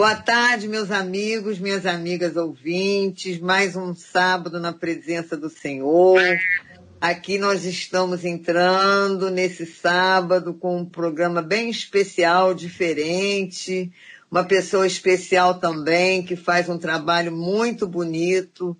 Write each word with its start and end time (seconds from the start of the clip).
Boa 0.00 0.16
tarde, 0.16 0.66
meus 0.66 0.90
amigos, 0.90 1.58
minhas 1.58 1.84
amigas 1.84 2.34
ouvintes. 2.34 3.38
Mais 3.38 3.76
um 3.76 3.94
sábado 3.94 4.58
na 4.58 4.72
presença 4.72 5.36
do 5.36 5.50
Senhor. 5.50 6.22
Aqui 6.98 7.36
nós 7.36 7.66
estamos 7.66 8.24
entrando 8.24 9.30
nesse 9.30 9.66
sábado 9.66 10.54
com 10.54 10.78
um 10.78 10.86
programa 10.86 11.42
bem 11.42 11.68
especial, 11.68 12.54
diferente. 12.54 13.92
Uma 14.30 14.42
pessoa 14.42 14.86
especial 14.86 15.60
também, 15.60 16.22
que 16.22 16.34
faz 16.34 16.66
um 16.70 16.78
trabalho 16.78 17.30
muito 17.30 17.86
bonito. 17.86 18.74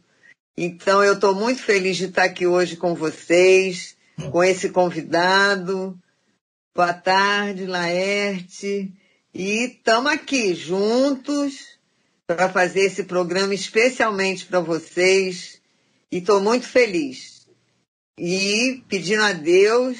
Então, 0.57 1.05
eu 1.05 1.13
estou 1.13 1.35
muito 1.35 1.61
feliz 1.61 1.99
de 1.99 2.07
estar 2.07 2.25
aqui 2.25 2.47
hoje 2.47 2.77
com 2.77 2.95
vocês, 2.95 3.95
com 4.33 4.43
esse 4.43 4.71
convidado. 4.71 6.01
Boa 6.75 6.95
tarde, 6.95 7.67
Laerte. 7.67 8.91
E 9.33 9.67
estamos 9.67 10.11
aqui 10.11 10.55
juntos 10.55 11.79
para 12.27 12.49
fazer 12.49 12.81
esse 12.81 13.05
programa 13.05 13.55
especialmente 13.55 14.45
para 14.45 14.61
vocês. 14.61 15.61
E 16.11 16.19
estou 16.19 16.41
muito 16.41 16.67
feliz. 16.67 17.47
E 18.19 18.83
pedindo 18.89 19.23
a 19.23 19.33
Deus 19.33 19.99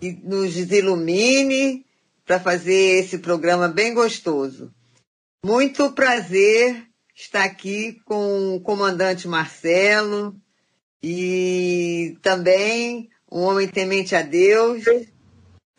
que 0.00 0.12
nos 0.22 0.56
ilumine 0.56 1.84
para 2.24 2.38
fazer 2.38 3.00
esse 3.04 3.18
programa 3.18 3.68
bem 3.68 3.92
gostoso. 3.92 4.72
Muito 5.44 5.92
prazer 5.92 6.86
estar 7.14 7.44
aqui 7.44 8.00
com 8.04 8.54
o 8.54 8.60
comandante 8.60 9.26
Marcelo 9.26 10.36
e 11.02 12.16
também 12.22 13.10
um 13.30 13.40
homem 13.40 13.66
temente 13.66 14.14
a 14.14 14.22
Deus 14.22 14.84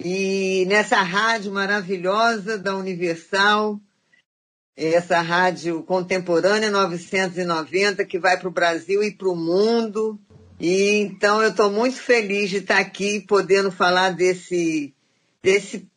e 0.03 0.66
nessa 0.66 1.02
rádio 1.02 1.52
maravilhosa 1.52 2.57
da 2.57 2.75
Universal, 2.75 3.80
essa 4.75 5.21
rádio 5.21 5.81
contemporânea 5.84 6.70
990 6.70 8.03
que 8.03 8.20
vai 8.20 8.38
para 8.38 8.50
o 8.50 8.52
Brasil 8.52 9.02
e 9.02 9.11
para 9.11 9.30
o 9.30 9.36
mundo. 9.36 10.19
E 10.59 11.00
então 11.00 11.42
eu 11.42 11.52
estou 11.52 11.72
muito 11.72 11.95
feliz 11.95 12.50
de 12.50 12.58
estar 12.58 12.80
aqui 12.80 13.22
podendo 13.22 13.72
falar 13.72 14.09
desse, 14.09 14.94
desse 15.42 15.88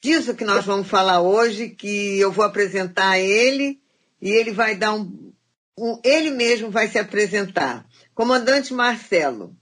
disso 0.00 0.34
que 0.34 0.44
nós 0.44 0.64
vamos 0.64 0.88
falar 0.88 1.20
hoje, 1.20 1.68
que 1.68 2.18
eu 2.18 2.32
vou 2.32 2.44
apresentar 2.44 3.18
ele 3.18 3.78
e 4.22 4.30
ele 4.30 4.52
vai 4.52 4.74
dar 4.74 4.94
um, 4.94 5.32
um 5.78 6.00
ele 6.02 6.30
mesmo 6.30 6.70
vai 6.70 6.88
se 6.88 6.98
apresentar. 6.98 7.86
Comandante 8.14 8.72
Marcelo, 8.72 9.54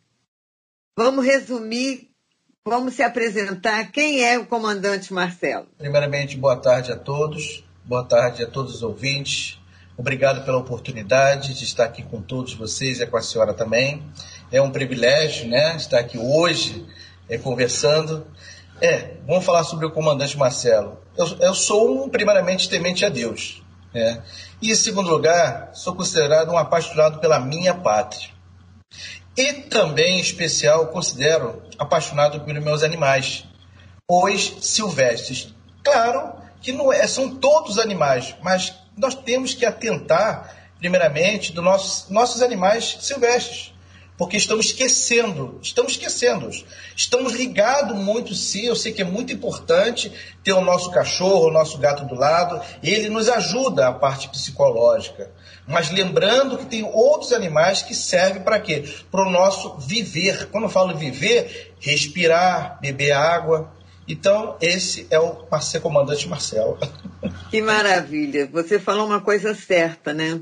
vamos 0.97 1.25
resumir 1.25 2.08
Vamos 2.69 2.93
se 2.93 3.03
apresentar. 3.03 3.91
Quem 3.91 4.23
é 4.23 4.39
o 4.39 4.45
comandante 4.45 5.11
Marcelo? 5.11 5.67
Primeiramente, 5.79 6.37
boa 6.37 6.55
tarde 6.55 6.93
a 6.93 6.97
todos. 6.97 7.65
Boa 7.83 8.05
tarde 8.05 8.43
a 8.43 8.47
todos 8.47 8.75
os 8.75 8.83
ouvintes. 8.83 9.59
Obrigado 9.97 10.45
pela 10.45 10.59
oportunidade 10.59 11.55
de 11.55 11.65
estar 11.65 11.85
aqui 11.85 12.03
com 12.03 12.21
todos 12.21 12.53
vocês 12.53 13.01
e 13.01 13.07
com 13.07 13.17
a 13.17 13.23
senhora 13.23 13.55
também. 13.55 14.03
É 14.53 14.61
um 14.61 14.71
privilégio, 14.71 15.49
né, 15.49 15.77
estar 15.77 15.99
aqui 15.99 16.19
hoje 16.19 16.87
é, 17.27 17.39
conversando. 17.39 18.27
É, 18.83 19.15
vamos 19.27 19.47
falar 19.47 19.65
sobre 19.65 19.87
o 19.87 19.91
comandante 19.91 20.37
Marcelo. 20.37 21.01
Eu, 21.17 21.27
eu 21.41 21.55
sou 21.55 22.05
um, 22.05 22.09
primeiramente, 22.11 22.69
temente 22.69 23.03
a 23.03 23.09
Deus. 23.09 23.63
Né? 23.95 24.23
E, 24.61 24.71
em 24.71 24.75
segundo 24.75 25.09
lugar, 25.09 25.71
sou 25.73 25.95
considerado 25.95 26.51
um 26.51 26.59
apaixonado 26.59 27.19
pela 27.19 27.41
minha 27.41 27.73
pátria. 27.73 28.29
E 29.39 29.53
também, 29.53 30.17
em 30.17 30.21
especial, 30.21 30.89
considero 30.89 31.63
apaixonado 31.79 32.41
pelos 32.41 32.61
meus 32.61 32.83
animais, 32.83 33.45
os 34.09 34.57
silvestres. 34.63 35.55
Claro 35.85 36.33
que 36.61 36.73
não 36.73 36.93
é, 36.93 37.07
são 37.07 37.37
todos 37.37 37.79
animais, 37.79 38.35
mas 38.43 38.75
nós 38.97 39.15
temos 39.15 39.55
que 39.55 39.65
atentar, 39.65 40.57
primeiramente, 40.81 41.53
dos 41.53 41.63
nossos, 41.63 42.11
nossos 42.11 42.43
animais 42.43 42.99
silvestres 43.01 43.73
porque 44.19 44.37
estamos 44.37 44.67
esquecendo, 44.67 45.61
estamos 45.63 45.93
esquecendo, 45.93 46.51
estamos 46.97 47.35
ligados 47.35 47.97
muito 47.97 48.35
sim, 48.35 48.67
eu 48.67 48.75
sei 48.75 48.93
que 48.93 49.01
é 49.01 49.05
muito 49.05 49.33
importante 49.33 50.13
ter 50.43 50.53
o 50.53 50.61
nosso 50.61 50.91
cachorro, 50.91 51.47
o 51.47 51.53
nosso 51.53 51.79
gato 51.79 52.05
do 52.05 52.17
lado, 52.17 52.61
ele 52.83 53.09
nos 53.09 53.29
ajuda 53.29 53.87
a 53.87 53.93
parte 53.93 54.29
psicológica, 54.29 55.31
mas 55.69 55.91
lembrando 55.91 56.59
que 56.59 56.67
tem 56.67 56.83
outros 56.83 57.33
animais 57.33 57.81
que 57.81 57.95
servem 57.95 58.43
para 58.43 58.59
quê? 58.59 58.85
Para 59.09 59.25
o 59.25 59.31
nosso 59.31 59.79
viver, 59.79 60.49
quando 60.51 60.65
eu 60.65 60.71
falo 60.71 60.97
viver, 60.97 61.75
respirar, 61.79 62.79
beber 62.81 63.13
água, 63.13 63.73
então, 64.09 64.57
esse 64.59 65.07
é 65.11 65.21
o 65.21 65.47
Marcelo 65.51 65.83
Comandante 65.83 66.27
Marcelo. 66.27 66.79
Que 67.51 67.61
maravilha. 67.61 68.49
Você 68.51 68.79
falou 68.79 69.07
uma 69.07 69.21
coisa 69.21 69.55
certa, 69.55 70.15
né? 70.15 70.41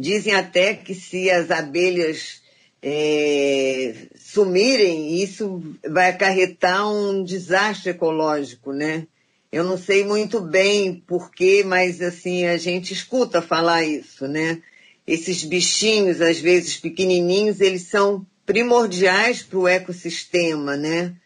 Dizem 0.00 0.32
até 0.32 0.74
que 0.74 0.94
se 0.94 1.28
as 1.28 1.50
abelhas 1.50 2.40
é, 2.80 4.06
sumirem, 4.14 5.20
isso 5.20 5.60
vai 5.90 6.10
acarretar 6.10 6.88
um 6.88 7.24
desastre 7.24 7.90
ecológico, 7.90 8.72
né? 8.72 9.08
Eu 9.50 9.64
não 9.64 9.76
sei 9.76 10.04
muito 10.04 10.40
bem 10.40 11.02
porquê, 11.04 11.64
mas 11.66 12.00
assim, 12.00 12.46
a 12.46 12.56
gente 12.56 12.92
escuta 12.92 13.42
falar 13.42 13.82
isso, 13.82 14.28
né? 14.28 14.62
Esses 15.04 15.42
bichinhos, 15.42 16.20
às 16.20 16.38
vezes 16.38 16.76
pequenininhos, 16.76 17.60
eles 17.60 17.82
são 17.82 18.24
primordiais 18.46 19.42
para 19.42 19.58
o 19.58 19.66
ecossistema, 19.66 20.76
né? 20.76 21.16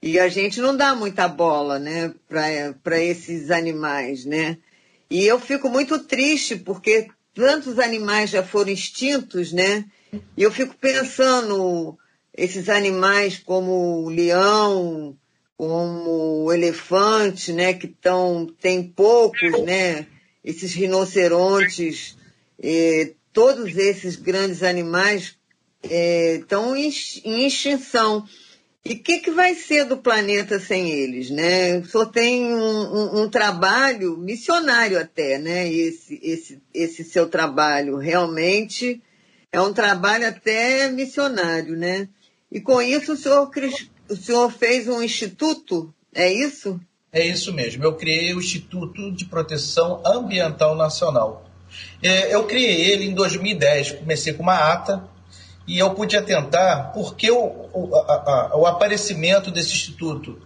E 0.00 0.18
a 0.18 0.30
gente 0.30 0.62
não 0.62 0.74
dá 0.74 0.94
muita 0.94 1.28
bola, 1.28 1.78
né, 1.78 2.14
para 2.82 3.02
esses 3.02 3.50
animais, 3.50 4.24
né? 4.24 4.56
E 5.10 5.26
eu 5.26 5.38
fico 5.38 5.68
muito 5.68 5.98
triste 5.98 6.56
porque 6.56 7.08
tantos 7.34 7.78
animais 7.78 8.30
já 8.30 8.42
foram 8.42 8.70
extintos, 8.70 9.52
né? 9.52 9.84
E 10.36 10.42
eu 10.42 10.50
fico 10.50 10.74
pensando, 10.76 11.98
esses 12.36 12.68
animais 12.68 13.38
como 13.38 14.04
o 14.04 14.08
leão, 14.08 15.16
como 15.56 16.44
o 16.44 16.52
elefante, 16.52 17.52
né? 17.52 17.74
Que 17.74 17.88
tão, 17.88 18.46
tem 18.60 18.82
poucos, 18.82 19.60
né? 19.64 20.06
Esses 20.44 20.72
rinocerontes, 20.74 22.16
eh, 22.62 23.12
todos 23.32 23.76
esses 23.76 24.16
grandes 24.16 24.62
animais 24.62 25.36
estão 25.82 26.76
eh, 26.76 26.90
em 27.24 27.46
extinção. 27.46 28.26
E 28.86 28.92
o 28.92 28.98
que, 28.98 29.18
que 29.20 29.30
vai 29.30 29.54
ser 29.54 29.84
do 29.86 29.96
planeta 29.96 30.60
sem 30.60 30.90
eles, 30.90 31.30
né? 31.30 31.82
Senhor 31.84 32.06
tem 32.06 32.44
um, 32.44 32.58
um, 32.58 33.22
um, 33.22 33.30
trabalho 33.30 34.18
missionário 34.18 35.00
até, 35.00 35.38
né? 35.38 35.66
Esse, 35.72 36.20
esse, 36.22 36.62
esse 36.74 37.02
seu 37.02 37.26
trabalho 37.26 37.96
realmente 37.96 39.02
é 39.50 39.58
um 39.58 39.72
trabalho 39.72 40.28
até 40.28 40.90
missionário, 40.90 41.76
né? 41.76 42.08
E 42.52 42.60
com 42.60 42.82
isso 42.82 43.14
o 43.14 43.16
senhor, 43.16 43.50
o 44.10 44.16
senhor 44.16 44.52
fez 44.52 44.86
um 44.86 45.02
instituto, 45.02 45.92
é 46.14 46.30
isso? 46.30 46.78
É 47.10 47.24
isso 47.26 47.54
mesmo. 47.54 47.82
Eu 47.82 47.94
criei 47.94 48.34
o 48.34 48.40
Instituto 48.40 49.10
de 49.12 49.24
Proteção 49.24 50.02
Ambiental 50.04 50.74
Nacional. 50.74 51.48
É, 52.02 52.34
eu 52.34 52.44
criei 52.44 52.90
ele 52.90 53.06
em 53.06 53.14
2010. 53.14 53.92
Comecei 53.92 54.32
com 54.34 54.42
uma 54.42 54.72
ata 54.72 55.08
e 55.66 55.78
eu 55.78 55.94
pude 55.94 56.16
atentar 56.16 56.92
porque 56.92 57.30
o, 57.30 57.42
o, 57.72 57.90
o 58.54 58.66
aparecimento 58.66 59.50
desse 59.50 59.72
instituto 59.72 60.40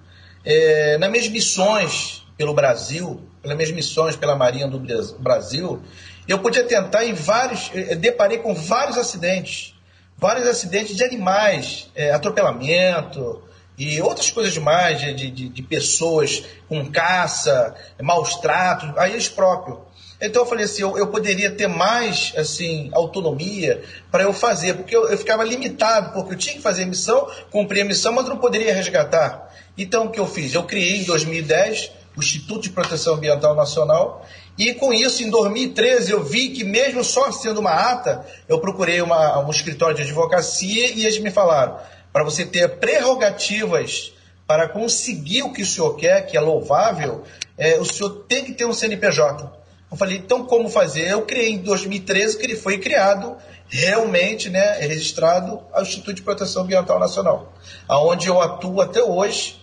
é, 0.44 0.96
nas 0.98 1.10
minhas 1.10 1.28
missões 1.28 2.24
pelo 2.36 2.54
Brasil, 2.54 3.20
pelas 3.42 3.56
minhas 3.56 3.72
missões 3.72 4.16
pela 4.16 4.36
Marinha 4.36 4.68
do 4.68 4.78
Brasil, 5.18 5.82
eu 6.26 6.38
pude 6.38 6.58
atentar 6.58 7.04
em 7.04 7.14
vários, 7.14 7.70
deparei 7.98 8.38
com 8.38 8.54
vários 8.54 8.96
acidentes, 8.96 9.74
vários 10.16 10.46
acidentes 10.46 10.96
de 10.96 11.02
animais, 11.02 11.90
é, 11.94 12.12
atropelamento 12.12 13.42
e 13.76 14.00
outras 14.02 14.30
coisas 14.30 14.52
demais, 14.52 15.00
de, 15.00 15.30
de, 15.30 15.48
de 15.48 15.62
pessoas 15.62 16.44
com 16.68 16.84
caça, 16.90 17.74
maus 18.02 18.36
tratos, 18.36 18.96
a 18.98 19.08
eles 19.08 19.28
próprios. 19.28 19.87
Então 20.20 20.42
eu 20.42 20.46
falei 20.46 20.64
assim, 20.64 20.82
eu, 20.82 20.98
eu 20.98 21.06
poderia 21.06 21.50
ter 21.50 21.68
mais 21.68 22.32
assim 22.36 22.90
autonomia 22.92 23.82
para 24.10 24.24
eu 24.24 24.32
fazer, 24.32 24.74
porque 24.74 24.96
eu, 24.96 25.08
eu, 25.08 25.16
ficava 25.16 25.44
limitado, 25.44 26.12
porque 26.12 26.34
eu 26.34 26.38
tinha 26.38 26.54
que 26.56 26.62
fazer 26.62 26.84
missão, 26.84 27.28
cumprir 27.50 27.82
a 27.82 27.84
missão, 27.84 28.12
mas 28.12 28.28
não 28.28 28.36
poderia 28.36 28.74
resgatar. 28.74 29.54
Então 29.76 30.06
o 30.06 30.10
que 30.10 30.18
eu 30.18 30.26
fiz? 30.26 30.54
Eu 30.54 30.64
criei 30.64 30.98
em 30.98 31.04
2010 31.04 31.92
o 32.16 32.20
Instituto 32.20 32.62
de 32.62 32.70
Proteção 32.70 33.14
Ambiental 33.14 33.54
Nacional 33.54 34.26
e 34.58 34.74
com 34.74 34.92
isso, 34.92 35.22
em 35.22 35.30
2013, 35.30 36.10
eu 36.10 36.24
vi 36.24 36.48
que 36.48 36.64
mesmo 36.64 37.04
só 37.04 37.30
sendo 37.30 37.60
uma 37.60 37.70
ata, 37.70 38.26
eu 38.48 38.58
procurei 38.58 39.00
uma, 39.00 39.38
um 39.46 39.50
escritório 39.50 39.94
de 39.94 40.02
advocacia 40.02 40.90
e 40.90 41.06
eles 41.06 41.20
me 41.20 41.30
falaram, 41.30 41.78
para 42.12 42.24
você 42.24 42.44
ter 42.44 42.68
prerrogativas 42.80 44.12
para 44.48 44.68
conseguir 44.68 45.42
o 45.42 45.52
que 45.52 45.62
o 45.62 45.66
senhor 45.66 45.94
quer, 45.94 46.26
que 46.26 46.36
é 46.36 46.40
louvável, 46.40 47.22
é, 47.56 47.78
o 47.78 47.84
senhor 47.84 48.24
tem 48.26 48.44
que 48.44 48.52
ter 48.52 48.64
um 48.64 48.72
CNPJ. 48.72 49.57
Eu 49.90 49.96
falei, 49.96 50.18
então 50.18 50.44
como 50.44 50.68
fazer? 50.68 51.08
Eu 51.08 51.22
criei 51.22 51.54
em 51.54 51.58
2013, 51.58 52.36
que 52.36 52.44
ele 52.44 52.56
foi 52.56 52.78
criado 52.78 53.36
realmente, 53.68 54.50
né, 54.50 54.78
registrado 54.80 55.62
ao 55.72 55.82
Instituto 55.82 56.14
de 56.14 56.22
Proteção 56.22 56.62
Ambiental 56.62 56.98
Nacional, 56.98 57.52
aonde 57.86 58.28
eu 58.28 58.40
atuo 58.40 58.80
até 58.80 59.02
hoje, 59.02 59.60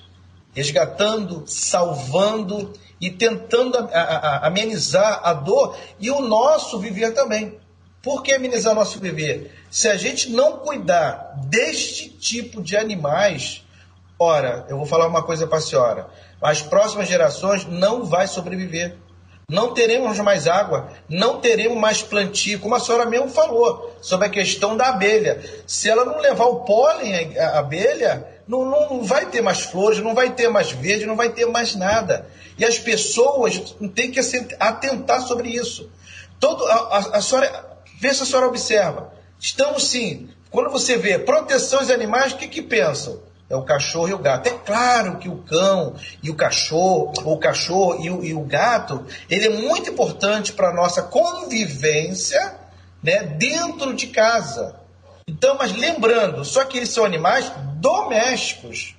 resgatando, 0.54 1.44
salvando 1.48 2.74
e 3.00 3.12
tentando 3.12 3.78
amenizar 4.42 5.22
a 5.24 5.34
dor 5.34 5.78
e 6.00 6.10
o 6.10 6.22
nosso 6.22 6.80
viver 6.80 7.14
também. 7.14 7.60
Por 8.02 8.22
que 8.22 8.34
amenizar 8.34 8.74
o 8.74 8.76
nosso 8.76 9.00
viver? 9.00 9.54
Se 9.70 9.88
a 9.88 9.98
gente 9.98 10.30
não 10.30 10.60
cuidar 10.60 11.34
deste 11.48 12.10
tipo 12.10 12.62
de 12.62 12.78
animais, 12.78 13.66
ora, 14.18 14.66
eu 14.70 14.78
vou 14.78 14.86
falar 14.86 15.08
uma 15.08 15.24
coisa 15.24 15.48
para 15.48 15.58
a 15.58 15.62
senhora, 15.62 16.08
as 16.42 16.62
próximas 16.62 17.08
gerações 17.08 17.66
não 17.66 18.06
vai 18.06 18.28
sobreviver. 18.28 18.96
Não 19.48 19.74
teremos 19.74 20.18
mais 20.20 20.48
água, 20.48 20.90
não 21.08 21.40
teremos 21.40 21.78
mais 21.78 22.02
plantio, 22.02 22.60
como 22.60 22.74
a 22.74 22.80
senhora 22.80 23.06
mesmo 23.06 23.30
falou, 23.30 23.96
sobre 24.02 24.26
a 24.28 24.30
questão 24.30 24.76
da 24.76 24.90
abelha. 24.90 25.40
Se 25.68 25.88
ela 25.88 26.04
não 26.04 26.20
levar 26.20 26.46
o 26.46 26.62
pólen 26.62 27.38
à 27.38 27.60
abelha, 27.60 28.28
não, 28.48 28.66
não, 28.66 29.04
vai 29.04 29.28
ter 29.28 29.42
mais 29.42 29.62
flores, 29.62 30.00
não 30.00 30.16
vai 30.16 30.32
ter 30.32 30.50
mais 30.50 30.72
verde, 30.72 31.06
não 31.06 31.16
vai 31.16 31.30
ter 31.30 31.46
mais 31.46 31.76
nada. 31.76 32.28
E 32.58 32.66
as 32.66 32.80
pessoas 32.80 33.76
têm 33.94 34.12
que 34.12 34.20
atentar 34.60 35.22
sobre 35.22 35.50
isso. 35.50 35.92
Todo, 36.40 36.66
a, 36.66 36.74
a, 36.74 36.98
a 37.18 37.22
senhora, 37.22 37.66
vê 38.00 38.14
se 38.14 38.24
a 38.24 38.26
senhora 38.26 38.48
observa. 38.48 39.14
Estamos 39.40 39.88
sim, 39.90 40.28
quando 40.50 40.72
você 40.72 40.98
vê 40.98 41.20
proteção 41.20 41.80
aos 41.80 41.92
animais, 41.92 42.34
o 42.34 42.38
que, 42.38 42.48
que 42.48 42.62
pensam? 42.62 43.20
É 43.50 43.56
o 43.56 43.62
cachorro 43.62 44.10
e 44.10 44.14
o 44.14 44.18
gato. 44.18 44.48
É 44.48 44.52
claro 44.52 45.18
que 45.18 45.30
o 45.30 45.38
cão 45.38 45.96
e 46.24 46.32
o 46.32 46.36
cachorro, 46.36 47.14
ou 47.24 47.36
o 47.36 47.40
cachorro 47.40 48.04
e 48.04 48.10
o, 48.10 48.24
e 48.24 48.34
o 48.34 48.42
gato, 48.42 49.06
ele 49.30 49.46
é 49.46 49.50
muito 49.50 49.90
importante 49.90 50.52
para 50.52 50.70
a 50.70 50.74
nossa 50.74 51.04
convivência 51.04 52.56
né, 53.04 53.24
dentro 53.24 53.94
de 53.94 54.08
casa. 54.08 54.80
Então, 55.28 55.56
mas 55.58 55.76
lembrando, 55.76 56.44
só 56.44 56.66
que 56.66 56.78
eles 56.78 56.90
são 56.90 57.06
animais 57.06 57.52
domésticos. 57.76 58.96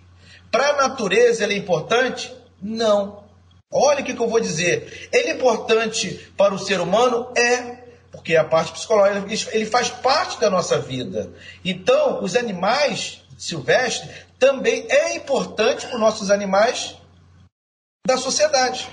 Para 0.51 0.71
a 0.71 0.89
natureza 0.89 1.43
ele 1.43 1.55
é 1.55 1.59
importante? 1.59 2.33
Não. 2.63 3.25
Olha 3.71 4.01
o 4.01 4.05
que, 4.05 4.15
que 4.15 4.21
eu 4.21 4.29
vou 4.29 4.41
dizer. 4.41 5.09
Ele 5.13 5.31
é 5.31 5.35
importante 5.35 6.31
para 6.37 6.55
o 6.55 6.59
ser 6.59 6.81
humano? 6.81 7.33
É. 7.37 7.85
Porque 8.13 8.37
a 8.37 8.45
parte 8.45 8.73
psicológica, 8.73 9.51
ele 9.55 9.67
faz 9.67 9.91
parte 9.91 10.41
da 10.41 10.49
nossa 10.49 10.79
vida. 10.79 11.33
Então, 11.65 12.23
os 12.23 12.35
animais 12.37 13.25
silvestres 13.37 14.11
também 14.38 14.87
é 14.88 15.17
importante 15.17 15.87
para 15.87 15.94
os 15.94 16.00
nossos 16.00 16.31
animais 16.31 16.97
da 18.06 18.17
sociedade. 18.17 18.88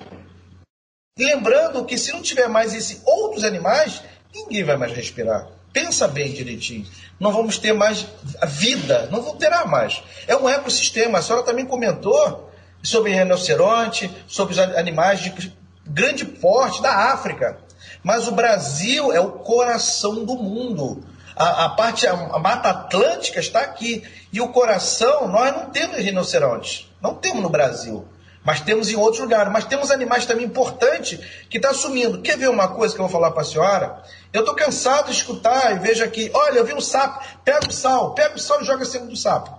Lembrando 1.18 1.86
que 1.86 1.98
se 1.98 2.12
não 2.12 2.22
tiver 2.22 2.48
mais 2.48 2.74
esses 2.74 3.01
outros 3.06 3.44
animais, 3.44 4.01
ninguém 4.34 4.63
vai 4.63 4.75
mais 4.78 4.92
respirar. 4.94 5.48
Pensa 5.72 6.07
bem 6.07 6.31
direitinho. 6.31 6.88
Não 7.19 7.31
vamos 7.31 7.57
ter 7.57 7.74
mais 7.74 8.07
vida, 8.48 9.07
não 9.12 9.22
vou 9.22 9.36
terá 9.36 9.66
mais. 9.66 10.04
É 10.28 10.36
um 10.36 10.50
ecossistema. 10.50 11.19
A 11.19 11.22
senhora 11.22 11.45
também 11.45 11.66
comentou 11.66 12.51
sobre 12.81 13.13
rinoceronte, 13.13 14.12
sobre 14.28 14.54
os 14.54 14.60
animais 14.60 15.19
de 15.19 15.54
grande 15.86 16.25
porte 16.25 16.81
da 16.81 17.13
África. 17.13 17.60
Mas 18.04 18.28
o 18.28 18.31
Brasil 18.31 19.12
é 19.13 19.19
o 19.19 19.31
coração 19.31 20.25
do 20.25 20.36
mundo. 20.36 21.04
A, 21.35 21.65
a 21.65 21.69
parte, 21.69 22.07
a, 22.07 22.13
a, 22.13 22.39
Mata 22.39 22.69
Atlântica 22.69 23.39
está 23.39 23.62
aqui. 23.62 24.03
E 24.31 24.41
o 24.41 24.50
coração, 24.50 25.27
nós 25.27 25.51
não 25.51 25.69
temos 25.69 25.97
rinocerontes. 25.97 26.91
Não 27.01 27.15
temos 27.15 27.41
no 27.41 27.50
Brasil. 27.50 28.07
Mas 28.44 28.62
temos 28.62 28.89
em 28.89 28.95
outros 28.95 29.21
lugares. 29.21 29.51
Mas 29.51 29.65
temos 29.65 29.91
animais 29.91 30.25
também 30.25 30.45
importantes 30.45 31.19
que 31.50 31.57
estão 31.57 31.71
tá 31.71 31.77
sumindo. 31.77 32.21
Quer 32.21 32.38
ver 32.38 32.50
uma 32.50 32.68
coisa 32.68 32.94
que 32.94 33.01
eu 33.01 33.07
vou 33.07 33.12
falar 33.12 33.31
para 33.31 33.41
a 33.41 33.45
senhora? 33.45 34.03
Eu 34.31 34.41
estou 34.41 34.56
cansado 34.56 35.06
de 35.06 35.18
escutar 35.18 35.75
e 35.75 35.80
vejo 35.80 36.03
aqui, 36.03 36.31
olha, 36.33 36.59
eu 36.59 36.65
vi 36.65 36.74
um 36.74 36.81
sapo, 36.81 37.24
pega 37.44 37.68
o 37.68 37.71
sal, 37.71 38.13
pega 38.13 38.35
o 38.35 38.39
sal 38.39 38.62
e 38.62 38.65
joga 38.65 38.83
em 38.83 38.88
cima 38.88 39.06
do 39.06 39.15
sapo. 39.15 39.57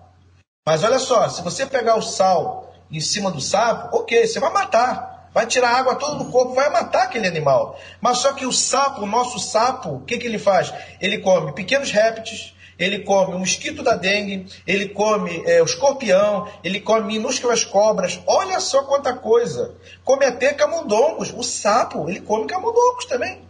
Mas 0.66 0.82
olha 0.82 0.98
só, 0.98 1.28
se 1.28 1.42
você 1.42 1.64
pegar 1.66 1.96
o 1.96 2.02
sal 2.02 2.74
em 2.90 3.00
cima 3.00 3.30
do 3.30 3.40
sapo, 3.40 3.96
ok, 3.96 4.26
você 4.26 4.40
vai 4.40 4.52
matar 4.52 5.13
vai 5.34 5.46
tirar 5.46 5.70
água 5.70 5.96
toda 5.96 6.22
do 6.22 6.30
corpo, 6.30 6.54
vai 6.54 6.70
matar 6.70 7.02
aquele 7.02 7.26
animal. 7.26 7.78
Mas 8.00 8.18
só 8.18 8.32
que 8.32 8.46
o 8.46 8.52
sapo, 8.52 9.02
o 9.02 9.06
nosso 9.06 9.38
sapo, 9.40 9.96
o 9.96 10.00
que, 10.00 10.16
que 10.16 10.26
ele 10.26 10.38
faz? 10.38 10.72
Ele 11.00 11.18
come 11.18 11.52
pequenos 11.52 11.90
répteis, 11.90 12.54
ele 12.78 13.00
come 13.00 13.34
o 13.34 13.38
mosquito 13.38 13.82
da 13.82 13.94
dengue, 13.94 14.46
ele 14.66 14.88
come 14.88 15.42
é, 15.46 15.60
o 15.60 15.64
escorpião, 15.64 16.48
ele 16.62 16.80
come 16.80 17.14
minúsculas 17.14 17.64
cobras. 17.64 18.20
Olha 18.26 18.60
só 18.60 18.84
quanta 18.84 19.12
coisa. 19.14 19.74
Come 20.04 20.24
até 20.24 20.52
camundongos. 20.52 21.32
O 21.36 21.42
sapo, 21.42 22.08
ele 22.08 22.20
come 22.20 22.46
camundongos 22.46 23.04
também. 23.04 23.42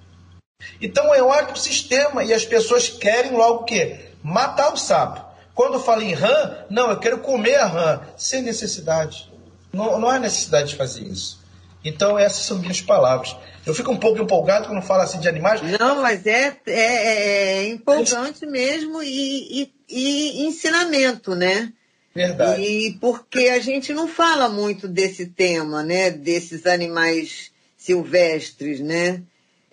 Então 0.81 1.15
é 1.15 1.23
um 1.23 1.35
ecossistema 1.35 2.25
e 2.25 2.33
as 2.33 2.45
pessoas 2.45 2.89
querem 2.89 3.33
logo 3.33 3.63
o 3.63 3.65
quê? 3.65 4.11
Matar 4.23 4.73
o 4.73 4.77
sapo. 4.77 5.23
Quando 5.55 5.79
fala 5.79 6.03
em 6.03 6.13
rã, 6.13 6.65
não, 6.69 6.91
eu 6.91 6.99
quero 6.99 7.19
comer 7.19 7.57
a 7.57 7.67
rã, 7.67 8.01
sem 8.17 8.43
necessidade. 8.43 9.31
Não, 9.73 9.99
não 10.01 10.09
há 10.09 10.19
necessidade 10.19 10.71
de 10.71 10.77
fazer 10.77 11.03
isso. 11.03 11.44
Então, 11.85 12.19
essas 12.19 12.45
são 12.45 12.59
minhas 12.59 12.81
palavras. 12.81 13.37
Eu 13.67 13.75
fico 13.75 13.93
um 13.93 13.97
pouco 13.97 14.23
empolgado 14.23 14.69
quando 14.69 14.83
falo 14.83 15.03
assim 15.03 15.21
de 15.21 15.29
animais. 15.29 15.61
Não, 15.79 16.01
mas 16.01 16.27
é, 16.27 16.57
é, 16.67 16.73
é 16.73 17.69
empolgante 17.69 18.47
mesmo 18.47 19.03
e, 19.03 19.63
e, 19.63 19.73
e, 19.89 20.47
ensinamento, 20.47 21.35
né? 21.35 21.73
Verdade. 22.15 22.63
E 22.63 22.93
porque 23.01 23.49
a 23.49 23.59
gente 23.59 23.93
não 23.93 24.09
fala 24.09 24.49
muito 24.49 24.89
desse 24.89 25.27
tema, 25.27 25.83
né? 25.83 26.11
Desses 26.11 26.67
animais 26.67 27.51
silvestres, 27.77 28.81
né? 28.81 29.23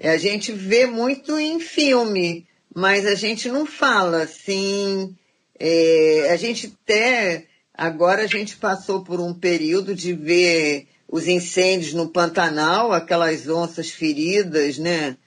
A 0.03 0.17
gente 0.17 0.51
vê 0.51 0.85
muito 0.85 1.39
em 1.39 1.59
filme, 1.59 2.47
mas 2.73 3.05
a 3.05 3.15
gente 3.15 3.49
não 3.49 3.65
fala 3.65 4.23
assim. 4.23 5.15
É, 5.59 6.29
a 6.31 6.35
gente 6.35 6.75
até 6.83 7.45
agora 7.73 8.23
a 8.23 8.27
gente 8.27 8.57
passou 8.57 9.03
por 9.03 9.19
um 9.19 9.33
período 9.33 9.93
de 9.93 10.13
ver 10.13 10.87
os 11.11 11.27
incêndios 11.27 11.93
no 11.93 12.07
Pantanal, 12.07 12.93
aquelas 12.93 13.47
onças 13.49 13.89
feridas, 13.89 14.77
né? 14.77 15.17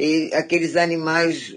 E 0.00 0.30
aqueles 0.32 0.74
animais 0.74 1.54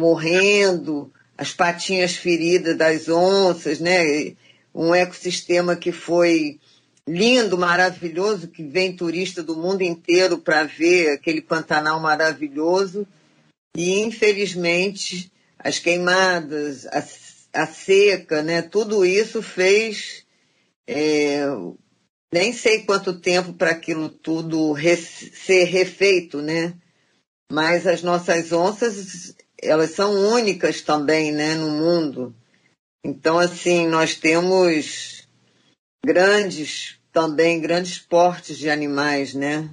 morrendo, 0.00 1.12
as 1.36 1.52
patinhas 1.52 2.16
feridas 2.16 2.74
das 2.78 3.10
onças, 3.10 3.78
né? 3.78 4.34
Um 4.74 4.94
ecossistema 4.94 5.76
que 5.76 5.92
foi 5.92 6.58
lindo, 7.06 7.58
maravilhoso, 7.58 8.48
que 8.48 8.62
vem 8.62 8.96
turista 8.96 9.42
do 9.42 9.54
mundo 9.54 9.82
inteiro 9.82 10.38
para 10.38 10.64
ver 10.64 11.10
aquele 11.10 11.42
Pantanal 11.42 12.00
maravilhoso. 12.00 13.06
E, 13.76 14.00
infelizmente, 14.00 15.30
as 15.58 15.78
queimadas, 15.78 16.86
a, 16.86 17.04
a 17.52 17.66
seca, 17.66 18.42
né? 18.42 18.62
Tudo 18.62 19.04
isso 19.04 19.42
fez 19.42 20.24
é, 20.86 21.44
nem 22.36 22.52
sei 22.52 22.82
quanto 22.82 23.18
tempo 23.18 23.54
para 23.54 23.70
aquilo 23.70 24.10
tudo 24.10 24.72
re 24.72 24.94
ser 24.94 25.64
refeito, 25.64 26.42
né? 26.42 26.74
Mas 27.50 27.86
as 27.86 28.02
nossas 28.02 28.52
onças, 28.52 29.34
elas 29.62 29.92
são 29.92 30.12
únicas 30.12 30.82
também, 30.82 31.32
né, 31.32 31.54
no 31.54 31.70
mundo. 31.70 32.34
Então, 33.02 33.38
assim, 33.38 33.86
nós 33.86 34.16
temos 34.16 35.26
grandes, 36.04 36.98
também 37.10 37.58
grandes 37.58 37.98
portes 37.98 38.58
de 38.58 38.68
animais, 38.68 39.32
né? 39.32 39.70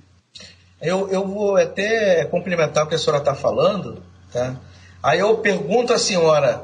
Eu, 0.82 1.10
eu 1.10 1.28
vou 1.28 1.58
até 1.58 2.24
complementar 2.26 2.86
o 2.86 2.88
que 2.88 2.96
a 2.96 2.98
senhora 2.98 3.20
está 3.20 3.36
falando, 3.36 4.02
tá? 4.32 4.56
Aí 5.02 5.20
eu 5.20 5.38
pergunto 5.40 5.92
à 5.92 5.98
senhora, 5.98 6.64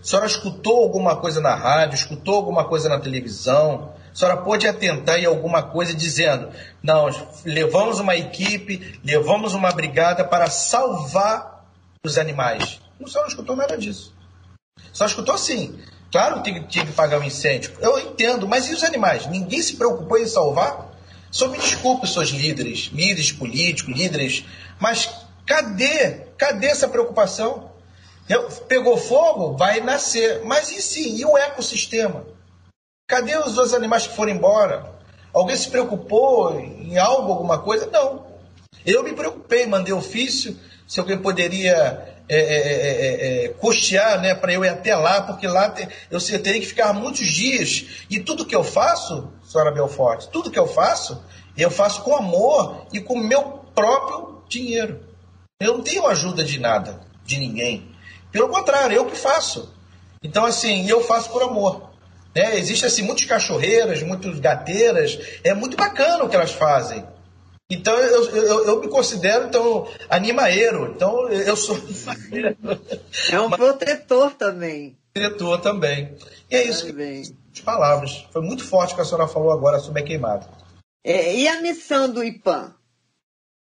a 0.00 0.04
senhora 0.04 0.26
escutou 0.26 0.82
alguma 0.82 1.16
coisa 1.16 1.42
na 1.42 1.54
rádio, 1.54 1.96
escutou 1.96 2.36
alguma 2.36 2.64
coisa 2.64 2.88
na 2.88 2.98
televisão, 2.98 3.92
a 4.16 4.18
senhora 4.18 4.38
pode 4.38 4.66
atentar 4.66 5.18
em 5.18 5.26
alguma 5.26 5.62
coisa 5.62 5.92
dizendo: 5.92 6.48
não, 6.82 7.06
levamos 7.44 8.00
uma 8.00 8.16
equipe, 8.16 8.98
levamos 9.04 9.52
uma 9.52 9.70
brigada 9.70 10.24
para 10.24 10.48
salvar 10.48 11.66
os 12.02 12.16
animais. 12.16 12.80
A 12.98 13.06
senhora 13.06 13.20
não 13.20 13.28
escutou 13.28 13.54
nada 13.54 13.76
disso. 13.76 14.14
Senhora 14.90 15.10
escutou 15.10 15.36
sim. 15.36 15.78
Claro 16.10 16.40
que 16.40 16.60
tinha 16.66 16.86
que 16.86 16.92
pagar 16.92 17.18
o 17.18 17.20
um 17.20 17.24
incêndio. 17.24 17.74
Eu 17.78 17.98
entendo, 17.98 18.48
mas 18.48 18.70
e 18.70 18.72
os 18.72 18.82
animais? 18.82 19.26
Ninguém 19.26 19.60
se 19.60 19.76
preocupou 19.76 20.16
em 20.16 20.26
salvar? 20.26 20.96
Só 21.30 21.48
me 21.48 21.58
desculpe, 21.58 22.06
seus 22.06 22.30
líderes, 22.30 22.88
líderes 22.94 23.32
políticos, 23.32 23.94
líderes, 23.94 24.46
mas 24.80 25.10
cadê? 25.44 26.22
Cadê 26.38 26.68
essa 26.68 26.88
preocupação? 26.88 27.70
Pegou 28.66 28.96
fogo, 28.96 29.58
vai 29.58 29.80
nascer. 29.80 30.42
Mas 30.42 30.72
e 30.72 30.80
sim, 30.80 31.18
e 31.18 31.24
o 31.26 31.36
ecossistema? 31.36 32.24
Cadê 33.06 33.36
os 33.38 33.54
dois 33.54 33.72
animais 33.72 34.04
que 34.04 34.16
foram 34.16 34.32
embora? 34.32 34.92
Alguém 35.32 35.54
se 35.56 35.70
preocupou 35.70 36.58
em 36.58 36.98
algo, 36.98 37.30
alguma 37.30 37.58
coisa? 37.58 37.86
Não. 37.86 38.26
Eu 38.84 39.04
me 39.04 39.12
preocupei, 39.12 39.64
mandei 39.64 39.92
ofício 39.92 40.58
se 40.88 40.98
alguém 40.98 41.16
poderia 41.16 42.16
é, 42.28 42.36
é, 42.36 43.44
é, 43.44 43.44
é 43.44 43.48
custear 43.50 44.20
né, 44.20 44.34
para 44.34 44.52
eu 44.52 44.64
ir 44.64 44.68
até 44.68 44.96
lá, 44.96 45.22
porque 45.22 45.46
lá 45.46 45.70
te, 45.70 45.88
eu 46.10 46.20
teria 46.20 46.60
que 46.60 46.66
ficar 46.66 46.92
muitos 46.92 47.28
dias. 47.28 48.04
E 48.10 48.18
tudo 48.18 48.44
que 48.44 48.56
eu 48.56 48.64
faço, 48.64 49.32
senhora 49.46 49.70
Belforte, 49.70 50.28
tudo 50.30 50.50
que 50.50 50.58
eu 50.58 50.66
faço, 50.66 51.22
eu 51.56 51.70
faço 51.70 52.02
com 52.02 52.16
amor 52.16 52.86
e 52.92 53.00
com 53.00 53.16
meu 53.16 53.42
próprio 53.72 54.42
dinheiro. 54.48 55.00
Eu 55.60 55.74
não 55.74 55.84
tenho 55.84 56.06
ajuda 56.08 56.42
de 56.42 56.58
nada, 56.58 57.00
de 57.24 57.38
ninguém. 57.38 57.88
Pelo 58.32 58.48
contrário, 58.48 58.96
eu 58.96 59.06
que 59.06 59.16
faço. 59.16 59.72
Então, 60.20 60.44
assim, 60.44 60.88
eu 60.88 61.04
faço 61.04 61.30
por 61.30 61.44
amor. 61.44 61.85
Né? 62.36 62.58
Existem 62.58 62.86
assim, 62.86 63.00
muitas 63.00 63.24
cachorreiras, 63.24 64.02
muitas 64.02 64.38
gateiras. 64.38 65.18
É 65.42 65.54
muito 65.54 65.74
bacana 65.74 66.22
o 66.22 66.28
que 66.28 66.36
elas 66.36 66.52
fazem. 66.52 67.02
Então 67.70 67.96
eu, 67.98 68.24
eu, 68.30 68.66
eu, 68.66 68.80
me 68.80 68.88
considero 68.88 69.46
então 69.46 69.88
animaeiro. 70.10 70.92
Então 70.94 71.30
eu 71.30 71.56
sou 71.56 71.76
É 73.32 73.40
um 73.40 73.48
protetor 73.48 74.34
também. 74.34 74.98
Protetor 75.14 75.62
também. 75.62 76.14
E 76.50 76.56
é 76.56 76.64
isso. 76.64 76.86
Também. 76.86 77.22
As 77.54 77.60
palavras. 77.60 78.28
Foi 78.30 78.42
muito 78.42 78.62
forte 78.66 78.92
o 78.92 78.96
que 78.96 79.00
a 79.00 79.04
senhora 79.06 79.26
falou 79.26 79.50
agora 79.50 79.78
sobre 79.78 80.02
a 80.02 80.04
queimada. 80.04 80.46
É, 81.02 81.34
e 81.34 81.48
a 81.48 81.62
missão 81.62 82.12
do 82.12 82.22
IPAM? 82.22 82.74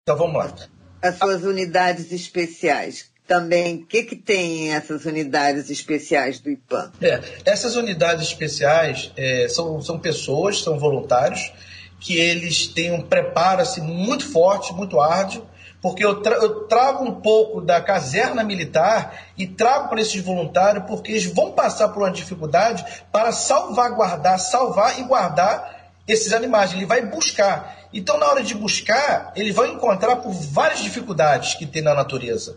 Então 0.02 0.16
vamos 0.16 0.36
lá. 0.36 0.54
As 1.02 1.18
suas 1.18 1.44
unidades 1.44 2.10
especiais 2.10 3.11
também, 3.26 3.76
o 3.76 3.86
que, 3.86 4.02
que 4.02 4.16
tem 4.16 4.74
essas 4.74 5.04
unidades 5.04 5.70
especiais 5.70 6.40
do 6.40 6.50
IPAM? 6.50 6.92
É, 7.00 7.20
essas 7.44 7.76
unidades 7.76 8.26
especiais 8.26 9.12
é, 9.16 9.48
são, 9.48 9.80
são 9.80 9.98
pessoas, 9.98 10.62
são 10.62 10.78
voluntários, 10.78 11.52
que 12.00 12.18
eles 12.18 12.66
têm 12.66 12.92
um 12.92 13.00
preparo 13.00 13.62
assim, 13.62 13.80
muito 13.80 14.28
forte, 14.28 14.74
muito 14.74 15.00
árduo, 15.00 15.46
porque 15.80 16.04
eu, 16.04 16.20
tra 16.20 16.36
eu 16.36 16.66
trago 16.66 17.04
um 17.04 17.20
pouco 17.20 17.60
da 17.60 17.80
caserna 17.80 18.44
militar 18.44 19.26
e 19.36 19.46
trago 19.46 19.88
para 19.88 20.00
esses 20.00 20.22
voluntários, 20.22 20.84
porque 20.86 21.12
eles 21.12 21.24
vão 21.26 21.52
passar 21.52 21.88
por 21.88 22.02
uma 22.02 22.12
dificuldade 22.12 22.84
para 23.10 23.32
salvaguardar, 23.32 24.38
salvar 24.38 24.98
e 25.00 25.02
guardar 25.02 25.90
esses 26.06 26.32
animais. 26.32 26.72
Ele 26.72 26.86
vai 26.86 27.04
buscar. 27.04 27.88
Então, 27.92 28.16
na 28.16 28.26
hora 28.26 28.42
de 28.42 28.54
buscar, 28.54 29.32
ele 29.34 29.52
vai 29.52 29.68
encontrar 29.68 30.16
por 30.16 30.32
várias 30.32 30.80
dificuldades 30.80 31.54
que 31.54 31.66
tem 31.66 31.82
na 31.82 31.94
natureza 31.94 32.56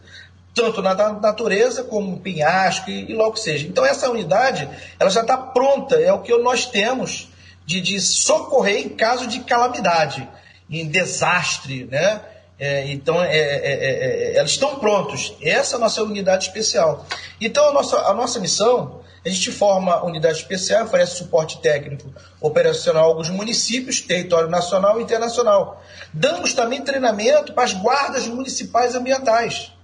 tanto 0.55 0.81
na 0.81 0.95
natureza 0.95 1.83
como 1.83 2.11
no 2.11 2.19
penhasco 2.19 2.89
e, 2.89 3.11
e 3.11 3.13
logo 3.13 3.35
seja. 3.35 3.67
Então 3.67 3.85
essa 3.85 4.09
unidade 4.09 4.67
ela 4.97 5.09
já 5.09 5.21
está 5.21 5.37
pronta, 5.37 5.99
é 5.99 6.11
o 6.11 6.21
que 6.21 6.35
nós 6.37 6.65
temos 6.65 7.27
de, 7.65 7.81
de 7.81 7.99
socorrer 7.99 8.85
em 8.85 8.89
caso 8.89 9.27
de 9.27 9.41
calamidade, 9.41 10.27
em 10.69 10.87
desastre, 10.87 11.85
né? 11.85 12.21
É, 12.57 12.89
então, 12.89 13.21
é, 13.21 13.37
é, 13.37 13.57
é, 13.63 14.33
é 14.33 14.37
elas 14.37 14.51
estão 14.51 14.79
prontos. 14.79 15.35
Essa 15.41 15.75
é 15.75 15.77
a 15.77 15.79
nossa 15.79 16.01
unidade 16.01 16.45
especial. 16.45 17.05
Então, 17.41 17.67
a 17.67 17.73
nossa, 17.73 17.97
a 17.97 18.13
nossa 18.13 18.39
missão, 18.39 19.01
a 19.25 19.29
gente 19.29 19.51
forma 19.51 20.01
unidade 20.05 20.37
especial, 20.37 20.85
oferece 20.85 21.17
suporte 21.17 21.59
técnico 21.59 22.13
operacional 22.39 23.03
a 23.03 23.07
alguns 23.07 23.29
municípios, 23.29 23.99
território 23.99 24.49
nacional 24.49 25.01
e 25.01 25.03
internacional. 25.03 25.83
Damos 26.13 26.53
também 26.53 26.81
treinamento 26.81 27.51
para 27.51 27.65
as 27.65 27.73
guardas 27.73 28.25
municipais 28.25 28.95
ambientais. 28.95 29.74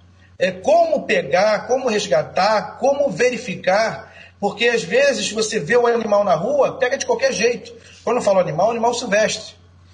É, 0.41 0.51
como 0.51 1.05
pegar, 1.05 1.67
como 1.67 1.87
resgatar, 1.87 2.77
como 2.79 3.09
verificar 3.09 4.11
porque 4.41 4.67
às 4.67 4.83
vezes 4.83 5.31
você 5.31 5.59
vê 5.59 5.77
o 5.77 5.85
animal 5.85 6.23
na 6.23 6.33
rua, 6.33 6.79
pega 6.79 6.97
de 6.97 7.05
qualquer 7.05 7.31
jeito. 7.31 7.71
Quando 8.03 8.17
eu 8.17 8.23
falo 8.23 8.39
animal, 8.39 8.71
animal 8.71 8.91
silvestre. 8.95 9.53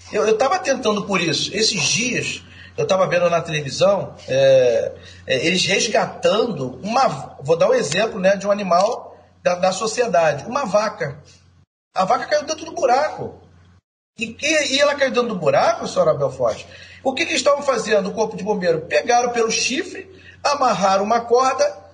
Eu 0.10 0.26
estava 0.30 0.58
tentando 0.58 1.06
por 1.06 1.20
isso. 1.20 1.54
Esses 1.54 1.82
dias, 1.84 2.42
eu 2.78 2.84
estava 2.84 3.06
vendo 3.08 3.30
na 3.30 3.42
televisão, 3.42 4.16
é, 4.26 4.94
é, 5.28 5.46
eles 5.46 5.66
resgatando 5.66 6.80
uma. 6.82 7.36
Vou 7.42 7.58
dar 7.58 7.70
um 7.70 7.74
exemplo 7.74 8.22
né, 8.22 8.38
de 8.38 8.48
um 8.48 8.52
animal 8.52 9.18
da, 9.44 9.56
da 9.56 9.74
sociedade, 9.74 10.46
uma 10.46 10.64
vaca. 10.64 11.22
A 11.94 12.06
vaca 12.06 12.26
caiu 12.26 12.46
dentro 12.46 12.64
do 12.64 12.72
buraco. 12.72 13.36
E, 14.18 14.38
e, 14.42 14.80
ela 14.80 14.96
caiu 14.96 15.12
dentro 15.12 15.28
do 15.28 15.36
buraco, 15.36 15.90
senhora 15.90 16.14
Belforte. 16.14 16.66
O 17.04 17.14
que, 17.14 17.26
que 17.26 17.34
estavam 17.34 17.62
fazendo 17.62 18.10
o 18.10 18.14
corpo 18.14 18.38
de 18.38 18.46
bombeiro? 18.46 18.82
Pegaram 18.82 19.34
pelo 19.34 19.52
chifre, 19.52 20.10
amarraram 20.44 21.04
uma 21.04 21.22
corda 21.22 21.88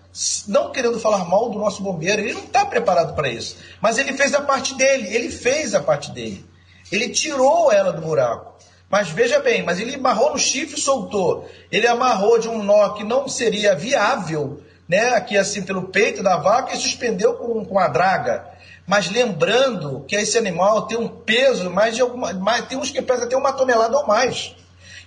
não 0.47 0.71
querendo 0.71 1.00
falar 1.00 1.25
mal 1.25 1.50
do 1.50 1.57
nosso 1.57 1.81
bombeiro, 1.81 2.21
ele 2.21 2.33
não 2.33 2.43
está 2.43 2.63
preparado 2.65 3.15
para 3.15 3.29
isso. 3.29 3.57
Mas 3.81 3.97
ele 3.97 4.13
fez 4.13 4.33
a 4.33 4.41
parte 4.41 4.75
dele, 4.75 5.13
ele 5.13 5.29
fez 5.29 5.73
a 5.73 5.81
parte 5.81 6.12
dele. 6.12 6.45
Ele 6.91 7.09
tirou 7.09 7.71
ela 7.71 7.91
do 7.91 8.01
buraco. 8.01 8.53
Mas 8.89 9.09
veja 9.09 9.39
bem, 9.39 9.63
mas 9.63 9.79
ele 9.79 9.95
amarrou 9.95 10.31
no 10.31 10.38
chifre 10.38 10.77
e 10.77 10.81
soltou. 10.81 11.50
Ele 11.71 11.88
amarrou 11.88 12.38
de 12.38 12.47
um 12.47 12.62
nó 12.62 12.89
que 12.89 13.03
não 13.03 13.27
seria 13.27 13.73
viável, 13.73 14.62
né? 14.88 15.15
Aqui 15.15 15.35
assim 15.35 15.63
pelo 15.63 15.88
peito 15.88 16.21
da 16.21 16.38
vaca 16.38 16.75
e 16.75 16.77
suspendeu 16.77 17.33
com, 17.33 17.65
com 17.65 17.79
a 17.79 17.88
draga. 17.88 18.45
Mas 18.85 19.09
lembrando 19.09 20.05
que 20.07 20.15
esse 20.15 20.38
animal 20.38 20.85
tem 20.85 20.97
um 20.97 21.07
peso 21.07 21.71
mais 21.71 21.95
de 21.95 22.01
alguma. 22.03 22.33
Mais, 22.33 22.67
tem 22.67 22.77
uns 22.77 22.91
que 22.91 23.01
pesam 23.01 23.25
até 23.25 23.35
uma 23.35 23.53
tonelada 23.53 23.97
ou 23.97 24.05
mais. 24.05 24.55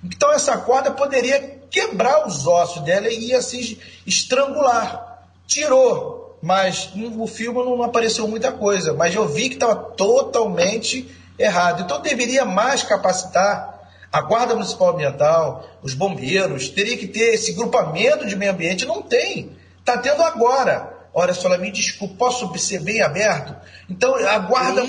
Então 0.03 0.33
essa 0.33 0.57
corda 0.59 0.91
poderia 0.91 1.56
quebrar 1.71 2.27
os 2.27 2.47
ossos 2.47 2.83
dela 2.83 3.09
e 3.09 3.31
ia 3.31 3.43
se 3.43 3.79
estrangular. 4.07 5.23
Tirou, 5.47 6.39
mas 6.43 6.91
no 6.95 7.27
filme 7.27 7.63
não 7.65 7.83
apareceu 7.83 8.27
muita 8.29 8.53
coisa, 8.53 8.93
mas 8.93 9.15
eu 9.15 9.27
vi 9.29 9.49
que 9.49 9.55
estava 9.55 9.75
totalmente 9.75 11.09
errado. 11.39 11.83
Então 11.83 12.01
deveria 12.01 12.45
mais 12.45 12.83
capacitar 12.83 13.77
a 14.13 14.23
Guarda 14.23 14.55
Municipal 14.55 14.95
Ambiental, 14.95 15.69
os 15.83 15.93
bombeiros, 15.93 16.69
teria 16.69 16.97
que 16.97 17.07
ter 17.07 17.35
esse 17.35 17.53
grupamento 17.53 18.27
de 18.27 18.35
meio 18.35 18.53
ambiente. 18.53 18.87
Não 18.87 19.03
tem. 19.03 19.51
Está 19.79 19.99
tendo 19.99 20.23
agora. 20.23 20.95
Olha, 21.13 21.35
só, 21.35 21.49
me 21.59 21.71
desculpe, 21.71 22.15
posso 22.15 22.57
ser 22.59 22.81
bem 22.81 23.03
aberto? 23.03 23.55
Então, 23.89 24.15
a 24.15 24.39
Guarda. 24.39 24.83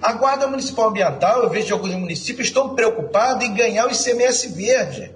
A 0.00 0.12
Guarda 0.12 0.46
Municipal 0.46 0.88
Ambiental, 0.88 1.42
eu 1.42 1.50
vejo 1.50 1.66
que 1.66 1.72
alguns 1.72 1.94
municípios 1.94 2.48
estão 2.48 2.74
preocupados 2.74 3.44
em 3.44 3.52
ganhar 3.52 3.86
o 3.86 3.90
ICMS 3.90 4.48
verde. 4.48 5.14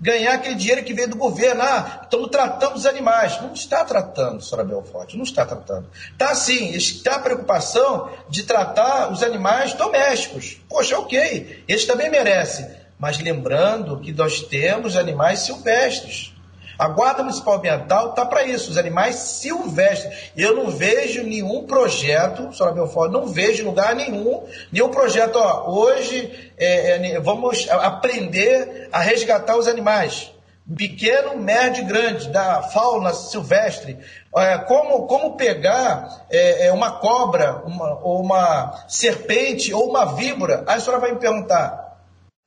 Ganhar 0.00 0.34
aquele 0.34 0.56
dinheiro 0.56 0.84
que 0.84 0.92
veio 0.92 1.08
do 1.08 1.16
governo. 1.16 1.62
Ah, 1.62 2.00
estamos 2.02 2.30
tratando 2.30 2.76
os 2.76 2.86
animais. 2.86 3.40
Não 3.40 3.52
está 3.52 3.84
tratando, 3.84 4.42
senhora 4.42 4.66
Belforte, 4.66 5.16
não 5.16 5.24
está 5.24 5.46
tratando. 5.46 5.88
Está 6.12 6.34
sim, 6.34 6.74
está 6.74 7.16
a 7.16 7.20
preocupação 7.20 8.10
de 8.28 8.42
tratar 8.42 9.12
os 9.12 9.22
animais 9.22 9.72
domésticos. 9.74 10.60
Poxa, 10.68 10.98
ok, 10.98 11.64
eles 11.66 11.84
também 11.84 12.10
merecem. 12.10 12.66
Mas 12.98 13.18
lembrando 13.18 14.00
que 14.00 14.12
nós 14.12 14.40
temos 14.40 14.96
animais 14.96 15.40
silvestres. 15.40 16.33
A 16.78 16.88
Guarda 16.88 17.22
Municipal 17.22 17.54
Ambiental 17.54 18.10
está 18.10 18.26
para 18.26 18.44
isso, 18.44 18.70
os 18.70 18.78
animais 18.78 19.16
silvestres. 19.16 20.32
Eu 20.36 20.56
não 20.56 20.70
vejo 20.70 21.22
nenhum 21.22 21.66
projeto, 21.66 22.48
Sra. 22.50 22.72
Belfort, 22.72 23.12
não 23.12 23.26
vejo 23.26 23.64
lugar 23.64 23.94
nenhum, 23.94 24.42
nenhum 24.72 24.88
projeto, 24.88 25.36
ó, 25.36 25.70
hoje 25.70 26.52
é, 26.58 27.12
é, 27.12 27.20
vamos 27.20 27.68
aprender 27.70 28.88
a 28.92 29.00
resgatar 29.00 29.56
os 29.56 29.68
animais. 29.68 30.32
Pequeno, 30.76 31.36
médio 31.36 31.84
grande, 31.84 32.30
da 32.30 32.62
fauna 32.62 33.12
silvestre. 33.12 33.98
É, 34.34 34.58
como, 34.58 35.06
como 35.06 35.36
pegar 35.36 36.24
é, 36.30 36.66
é, 36.66 36.72
uma 36.72 36.98
cobra, 36.98 37.62
uma, 37.66 38.00
ou 38.02 38.22
uma 38.22 38.84
serpente, 38.88 39.74
ou 39.74 39.90
uma 39.90 40.14
víbora. 40.14 40.64
Aí 40.66 40.78
a 40.78 40.80
senhora 40.80 41.00
vai 41.00 41.12
me 41.12 41.18
perguntar, 41.18 41.98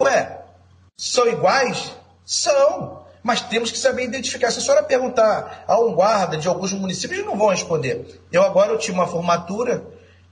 ué, 0.02 0.40
são 1.00 1.28
iguais? 1.28 1.96
São 2.26 3.06
mas 3.28 3.42
temos 3.42 3.70
que 3.70 3.78
saber 3.78 4.06
identificar. 4.06 4.50
Se 4.52 4.60
a 4.60 4.62
senhora 4.62 4.82
perguntar 4.82 5.66
a 5.68 5.78
um 5.82 5.92
guarda 5.94 6.38
de 6.38 6.48
alguns 6.48 6.72
municípios, 6.72 7.20
eles 7.20 7.26
não 7.30 7.38
vão 7.38 7.50
responder. 7.50 8.22
Eu 8.32 8.42
agora 8.42 8.72
eu 8.72 8.78
tive 8.78 8.94
uma 8.94 9.06
formatura, 9.06 9.84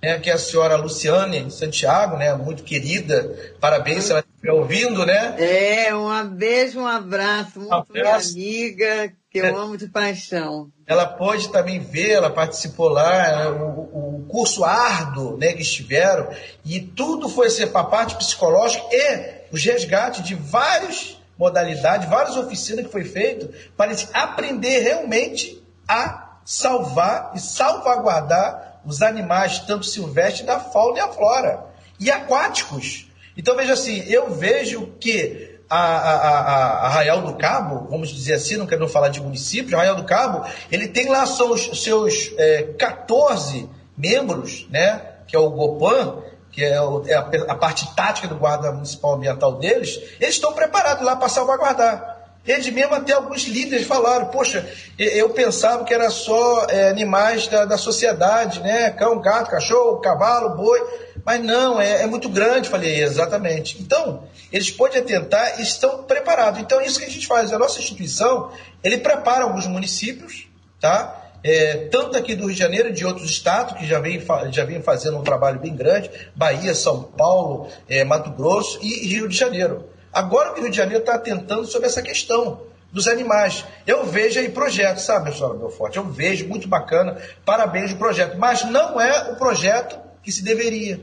né, 0.01 0.17
que 0.17 0.29
é 0.29 0.33
a 0.33 0.37
senhora 0.37 0.77
Luciane 0.77 1.51
Santiago, 1.51 2.15
né, 2.15 2.33
muito 2.35 2.63
querida, 2.63 3.53
parabéns 3.59 4.05
se 4.05 4.11
ela 4.11 4.21
estiver 4.21 4.53
ouvindo, 4.53 5.05
né? 5.05 5.35
É, 5.37 5.93
um 5.93 6.25
beijo, 6.29 6.79
um 6.79 6.87
abraço, 6.87 7.59
muito 7.59 7.73
abraço. 7.73 8.31
amiga, 8.31 9.11
que 9.29 9.39
eu 9.39 9.45
é. 9.45 9.49
amo 9.49 9.75
de 9.75 9.89
paixão. 9.89 10.69
Ela 10.87 11.05
pode 11.05 11.49
também 11.49 11.81
ver, 11.81 12.11
ela 12.11 12.29
participou 12.29 12.87
lá, 12.87 13.11
né, 13.11 13.47
o, 13.49 14.21
o 14.21 14.25
curso 14.29 14.63
árduo 14.63 15.35
né, 15.35 15.51
que 15.51 15.63
estiveram, 15.63 16.29
e 16.63 16.79
tudo 16.79 17.27
foi 17.27 17.49
ser 17.49 17.67
para 17.67 17.81
a 17.81 17.89
parte 17.89 18.15
psicológica 18.15 18.85
e 18.89 19.51
os 19.51 19.61
resgates 19.65 20.23
de 20.23 20.33
vários 20.33 21.14
modalidade, 21.37 22.07
várias 22.07 22.37
oficinas 22.37 22.85
que 22.85 22.91
foi 22.91 23.03
feito 23.03 23.53
para 23.75 23.87
eles 23.87 24.07
aprender 24.13 24.79
realmente 24.79 25.61
a 25.87 26.37
salvar 26.45 27.31
e 27.35 27.39
salvaguardar 27.39 28.81
os 28.85 29.01
animais, 29.01 29.59
tanto 29.59 29.85
silvestres 29.85 30.45
da 30.45 30.59
fauna 30.59 30.97
e 30.97 31.01
a 31.01 31.07
flora, 31.07 31.65
e 31.99 32.11
aquáticos. 32.11 33.09
Então 33.35 33.55
veja 33.55 33.73
assim, 33.73 34.03
eu 34.07 34.29
vejo 34.31 34.93
que 34.99 35.59
a, 35.69 35.77
a, 35.77 36.39
a, 36.39 36.85
Arraial 36.85 37.21
do 37.21 37.35
Cabo, 37.35 37.87
vamos 37.89 38.09
dizer 38.09 38.35
assim, 38.35 38.55
não 38.55 38.67
quero 38.67 38.87
falar 38.87 39.09
de 39.09 39.21
município, 39.21 39.75
Arraial 39.75 39.95
do 39.95 40.03
Cabo, 40.03 40.45
ele 40.71 40.87
tem 40.87 41.09
lá 41.09 41.25
seus, 41.25 41.83
seus 41.83 42.31
é, 42.37 42.63
14 42.77 43.67
membros, 43.97 44.67
né, 44.69 45.01
que 45.27 45.35
é 45.35 45.39
o 45.39 45.49
GOPAN, 45.49 46.21
que 46.55 46.63
é, 46.63 46.69
é 46.69 47.15
a, 47.49 47.55
parte 47.55 47.93
tática 47.93 48.29
do 48.29 48.37
guarda 48.37 48.71
municipal 48.71 49.15
ambiental 49.15 49.57
deles, 49.57 49.99
eles 50.21 50.35
estão 50.35 50.53
preparados 50.53 51.03
lá 51.05 51.17
para 51.17 51.27
salvaguardar. 51.27 52.15
Eles 52.47 52.69
mesmo 52.69 52.93
até 52.93 53.11
alguns 53.11 53.43
líderes 53.43 53.85
falaram, 53.85 54.27
poxa, 54.27 54.65
eu 54.97 55.31
pensava 55.31 55.83
que 55.83 55.93
era 55.93 56.09
só 56.09 56.65
é, 56.69 56.89
animais 56.89 57.47
da, 57.47 57.65
da, 57.65 57.77
sociedade, 57.77 58.61
né? 58.61 58.91
Cão, 58.91 59.19
gato, 59.19 59.49
cachorro, 59.49 59.99
cavalo, 59.99 60.55
boi. 60.55 60.79
Mas 61.25 61.43
não, 61.43 61.81
é, 61.81 62.03
é, 62.03 62.07
muito 62.07 62.29
grande, 62.29 62.69
falei, 62.69 63.03
exatamente. 63.03 63.81
Então, 63.81 64.23
eles 64.51 64.71
podem 64.71 65.01
atentar 65.01 65.59
e 65.59 65.63
estão 65.63 66.03
preparados. 66.03 66.61
Então, 66.61 66.79
é 66.79 66.85
isso 66.85 66.99
que 66.99 67.05
a 67.05 67.09
gente 67.09 67.27
faz. 67.27 67.51
A 67.51 67.59
nossa 67.59 67.79
instituição, 67.79 68.51
ele 68.81 68.99
prepara 68.99 69.43
alguns 69.43 69.65
municípios, 69.65 70.47
tá? 70.79 71.24
É, 71.47 71.87
tanto 71.91 72.17
aqui 72.17 72.35
do 72.35 72.47
Rio 72.47 72.53
de 72.53 72.59
Janeiro, 72.59 72.91
de 72.91 73.05
outros 73.05 73.29
estados 73.29 73.77
que 73.77 73.85
já 73.85 73.99
vem, 73.99 74.19
já 74.51 74.65
vem 74.65 74.81
fazendo 74.81 75.19
um 75.19 75.23
trabalho 75.23 75.59
bem 75.59 75.75
grande, 75.75 76.09
Bahia, 76.35 76.73
São 76.73 77.03
Paulo, 77.03 77.67
é, 77.87 78.03
Mato 78.03 78.31
Grosso 78.31 78.79
e 78.81 79.05
Rio 79.05 79.27
de 79.27 79.37
Janeiro. 79.37 79.87
Agora 80.11 80.53
que 80.53 80.59
o 80.59 80.63
Rio 80.63 80.71
de 80.71 80.77
Janeiro 80.77 81.01
está 81.01 81.13
atentando 81.13 81.67
sobre 81.67 81.87
essa 81.87 82.01
questão 82.01 82.61
dos 82.91 83.07
animais. 83.07 83.63
Eu 83.85 84.05
vejo 84.05 84.39
aí 84.39 84.49
projetos, 84.49 85.03
sabe, 85.03 85.31
senhora 85.35 85.53
Belforte? 85.53 85.97
Eu 85.97 86.05
vejo, 86.05 86.47
muito 86.47 86.67
bacana, 86.67 87.21
parabéns 87.45 87.93
do 87.93 87.99
projeto. 87.99 88.39
Mas 88.39 88.63
não 88.63 88.99
é 88.99 89.31
o 89.31 89.35
projeto 89.35 89.99
que 90.23 90.31
se 90.31 90.43
deveria. 90.43 90.99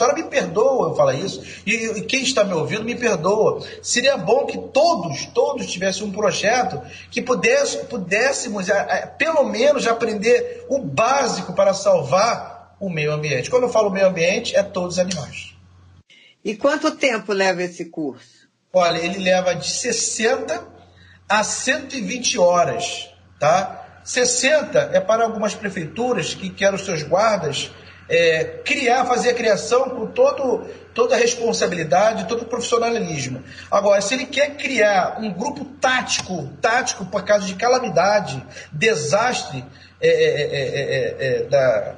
A 0.00 0.06
senhora 0.06 0.14
me 0.22 0.30
perdoa 0.30 0.88
eu 0.88 0.94
falar 0.94 1.14
isso, 1.14 1.42
e, 1.66 1.74
e, 1.74 2.02
quem 2.02 2.22
está 2.22 2.42
me 2.42 2.54
ouvindo 2.54 2.84
me 2.84 2.94
perdoa. 2.94 3.62
Seria 3.82 4.16
bom 4.16 4.46
que 4.46 4.56
todos, 4.56 5.26
todos 5.26 5.70
tivessem 5.70 6.06
um 6.06 6.10
projeto 6.10 6.80
que 7.10 7.20
pudesse, 7.20 7.84
pudéssemos, 7.84 8.70
a, 8.70 8.80
a, 8.80 9.06
pelo 9.06 9.44
menos, 9.44 9.86
aprender 9.86 10.64
o 10.70 10.78
básico 10.78 11.52
para 11.52 11.74
salvar 11.74 12.76
o 12.80 12.88
meio 12.88 13.12
ambiente. 13.12 13.50
Quando 13.50 13.64
eu 13.64 13.68
falo 13.68 13.90
meio 13.90 14.06
ambiente, 14.06 14.56
é 14.56 14.62
todos 14.62 14.94
os 14.94 14.98
animais. 14.98 15.54
E 16.42 16.56
quanto 16.56 16.92
tempo 16.92 17.34
leva 17.34 17.62
esse 17.62 17.84
curso? 17.84 18.48
Olha, 18.72 18.98
ele 18.98 19.18
leva 19.18 19.54
de 19.54 19.68
60 19.68 20.66
a 21.28 21.44
120 21.44 22.38
horas, 22.38 23.10
tá? 23.38 24.00
60 24.02 24.92
é 24.94 25.00
para 25.00 25.24
algumas 25.24 25.54
prefeituras 25.54 26.32
que 26.32 26.48
querem 26.48 26.76
os 26.76 26.86
seus 26.86 27.02
guardas 27.02 27.70
é, 28.10 28.44
criar, 28.64 29.04
fazer 29.06 29.30
a 29.30 29.34
criação 29.34 29.88
com 29.90 30.06
todo, 30.06 30.66
toda 30.92 31.14
a 31.14 31.18
responsabilidade, 31.18 32.26
todo 32.26 32.42
o 32.42 32.44
profissionalismo. 32.44 33.42
Agora, 33.70 34.00
se 34.00 34.14
ele 34.14 34.26
quer 34.26 34.56
criar 34.56 35.18
um 35.20 35.32
grupo 35.32 35.64
tático, 35.80 36.50
tático 36.60 37.06
por 37.06 37.22
causa 37.22 37.46
de 37.46 37.54
calamidade, 37.54 38.44
desastre 38.72 39.64
é, 40.00 40.08
é, 40.10 41.16
é 41.20 41.42
da, 41.44 41.94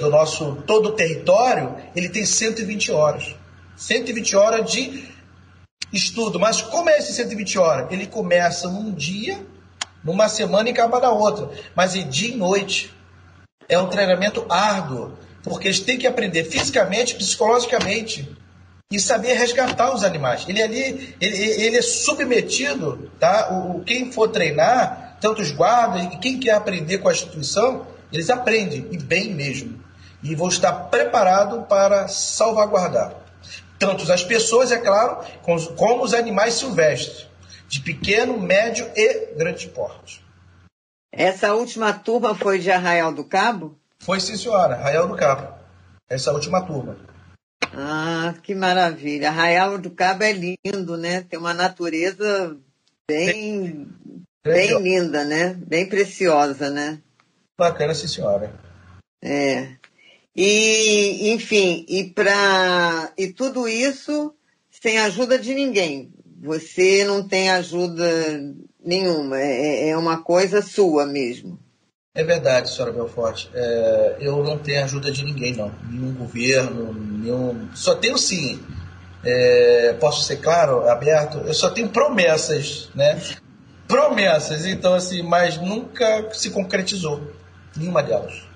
do 0.00 0.10
nosso 0.10 0.62
todo 0.66 0.90
o 0.90 0.92
território, 0.92 1.76
ele 1.94 2.08
tem 2.08 2.24
120 2.24 2.92
horas. 2.92 3.34
120 3.76 4.36
horas 4.36 4.70
de 4.70 5.16
estudo. 5.92 6.38
Mas 6.38 6.62
como 6.62 6.88
é 6.88 6.98
esse 6.98 7.12
120 7.12 7.58
horas? 7.58 7.86
Ele 7.90 8.06
começa 8.06 8.68
num 8.68 8.92
dia, 8.92 9.38
numa 10.02 10.28
semana 10.28 10.68
e 10.68 10.72
acaba 10.72 11.00
na 11.00 11.10
outra. 11.10 11.50
Mas 11.74 11.94
é 11.96 12.02
dia 12.02 12.34
e 12.34 12.36
noite. 12.36 12.95
É 13.68 13.78
um 13.78 13.88
treinamento 13.88 14.44
árduo, 14.48 15.12
porque 15.42 15.68
eles 15.68 15.80
têm 15.80 15.98
que 15.98 16.06
aprender 16.06 16.44
fisicamente, 16.44 17.14
psicologicamente 17.14 18.36
e 18.90 19.00
saber 19.00 19.34
resgatar 19.34 19.94
os 19.94 20.04
animais. 20.04 20.44
Ele 20.48 20.62
ali, 20.62 21.16
ele, 21.20 21.36
ele 21.36 21.76
é 21.76 21.82
submetido, 21.82 23.10
tá? 23.18 23.52
O, 23.52 23.82
quem 23.82 24.12
for 24.12 24.28
treinar, 24.28 25.18
tanto 25.20 25.42
os 25.42 25.50
guardas 25.50 26.04
e 26.04 26.18
quem 26.18 26.38
quer 26.38 26.52
aprender 26.52 26.98
com 26.98 27.08
a 27.08 27.12
instituição, 27.12 27.86
eles 28.12 28.30
aprendem 28.30 28.86
e 28.90 28.98
bem 28.98 29.34
mesmo. 29.34 29.84
E 30.22 30.34
vão 30.34 30.48
estar 30.48 30.72
preparados 30.72 31.66
para 31.68 32.08
salvaguardar 32.08 33.26
tanto 33.78 34.10
as 34.10 34.22
pessoas, 34.22 34.72
é 34.72 34.78
claro, 34.78 35.18
como 35.76 36.02
os 36.02 36.14
animais 36.14 36.54
silvestres, 36.54 37.26
de 37.68 37.80
pequeno, 37.80 38.38
médio 38.38 38.90
e 38.94 39.34
grande 39.36 39.66
porte. 39.68 40.24
Essa 41.16 41.54
última 41.54 41.94
turma 41.94 42.34
foi 42.34 42.58
de 42.58 42.70
Arraial 42.70 43.10
do 43.10 43.24
Cabo? 43.24 43.74
Foi 43.98 44.20
sim, 44.20 44.36
senhora, 44.36 44.74
Arraial 44.74 45.08
do 45.08 45.16
Cabo. 45.16 45.48
Essa 46.10 46.30
última 46.30 46.60
turma. 46.60 46.94
Ah, 47.72 48.34
que 48.42 48.54
maravilha. 48.54 49.30
Arraial 49.30 49.78
do 49.78 49.90
Cabo 49.90 50.24
é 50.24 50.32
lindo, 50.32 50.98
né? 50.98 51.22
Tem 51.22 51.38
uma 51.38 51.54
natureza 51.54 52.58
bem, 53.08 53.88
bem 54.44 54.82
linda, 54.82 55.24
né? 55.24 55.54
Bem 55.54 55.88
preciosa, 55.88 56.68
né? 56.68 57.00
Bacana, 57.56 57.94
sim, 57.94 58.06
senhora. 58.06 58.52
É. 59.24 59.74
E, 60.36 61.32
enfim, 61.32 61.86
e 61.88 62.04
para 62.04 63.10
e 63.16 63.32
tudo 63.32 63.66
isso 63.66 64.34
sem 64.70 64.98
ajuda 64.98 65.38
de 65.38 65.54
ninguém. 65.54 66.12
Você 66.42 67.04
não 67.04 67.26
tem 67.26 67.50
ajuda 67.50 68.04
nenhuma, 68.86 69.38
é, 69.38 69.88
é 69.88 69.96
uma 69.96 70.22
coisa 70.22 70.62
sua 70.62 71.04
mesmo. 71.04 71.58
É 72.14 72.24
verdade, 72.24 72.70
senhora 72.70 72.92
Belforte. 72.92 73.50
É, 73.52 74.16
eu 74.20 74.42
não 74.42 74.56
tenho 74.56 74.82
ajuda 74.82 75.10
de 75.10 75.22
ninguém, 75.22 75.54
não. 75.54 75.70
Nenhum 75.90 76.14
governo, 76.14 76.94
nenhum. 76.94 77.68
Só 77.74 77.94
tenho 77.94 78.16
sim. 78.16 78.58
É, 79.22 79.94
posso 80.00 80.22
ser 80.22 80.36
claro, 80.36 80.88
aberto? 80.88 81.38
Eu 81.38 81.52
só 81.52 81.68
tenho 81.68 81.88
promessas, 81.90 82.88
né? 82.94 83.20
Promessas, 83.86 84.64
então 84.64 84.94
assim, 84.94 85.22
mas 85.22 85.58
nunca 85.58 86.30
se 86.32 86.48
concretizou. 86.50 87.20
Nenhuma 87.76 88.02
delas. 88.02 88.46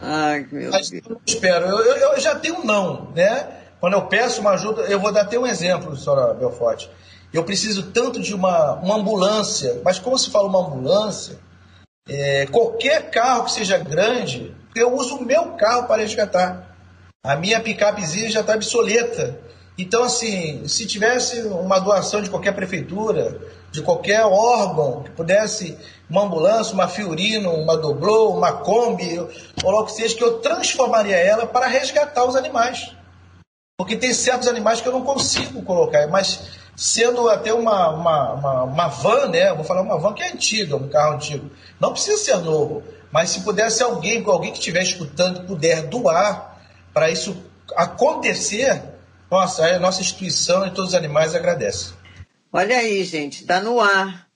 Ai, 0.00 0.46
meu 0.52 0.70
Mas 0.70 0.90
Deus. 0.90 1.02
Eu 1.08 1.20
espero. 1.26 1.66
Eu, 1.66 1.78
eu, 1.78 2.12
eu, 2.12 2.20
já 2.20 2.36
tenho 2.36 2.60
um 2.60 2.64
não, 2.64 3.10
né? 3.16 3.48
Quando 3.80 3.94
eu 3.94 4.02
peço 4.02 4.40
uma 4.40 4.52
ajuda, 4.52 4.82
eu 4.82 5.00
vou 5.00 5.12
dar 5.12 5.22
até 5.22 5.38
um 5.38 5.46
exemplo, 5.46 5.96
senhora 5.96 6.34
Belforte. 6.34 6.88
Eu 7.32 7.44
preciso 7.44 7.90
tanto 7.90 8.20
de 8.20 8.34
uma, 8.34 8.74
uma 8.74 8.96
ambulância, 8.96 9.80
mas 9.84 9.98
como 9.98 10.18
se 10.18 10.30
fala 10.30 10.48
uma 10.48 10.66
ambulância, 10.66 11.38
é, 12.08 12.46
qualquer 12.46 13.10
carro 13.10 13.44
que 13.44 13.52
seja 13.52 13.76
grande, 13.76 14.54
eu 14.74 14.94
uso 14.94 15.16
o 15.16 15.24
meu 15.24 15.52
carro 15.52 15.86
para 15.86 16.02
resgatar. 16.02 16.74
A 17.22 17.36
minha 17.36 17.60
picapezinha 17.60 18.30
já 18.30 18.40
está 18.40 18.54
obsoleta. 18.54 19.38
Então, 19.76 20.02
assim, 20.02 20.66
se 20.66 20.86
tivesse 20.86 21.42
uma 21.42 21.78
doação 21.78 22.22
de 22.22 22.30
qualquer 22.30 22.52
prefeitura, 22.52 23.38
de 23.70 23.82
qualquer 23.82 24.24
órgão 24.24 25.02
que 25.02 25.10
pudesse, 25.10 25.78
uma 26.08 26.22
ambulância, 26.22 26.72
uma 26.72 26.88
Fiorino, 26.88 27.52
uma 27.52 27.76
Doblô, 27.76 28.30
uma 28.30 28.52
Kombi, 28.52 29.18
ou 29.18 29.70
logo 29.70 29.88
seja, 29.88 30.16
que 30.16 30.24
eu 30.24 30.38
transformaria 30.40 31.16
ela 31.16 31.46
para 31.46 31.66
resgatar 31.66 32.24
os 32.24 32.34
animais. 32.34 32.92
Porque 33.78 33.96
tem 33.96 34.12
certos 34.12 34.48
animais 34.48 34.80
que 34.80 34.88
eu 34.88 34.92
não 34.92 35.04
consigo 35.04 35.62
colocar, 35.62 36.08
mas 36.08 36.58
sendo 36.78 37.28
até 37.28 37.52
uma, 37.52 37.90
uma, 37.90 38.32
uma, 38.34 38.62
uma 38.62 38.86
van, 38.86 39.26
né? 39.30 39.52
vou 39.52 39.64
falar 39.64 39.82
uma 39.82 39.98
van 39.98 40.14
que 40.14 40.22
é 40.22 40.30
antiga, 40.30 40.76
um 40.76 40.88
carro 40.88 41.16
antigo. 41.16 41.50
Não 41.80 41.90
precisa 41.90 42.16
ser 42.16 42.36
novo, 42.36 42.84
mas 43.10 43.30
se 43.30 43.40
pudesse 43.40 43.82
alguém, 43.82 44.22
alguém 44.24 44.52
que 44.52 44.58
estiver 44.58 44.84
escutando, 44.84 45.44
puder 45.44 45.88
doar 45.88 46.56
para 46.94 47.10
isso 47.10 47.36
acontecer, 47.74 48.80
nossa, 49.28 49.66
a 49.66 49.80
nossa 49.80 50.00
instituição 50.00 50.64
e 50.68 50.70
todos 50.70 50.90
os 50.90 50.94
animais 50.94 51.34
agradecem. 51.34 51.94
Olha 52.52 52.78
aí, 52.78 53.02
gente, 53.02 53.40
está 53.40 53.60
no 53.60 53.80
ar. 53.80 54.28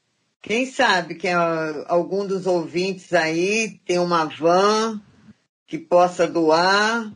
Quem 0.42 0.66
sabe 0.66 1.14
que 1.14 1.28
algum 1.86 2.26
dos 2.26 2.48
ouvintes 2.48 3.12
aí 3.12 3.80
tem 3.86 4.00
uma 4.00 4.24
van 4.24 5.00
que 5.64 5.78
possa 5.78 6.26
doar, 6.26 7.08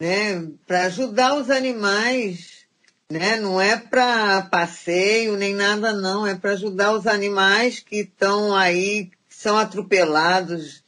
né, 0.00 0.48
para 0.66 0.86
ajudar 0.86 1.34
os 1.36 1.48
animais, 1.48 2.57
né? 3.10 3.36
Não 3.40 3.60
é 3.60 3.76
para 3.76 4.42
passeio 4.42 5.36
nem 5.36 5.54
nada 5.54 5.92
não, 5.92 6.26
é 6.26 6.34
para 6.34 6.52
ajudar 6.52 6.92
os 6.92 7.06
animais 7.06 7.80
que 7.80 8.00
estão 8.00 8.54
aí, 8.54 9.10
são 9.28 9.56
atropelados 9.56 10.84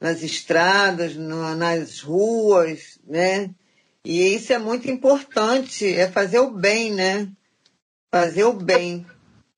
nas 0.00 0.22
estradas, 0.22 1.14
no, 1.14 1.54
nas 1.54 2.00
ruas, 2.00 2.98
né? 3.06 3.50
E 4.04 4.34
isso 4.34 4.52
é 4.52 4.58
muito 4.58 4.90
importante, 4.90 5.86
é 5.94 6.10
fazer 6.10 6.40
o 6.40 6.50
bem, 6.50 6.92
né? 6.92 7.28
Fazer 8.10 8.44
o 8.44 8.52
bem. 8.52 9.06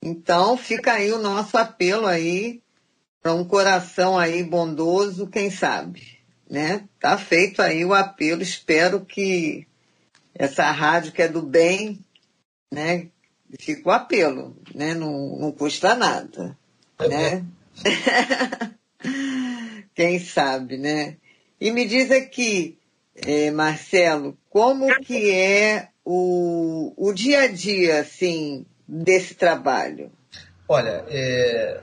Então 0.02 0.56
fica 0.58 0.92
aí 0.92 1.10
o 1.10 1.18
nosso 1.18 1.56
apelo 1.56 2.06
aí 2.06 2.62
para 3.22 3.32
um 3.32 3.42
coração 3.42 4.18
aí 4.18 4.42
bondoso, 4.44 5.26
quem 5.26 5.50
sabe, 5.50 6.18
né? 6.48 6.86
Tá 7.00 7.16
feito 7.16 7.62
aí 7.62 7.82
o 7.82 7.94
apelo, 7.94 8.42
espero 8.42 9.02
que 9.02 9.66
essa 10.34 10.70
rádio 10.70 11.12
que 11.12 11.22
é 11.22 11.28
do 11.28 11.42
bem, 11.42 12.00
né? 12.72 13.08
Fica 13.58 13.88
o 13.88 13.92
apelo, 13.92 14.56
né? 14.74 14.94
Não, 14.94 15.36
não 15.38 15.52
custa 15.52 15.94
nada, 15.94 16.56
é 16.98 17.08
né? 17.08 17.44
quem 19.94 20.18
sabe, 20.18 20.76
né? 20.76 21.16
E 21.60 21.70
me 21.70 21.86
diz 21.86 22.10
aqui, 22.10 22.76
é, 23.14 23.50
Marcelo, 23.50 24.36
como 24.50 24.86
que 25.00 25.30
é 25.30 25.88
o, 26.04 26.92
o 26.96 27.12
dia 27.12 27.42
a 27.42 27.46
dia, 27.46 28.00
assim, 28.00 28.66
desse 28.86 29.34
trabalho? 29.34 30.10
Olha, 30.68 31.04
é, 31.08 31.80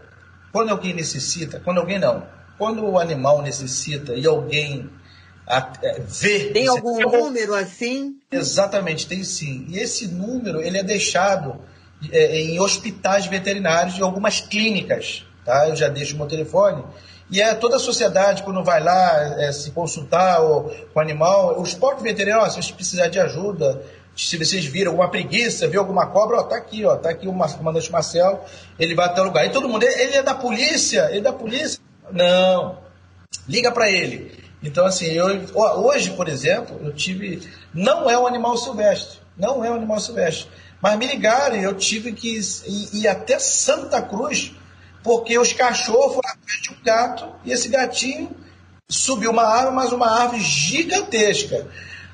quando 0.51 0.69
alguém 0.69 0.93
necessita, 0.93 1.59
quando 1.59 1.79
alguém 1.79 1.99
não, 1.99 2.27
quando 2.57 2.83
o 2.85 2.99
animal 2.99 3.41
necessita 3.41 4.13
e 4.13 4.27
alguém 4.27 4.89
a, 5.47 5.73
é, 5.81 5.99
vê... 5.99 6.51
Tem 6.51 6.67
algum 6.67 6.99
número 6.99 7.53
assim? 7.53 8.17
Exatamente, 8.31 9.07
tem 9.07 9.23
sim. 9.23 9.65
E 9.69 9.77
esse 9.77 10.07
número, 10.07 10.61
ele 10.61 10.77
é 10.77 10.83
deixado 10.83 11.59
é, 12.11 12.39
em 12.39 12.59
hospitais 12.59 13.25
veterinários 13.25 13.97
e 13.97 14.01
algumas 14.01 14.39
clínicas, 14.39 15.25
tá? 15.45 15.67
Eu 15.67 15.75
já 15.75 15.89
deixo 15.89 16.15
o 16.15 16.17
meu 16.17 16.27
telefone 16.27 16.83
e 17.31 17.41
é 17.41 17.55
toda 17.55 17.77
a 17.77 17.79
sociedade, 17.79 18.43
quando 18.43 18.61
vai 18.61 18.83
lá 18.83 19.41
é, 19.41 19.53
se 19.53 19.71
consultar 19.71 20.43
o, 20.43 20.63
com 20.93 20.99
o 20.99 21.01
animal, 21.01 21.61
os 21.61 21.73
próprios 21.73 22.03
veterinários, 22.03 22.53
se 22.65 22.73
precisar 22.73 23.07
de 23.07 23.21
ajuda, 23.21 23.81
se 24.13 24.37
vocês 24.37 24.65
viram 24.65 24.91
alguma 24.91 25.09
preguiça, 25.09 25.65
viu 25.65 25.79
alguma 25.79 26.07
cobra, 26.07 26.41
ó, 26.41 26.43
tá 26.43 26.57
aqui, 26.57 26.83
ó, 26.83 26.97
tá 26.97 27.09
aqui 27.09 27.29
o 27.29 27.33
comandante 27.33 27.89
Marcelo, 27.89 28.41
ele 28.77 28.93
vai 28.93 29.05
até 29.05 29.21
o 29.21 29.23
lugar. 29.23 29.45
E 29.45 29.49
todo 29.49 29.69
mundo, 29.69 29.83
ele 29.83 30.17
é 30.17 30.21
da 30.21 30.35
polícia, 30.35 31.07
ele 31.09 31.19
é 31.19 31.21
da 31.21 31.31
polícia. 31.31 31.79
Não, 32.11 32.77
liga 33.47 33.71
para 33.71 33.89
ele. 33.89 34.37
Então, 34.63 34.85
assim, 34.85 35.05
eu, 35.05 35.25
hoje, 35.55 36.11
por 36.11 36.27
exemplo, 36.27 36.79
eu 36.83 36.93
tive. 36.93 37.49
Não 37.73 38.09
é 38.09 38.17
um 38.17 38.27
animal 38.27 38.55
silvestre, 38.57 39.19
não 39.35 39.65
é 39.65 39.71
um 39.71 39.75
animal 39.75 39.99
silvestre, 39.99 40.49
Mas 40.81 40.97
me 40.97 41.07
ligaram 41.07 41.55
eu 41.55 41.75
tive 41.75 42.11
que 42.11 42.37
ir, 42.37 42.43
ir 42.93 43.07
até 43.07 43.39
Santa 43.39 44.01
Cruz, 44.01 44.53
porque 45.03 45.37
os 45.37 45.51
cachorros 45.51 46.13
foram 46.13 46.29
atrás 46.29 46.61
de 46.61 46.69
um 46.69 46.83
gato 46.83 47.27
e 47.43 47.51
esse 47.51 47.69
gatinho 47.69 48.29
subiu 48.87 49.31
uma 49.31 49.43
árvore, 49.43 49.75
mas 49.75 49.91
uma 49.91 50.11
árvore 50.11 50.41
gigantesca. 50.41 51.67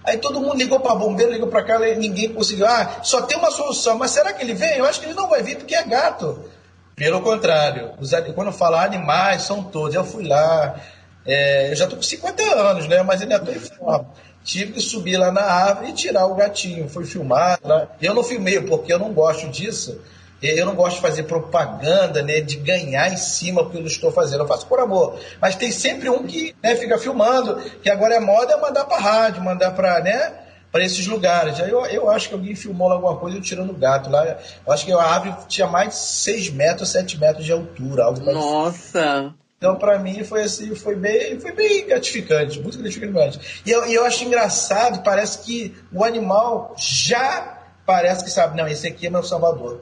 Aí 0.05 0.17
todo 0.17 0.39
mundo 0.39 0.55
ligou 0.55 0.79
para 0.79 0.95
bombeiro, 0.95 1.33
ligou 1.33 1.49
para 1.49 1.63
cá, 1.63 1.79
ninguém 1.79 2.31
conseguiu. 2.33 2.65
Ah, 2.65 2.99
só 3.03 3.23
tem 3.23 3.37
uma 3.37 3.51
solução, 3.51 3.97
mas 3.97 4.11
será 4.11 4.31
que 4.31 4.41
ele 4.41 4.53
vem? 4.53 4.77
Eu 4.77 4.85
acho 4.85 5.01
que 5.01 5.05
ele 5.05 5.13
não 5.13 5.27
vai 5.27 5.43
vir 5.43 5.57
porque 5.57 5.75
é 5.75 5.83
gato. 5.83 6.49
Pelo 6.95 7.21
contrário, 7.21 7.91
os, 7.99 8.11
quando 8.33 8.53
fala 8.53 8.83
animais, 8.83 9.41
são 9.41 9.61
todos. 9.61 9.93
Eu 9.93 10.05
fui 10.05 10.25
lá, 10.25 10.79
é, 11.27 11.71
eu 11.71 11.75
já 11.75 11.83
estou 11.83 11.97
com 11.97 12.03
50 12.03 12.43
anos, 12.55 12.87
né? 12.87 13.03
Mas 13.03 13.21
ainda 13.21 13.35
estou 13.35 13.53
em 13.53 13.59
forma. 13.59 14.09
Tive 14.43 14.71
que 14.71 14.81
subir 14.81 15.17
lá 15.17 15.29
na 15.29 15.41
árvore 15.41 15.89
e 15.89 15.93
tirar 15.93 16.25
o 16.25 16.35
gatinho. 16.35 16.87
Fui 16.87 17.05
filmar. 17.05 17.59
Lá. 17.63 17.89
Eu 18.01 18.13
não 18.13 18.23
filmei, 18.23 18.61
porque 18.61 18.93
eu 18.93 18.97
não 18.97 19.13
gosto 19.13 19.49
disso. 19.49 19.99
Eu 20.41 20.65
não 20.65 20.75
gosto 20.75 20.97
de 20.97 21.01
fazer 21.01 21.23
propaganda, 21.23 22.21
né, 22.21 22.41
de 22.41 22.57
ganhar 22.57 23.11
em 23.11 23.17
cima 23.17 23.63
do 23.63 23.71
que 23.71 23.77
eu 23.77 23.85
estou 23.85 24.11
fazendo. 24.11 24.43
Eu 24.43 24.47
faço 24.47 24.67
por 24.67 24.79
amor. 24.79 25.19
Mas 25.41 25.55
tem 25.55 25.71
sempre 25.71 26.09
um 26.09 26.23
que 26.25 26.55
né, 26.61 26.75
fica 26.75 26.97
filmando, 26.97 27.59
que 27.81 27.89
agora 27.89 28.15
é 28.15 28.19
moda 28.19 28.53
é 28.53 28.61
mandar 28.61 28.85
para 28.85 28.99
rádio, 28.99 29.43
mandar 29.43 29.71
para 29.71 29.99
né, 29.99 30.33
esses 30.75 31.07
lugares. 31.07 31.57
Eu, 31.59 31.85
eu 31.87 32.09
acho 32.09 32.29
que 32.29 32.35
alguém 32.35 32.55
filmou 32.55 32.91
alguma 32.91 33.17
coisa 33.17 33.37
eu 33.37 33.41
tirando 33.41 33.71
o 33.71 33.77
gato 33.77 34.11
lá. 34.11 34.37
Eu 34.65 34.71
acho 34.71 34.85
que 34.85 34.91
a 34.91 35.01
árvore 35.01 35.35
tinha 35.47 35.65
mais 35.65 35.89
de 35.89 35.95
6 35.95 36.51
metros, 36.51 36.89
7 36.89 37.19
metros 37.19 37.43
de 37.43 37.51
altura. 37.51 38.03
Algo 38.03 38.23
Nossa! 38.31 39.33
Então, 39.57 39.75
para 39.75 39.97
mim, 39.97 40.23
foi 40.23 40.43
assim, 40.43 40.75
foi 40.75 40.95
bem, 40.95 41.39
foi 41.39 41.51
bem 41.51 41.87
gratificante, 41.87 42.59
muito 42.59 42.77
gratificante. 42.77 43.61
E 43.65 43.71
eu, 43.71 43.87
e 43.87 43.93
eu 43.95 44.05
acho 44.05 44.23
engraçado, 44.23 45.01
parece 45.03 45.39
que 45.39 45.75
o 45.91 46.03
animal 46.03 46.75
já 46.77 47.57
parece 47.87 48.23
que 48.23 48.29
sabe, 48.29 48.57
não, 48.57 48.67
esse 48.67 48.85
aqui 48.85 49.07
é 49.07 49.09
meu 49.09 49.23
salvador. 49.23 49.81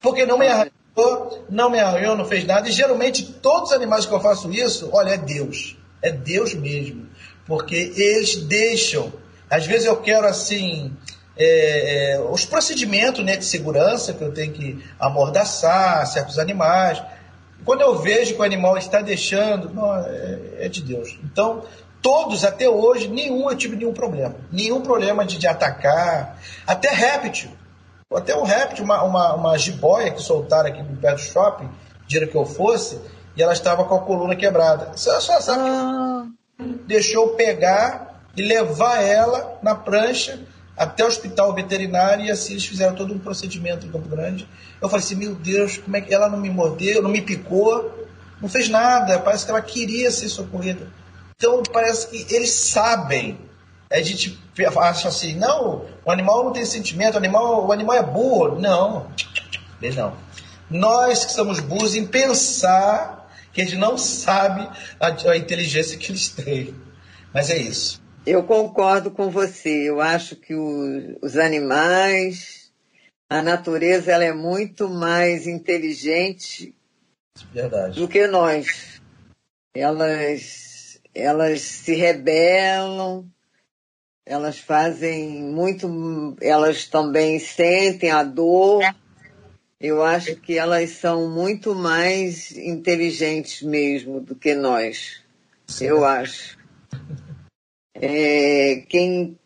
Porque 0.00 0.24
não 0.24 0.38
me 0.38 0.46
arranhou, 0.46 1.44
não 1.50 1.68
me 1.68 1.80
arranhou, 1.80 2.16
não 2.16 2.24
fez 2.24 2.46
nada. 2.46 2.68
E 2.68 2.72
geralmente 2.72 3.24
todos 3.24 3.70
os 3.70 3.76
animais 3.76 4.06
que 4.06 4.12
eu 4.14 4.20
faço 4.20 4.50
isso, 4.50 4.88
olha, 4.92 5.10
é 5.10 5.18
Deus. 5.18 5.76
É 6.00 6.10
Deus 6.10 6.54
mesmo. 6.54 7.06
Porque 7.46 7.92
eles 7.96 8.36
deixam. 8.36 9.12
Às 9.50 9.66
vezes 9.66 9.86
eu 9.86 9.96
quero 9.96 10.26
assim. 10.26 10.96
É, 11.36 12.14
é, 12.14 12.20
os 12.20 12.44
procedimentos 12.44 13.24
né, 13.24 13.36
de 13.36 13.44
segurança 13.44 14.12
que 14.12 14.22
eu 14.22 14.32
tenho 14.32 14.52
que 14.52 14.84
amordaçar 14.98 16.06
certos 16.06 16.38
animais. 16.38 17.02
Quando 17.64 17.80
eu 17.80 17.96
vejo 17.96 18.34
que 18.34 18.40
o 18.40 18.44
animal 18.44 18.76
está 18.76 19.00
deixando, 19.00 19.72
não, 19.72 19.94
é, 19.94 20.38
é 20.60 20.68
de 20.68 20.82
Deus. 20.82 21.18
Então, 21.24 21.62
todos 22.00 22.44
até 22.44 22.68
hoje, 22.68 23.08
nenhum 23.08 23.48
eu 23.48 23.56
tive 23.56 23.76
nenhum 23.76 23.92
problema. 23.92 24.34
Nenhum 24.50 24.80
problema 24.80 25.24
de, 25.24 25.38
de 25.38 25.46
atacar. 25.46 26.38
Até 26.66 26.90
réptil. 26.90 27.50
Até 28.12 28.36
um 28.36 28.42
réptil, 28.42 28.84
uma, 28.84 29.02
uma, 29.02 29.34
uma 29.34 29.58
jiboia 29.58 30.10
que 30.10 30.20
soltaram 30.20 30.68
aqui 30.68 30.82
no 30.82 30.96
pé 30.96 31.12
do 31.12 31.20
shopping, 31.20 31.68
dia 32.06 32.26
que 32.26 32.36
eu 32.36 32.44
fosse, 32.44 33.00
e 33.36 33.42
ela 33.42 33.52
estava 33.52 33.84
com 33.84 33.94
a 33.94 34.00
coluna 34.00 34.36
quebrada. 34.36 34.92
Você 34.94 35.10
só 35.20 35.40
sabe 35.40 35.62
ah. 35.68 36.26
deixou 36.86 37.30
pegar 37.30 38.20
e 38.36 38.42
levar 38.42 39.02
ela 39.02 39.58
na 39.62 39.74
prancha 39.74 40.38
até 40.76 41.04
o 41.04 41.08
hospital 41.08 41.54
veterinário 41.54 42.24
e 42.24 42.30
assim 42.30 42.52
eles 42.52 42.64
fizeram 42.64 42.94
todo 42.94 43.12
um 43.12 43.18
procedimento 43.18 43.86
em 43.86 43.90
Campo 43.90 44.08
Grande. 44.08 44.48
Eu 44.80 44.88
falei 44.88 45.04
assim, 45.04 45.14
meu 45.14 45.34
Deus, 45.34 45.78
como 45.78 45.96
é 45.96 46.00
que 46.00 46.12
ela 46.12 46.28
não 46.28 46.38
me 46.38 46.50
mordeu, 46.50 47.02
não 47.02 47.10
me 47.10 47.20
picou, 47.20 48.06
não 48.40 48.48
fez 48.48 48.68
nada, 48.68 49.18
parece 49.18 49.44
que 49.44 49.50
ela 49.50 49.62
queria 49.62 50.10
ser 50.10 50.28
socorrida. 50.28 50.88
Então 51.36 51.62
parece 51.72 52.08
que 52.08 52.34
eles 52.34 52.50
sabem 52.50 53.38
a 53.92 54.00
gente 54.00 54.38
acha 54.80 55.08
assim, 55.08 55.34
não, 55.34 55.84
o 56.04 56.10
animal 56.10 56.44
não 56.44 56.52
tem 56.52 56.64
sentimento, 56.64 57.14
o 57.14 57.18
animal, 57.18 57.66
o 57.66 57.72
animal 57.72 57.96
é 57.96 58.02
burro. 58.02 58.58
Não, 58.58 59.06
não. 59.94 60.16
Nós 60.70 61.26
que 61.26 61.32
somos 61.32 61.60
burros 61.60 61.94
em 61.94 62.06
pensar 62.06 63.30
que 63.52 63.60
a 63.60 63.64
gente 63.64 63.76
não 63.76 63.98
sabe 63.98 64.66
a, 64.98 65.30
a 65.30 65.36
inteligência 65.36 65.98
que 65.98 66.10
eles 66.10 66.30
têm. 66.30 66.74
Mas 67.34 67.50
é 67.50 67.58
isso. 67.58 68.01
Eu 68.26 68.44
concordo 68.44 69.10
com 69.10 69.30
você. 69.30 69.88
Eu 69.88 70.00
acho 70.00 70.36
que 70.36 70.54
o, 70.54 71.18
os 71.20 71.36
animais, 71.36 72.72
a 73.28 73.42
natureza, 73.42 74.12
ela 74.12 74.24
é 74.24 74.32
muito 74.32 74.88
mais 74.88 75.46
inteligente 75.46 76.74
Verdade. 77.52 77.98
do 77.98 78.06
que 78.06 78.26
nós. 78.28 79.00
Elas, 79.74 81.00
elas 81.14 81.62
se 81.62 81.94
rebelam, 81.94 83.26
elas 84.24 84.58
fazem 84.58 85.42
muito, 85.42 86.36
elas 86.40 86.86
também 86.86 87.40
sentem 87.40 88.10
a 88.10 88.22
dor. 88.22 88.82
Eu 89.80 90.04
acho 90.04 90.36
que 90.36 90.56
elas 90.56 90.90
são 90.90 91.28
muito 91.28 91.74
mais 91.74 92.52
inteligentes 92.52 93.62
mesmo 93.62 94.20
do 94.20 94.36
que 94.36 94.54
nós. 94.54 95.24
Sim. 95.66 95.86
Eu 95.86 96.04
acho. 96.04 96.56
É, 97.94 98.84
quem, 98.88 99.38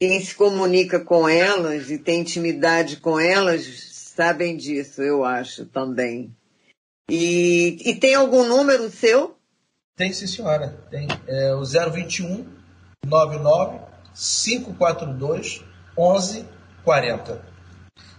quem 0.00 0.20
se 0.20 0.34
comunica 0.34 1.00
com 1.00 1.28
elas 1.28 1.90
e 1.90 1.98
tem 1.98 2.20
intimidade 2.20 2.96
com 2.98 3.18
elas 3.18 3.94
sabem 4.16 4.56
disso, 4.56 5.02
eu 5.02 5.24
acho 5.24 5.66
também. 5.66 6.34
E, 7.08 7.78
e 7.84 7.94
tem 7.94 8.14
algum 8.14 8.44
número 8.44 8.90
seu? 8.90 9.36
Tem 9.94 10.12
sim, 10.12 10.26
senhora. 10.26 10.78
Tem 10.90 11.06
é, 11.26 11.54
o 11.54 11.62
021 11.64 12.46
99 13.04 13.78
542 14.14 15.62
1140. 15.96 17.56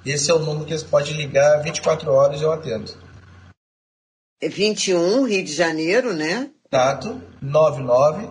Esse 0.06 0.32
é 0.32 0.34
o 0.34 0.39
número 0.39 0.65
que 0.65 0.77
você 0.77 0.86
pode 0.86 1.13
ligar 1.13 1.62
24 1.62 2.12
horas 2.12 2.41
eu 2.41 2.51
atendo. 2.51 2.93
É 4.39 4.47
21, 4.47 5.25
Rio 5.25 5.43
de 5.43 5.53
Janeiro, 5.53 6.13
né? 6.13 6.51
Tato, 6.69 7.21
99 7.41 8.30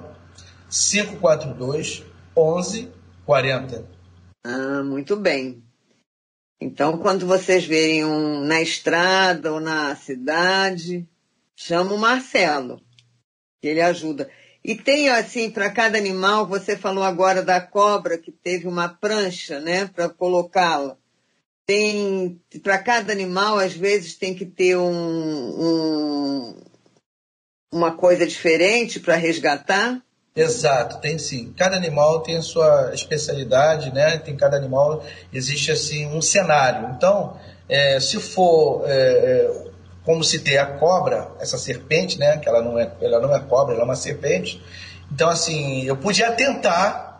542 0.76 2.04
1140. 2.36 3.88
Ah, 4.44 4.82
muito 4.82 5.16
bem. 5.16 5.62
Então, 6.60 6.98
quando 6.98 7.26
vocês 7.26 7.64
verem 7.64 8.04
um 8.04 8.44
na 8.44 8.60
estrada 8.62 9.52
ou 9.52 9.60
na 9.60 9.94
cidade, 9.96 11.06
chama 11.54 11.94
o 11.94 11.98
Marcelo, 11.98 12.80
que 13.60 13.68
ele 13.68 13.80
ajuda. 13.80 14.30
E 14.64 14.74
tem 14.74 15.08
assim 15.08 15.50
para 15.50 15.70
cada 15.70 15.96
animal, 15.96 16.46
você 16.46 16.76
falou 16.76 17.04
agora 17.04 17.42
da 17.42 17.60
cobra 17.60 18.18
que 18.18 18.32
teve 18.32 18.66
uma 18.66 18.88
prancha, 18.88 19.60
né, 19.60 19.86
para 19.86 20.08
colocá-la. 20.08 20.96
Tem 21.66 22.40
para 22.62 22.78
cada 22.78 23.12
animal 23.12 23.58
às 23.58 23.74
vezes 23.74 24.14
tem 24.16 24.34
que 24.34 24.46
ter 24.46 24.76
um, 24.76 24.90
um 24.90 26.60
uma 27.72 27.96
coisa 27.96 28.26
diferente 28.26 29.00
para 29.00 29.16
resgatar. 29.16 30.02
Exato, 30.36 30.98
tem 30.98 31.18
sim. 31.18 31.54
Cada 31.56 31.76
animal 31.76 32.20
tem 32.20 32.36
a 32.36 32.42
sua 32.42 32.92
especialidade, 32.92 33.90
né? 33.94 34.18
Tem 34.18 34.36
cada 34.36 34.54
animal 34.54 35.02
existe 35.32 35.72
assim 35.72 36.06
um 36.06 36.20
cenário. 36.20 36.90
Então, 36.94 37.38
é, 37.66 37.98
se 37.98 38.20
for 38.20 38.84
é, 38.86 38.92
é 38.92 39.66
como 40.04 40.22
se 40.22 40.38
tem 40.38 40.58
a 40.58 40.66
cobra, 40.66 41.30
essa 41.40 41.56
serpente, 41.56 42.18
né? 42.18 42.36
Que 42.36 42.48
ela 42.48 42.62
não 42.62 42.78
é, 42.78 42.92
ela 43.00 43.18
não 43.18 43.34
é 43.34 43.40
cobra, 43.40 43.72
ela 43.72 43.82
é 43.82 43.84
uma 43.84 43.96
serpente. 43.96 44.62
Então, 45.10 45.28
assim, 45.28 45.84
eu 45.84 45.96
podia 45.96 46.30
tentar, 46.32 47.18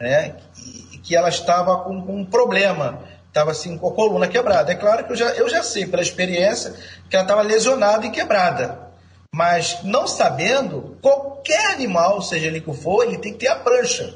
né? 0.00 0.36
Que, 0.54 0.98
que 0.98 1.16
ela 1.16 1.28
estava 1.28 1.84
com, 1.84 2.00
com 2.00 2.16
um 2.16 2.24
problema, 2.24 3.00
estava 3.28 3.50
assim 3.50 3.76
com 3.76 3.88
a 3.88 3.92
coluna 3.92 4.26
quebrada. 4.26 4.72
É 4.72 4.74
claro 4.74 5.04
que 5.04 5.12
eu 5.12 5.16
já, 5.16 5.28
eu 5.32 5.48
já 5.50 5.62
sei 5.62 5.86
pela 5.86 6.02
experiência 6.02 6.74
que 7.10 7.14
ela 7.14 7.24
estava 7.24 7.42
lesionada 7.42 8.06
e 8.06 8.10
quebrada. 8.10 8.87
Mas 9.34 9.82
não 9.84 10.06
sabendo, 10.06 10.96
qualquer 11.02 11.74
animal, 11.74 12.22
seja 12.22 12.46
ele 12.46 12.60
que 12.60 12.72
for, 12.72 13.04
ele 13.04 13.18
tem 13.18 13.32
que 13.32 13.40
ter 13.40 13.48
a 13.48 13.56
prancha 13.56 14.14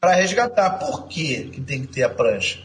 para 0.00 0.14
resgatar. 0.14 0.70
Por 0.78 1.06
quê 1.06 1.50
que 1.52 1.60
tem 1.60 1.82
que 1.82 1.88
ter 1.88 2.02
a 2.02 2.10
prancha? 2.10 2.58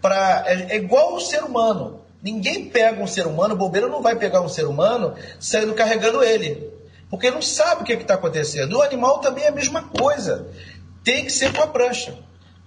Pra, 0.00 0.44
é, 0.46 0.74
é 0.74 0.76
igual 0.76 1.14
o 1.14 1.20
ser 1.20 1.42
humano. 1.42 2.00
Ninguém 2.22 2.68
pega 2.68 3.02
um 3.02 3.06
ser 3.06 3.26
humano, 3.26 3.54
o 3.54 3.88
não 3.88 4.02
vai 4.02 4.14
pegar 4.14 4.40
um 4.40 4.48
ser 4.48 4.66
humano 4.66 5.14
saindo 5.38 5.74
carregando 5.74 6.22
ele. 6.22 6.70
Porque 7.08 7.30
não 7.30 7.42
sabe 7.42 7.82
o 7.82 7.84
que 7.84 7.92
é 7.92 7.96
está 7.96 8.14
acontecendo. 8.14 8.76
O 8.76 8.82
animal 8.82 9.18
também 9.18 9.44
é 9.44 9.48
a 9.48 9.52
mesma 9.52 9.82
coisa. 9.82 10.46
Tem 11.02 11.24
que 11.24 11.32
ser 11.32 11.52
com 11.52 11.62
a 11.62 11.66
prancha. 11.66 12.16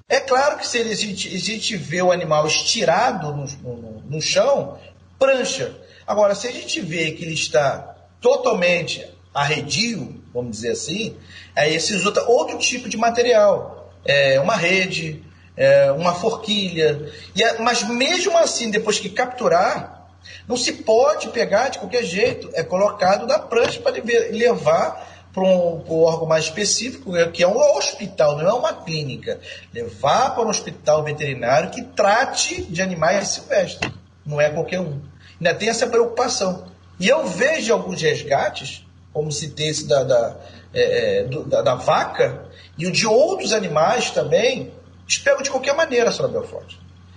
É 0.09 0.19
claro 0.19 0.57
que 0.57 0.67
se 0.67 0.79
a 0.79 0.95
gente, 0.95 1.33
a 1.33 1.39
gente 1.39 1.77
vê 1.77 2.01
o 2.01 2.11
animal 2.11 2.45
estirado 2.45 3.31
no, 3.31 3.45
no, 3.45 4.01
no 4.01 4.21
chão, 4.21 4.77
prancha. 5.17 5.73
Agora, 6.05 6.35
se 6.35 6.47
a 6.47 6.51
gente 6.51 6.81
vê 6.81 7.11
que 7.11 7.23
ele 7.23 7.33
está 7.33 7.92
totalmente 8.23 9.05
arredio, 9.33 10.23
vamos 10.33 10.51
dizer 10.51 10.71
assim, 10.71 11.17
aí 11.53 11.77
se 11.79 11.93
usa 11.93 12.23
outro 12.23 12.57
tipo 12.57 12.87
de 12.87 12.95
material. 12.97 13.91
É 14.05 14.39
uma 14.39 14.55
rede, 14.55 15.21
é, 15.57 15.91
uma 15.91 16.15
forquilha. 16.15 17.11
É, 17.39 17.59
mas 17.59 17.83
mesmo 17.83 18.37
assim, 18.37 18.71
depois 18.71 18.97
que 18.97 19.09
capturar, 19.09 20.07
não 20.47 20.55
se 20.55 20.71
pode 20.71 21.27
pegar 21.29 21.67
de 21.67 21.79
qualquer 21.79 22.03
jeito. 22.03 22.49
É 22.53 22.63
colocado 22.63 23.27
na 23.27 23.37
prancha 23.37 23.81
para 23.81 24.01
levar 24.31 25.11
para 25.33 25.43
um, 25.43 25.83
um, 25.87 26.01
órgão 26.03 26.27
mais 26.27 26.45
específico, 26.45 27.11
que 27.31 27.41
é 27.43 27.47
um 27.47 27.57
hospital, 27.75 28.37
não 28.37 28.47
é 28.47 28.53
uma 28.53 28.73
clínica. 28.73 29.39
Levar 29.73 30.35
para 30.35 30.45
um 30.45 30.49
hospital 30.49 31.03
veterinário 31.03 31.71
que 31.71 31.81
trate 31.81 32.61
de 32.63 32.81
animais 32.81 33.29
silvestres. 33.29 33.91
Não 34.25 34.39
é 34.39 34.49
qualquer 34.49 34.79
um. 34.79 35.01
Ainda 35.39 35.55
tem 35.55 35.69
essa 35.69 35.87
preocupação. 35.87 36.71
E 36.99 37.07
eu 37.07 37.25
vejo 37.27 37.73
alguns 37.73 38.01
resgates, 38.01 38.85
como 39.11 39.31
citei 39.31 39.67
esse 39.67 39.87
da, 39.87 40.03
da, 40.03 40.35
é, 40.73 41.19
é 41.19 41.23
da, 41.23 41.61
da, 41.61 41.75
vaca, 41.75 42.45
e 42.77 42.87
o 42.87 42.91
de 42.91 43.05
outros 43.05 43.53
animais 43.53 44.11
também, 44.11 44.71
eles 45.03 45.17
pegam 45.17 45.41
de 45.41 45.49
qualquer 45.49 45.75
maneira, 45.75 46.09
Sra. 46.09 46.27
Belfort. 46.27 46.75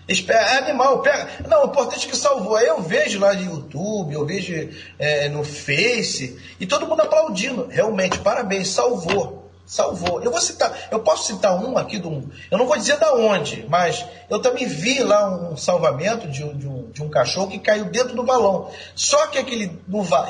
É 0.08 0.58
animal, 0.58 1.02
pega. 1.02 1.28
Não, 1.48 1.64
o 1.64 1.66
importante 1.66 2.06
é 2.06 2.10
que 2.10 2.16
salvou. 2.16 2.58
Eu 2.60 2.80
vejo 2.80 3.18
lá 3.18 3.34
no 3.34 3.42
YouTube, 3.42 4.14
eu 4.14 4.24
vejo 4.24 4.70
é, 4.98 5.28
no 5.28 5.42
Face, 5.42 6.38
e 6.60 6.66
todo 6.66 6.86
mundo 6.86 7.02
aplaudindo. 7.02 7.66
Realmente, 7.68 8.18
parabéns, 8.18 8.68
salvou. 8.68 9.45
Salvou. 9.66 10.22
Eu 10.22 10.30
vou 10.30 10.40
citar, 10.40 10.72
eu 10.92 11.00
posso 11.00 11.26
citar 11.26 11.60
um 11.60 11.76
aqui 11.76 11.98
do. 11.98 12.30
Eu 12.48 12.56
não 12.56 12.66
vou 12.66 12.76
dizer 12.76 12.98
da 12.98 13.12
onde, 13.14 13.66
mas 13.68 14.06
eu 14.30 14.40
também 14.40 14.64
vi 14.64 15.02
lá 15.02 15.28
um 15.28 15.56
salvamento 15.56 16.28
de, 16.28 16.48
de, 16.54 16.68
um, 16.68 16.88
de 16.90 17.02
um 17.02 17.08
cachorro 17.08 17.48
que 17.48 17.58
caiu 17.58 17.86
dentro 17.86 18.14
do 18.14 18.24
valão. 18.24 18.70
Só 18.94 19.26
que 19.26 19.38
aquele, 19.38 19.76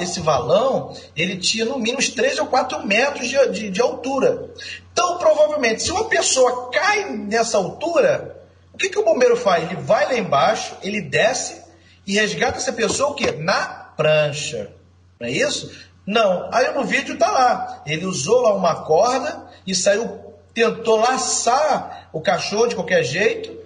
esse 0.01 0.21
valão, 0.21 0.97
ele 1.15 1.37
tinha 1.37 1.67
no 1.67 1.79
mínimo 1.79 2.01
3 2.03 2.39
ou 2.39 2.47
4 2.47 2.87
metros 2.87 3.29
de, 3.29 3.49
de, 3.51 3.71
de 3.71 3.81
altura. 3.83 4.51
Então, 4.91 5.19
provavelmente, 5.19 5.83
se 5.83 5.93
uma 5.93 6.07
pessoa 6.07 6.71
cai 6.71 7.11
nessa 7.11 7.59
altura, 7.59 8.43
o 8.73 8.79
que, 8.79 8.89
que 8.89 8.99
o 8.99 9.05
bombeiro 9.05 9.37
faz? 9.37 9.65
Ele 9.65 9.83
vai 9.83 10.07
lá 10.07 10.17
embaixo, 10.17 10.75
ele 10.83 11.03
desce 11.03 11.63
e 12.07 12.15
resgata 12.15 12.57
essa 12.57 12.73
pessoa 12.73 13.11
o 13.11 13.15
quê? 13.15 13.33
Na 13.33 13.67
prancha. 13.97 14.71
Não 15.21 15.27
é 15.27 15.31
isso? 15.31 15.71
Não. 16.07 16.49
Aí 16.53 16.73
no 16.73 16.85
vídeo 16.85 17.19
tá 17.19 17.31
lá. 17.31 17.83
Ele 17.85 18.07
usou 18.07 18.43
lá 18.43 18.55
uma 18.55 18.85
corda 18.85 19.45
e 19.67 19.75
saiu, 19.75 20.35
tentou 20.55 20.97
laçar 20.97 22.09
o 22.13 22.21
cachorro 22.21 22.69
de 22.69 22.75
qualquer 22.75 23.03
jeito 23.03 23.57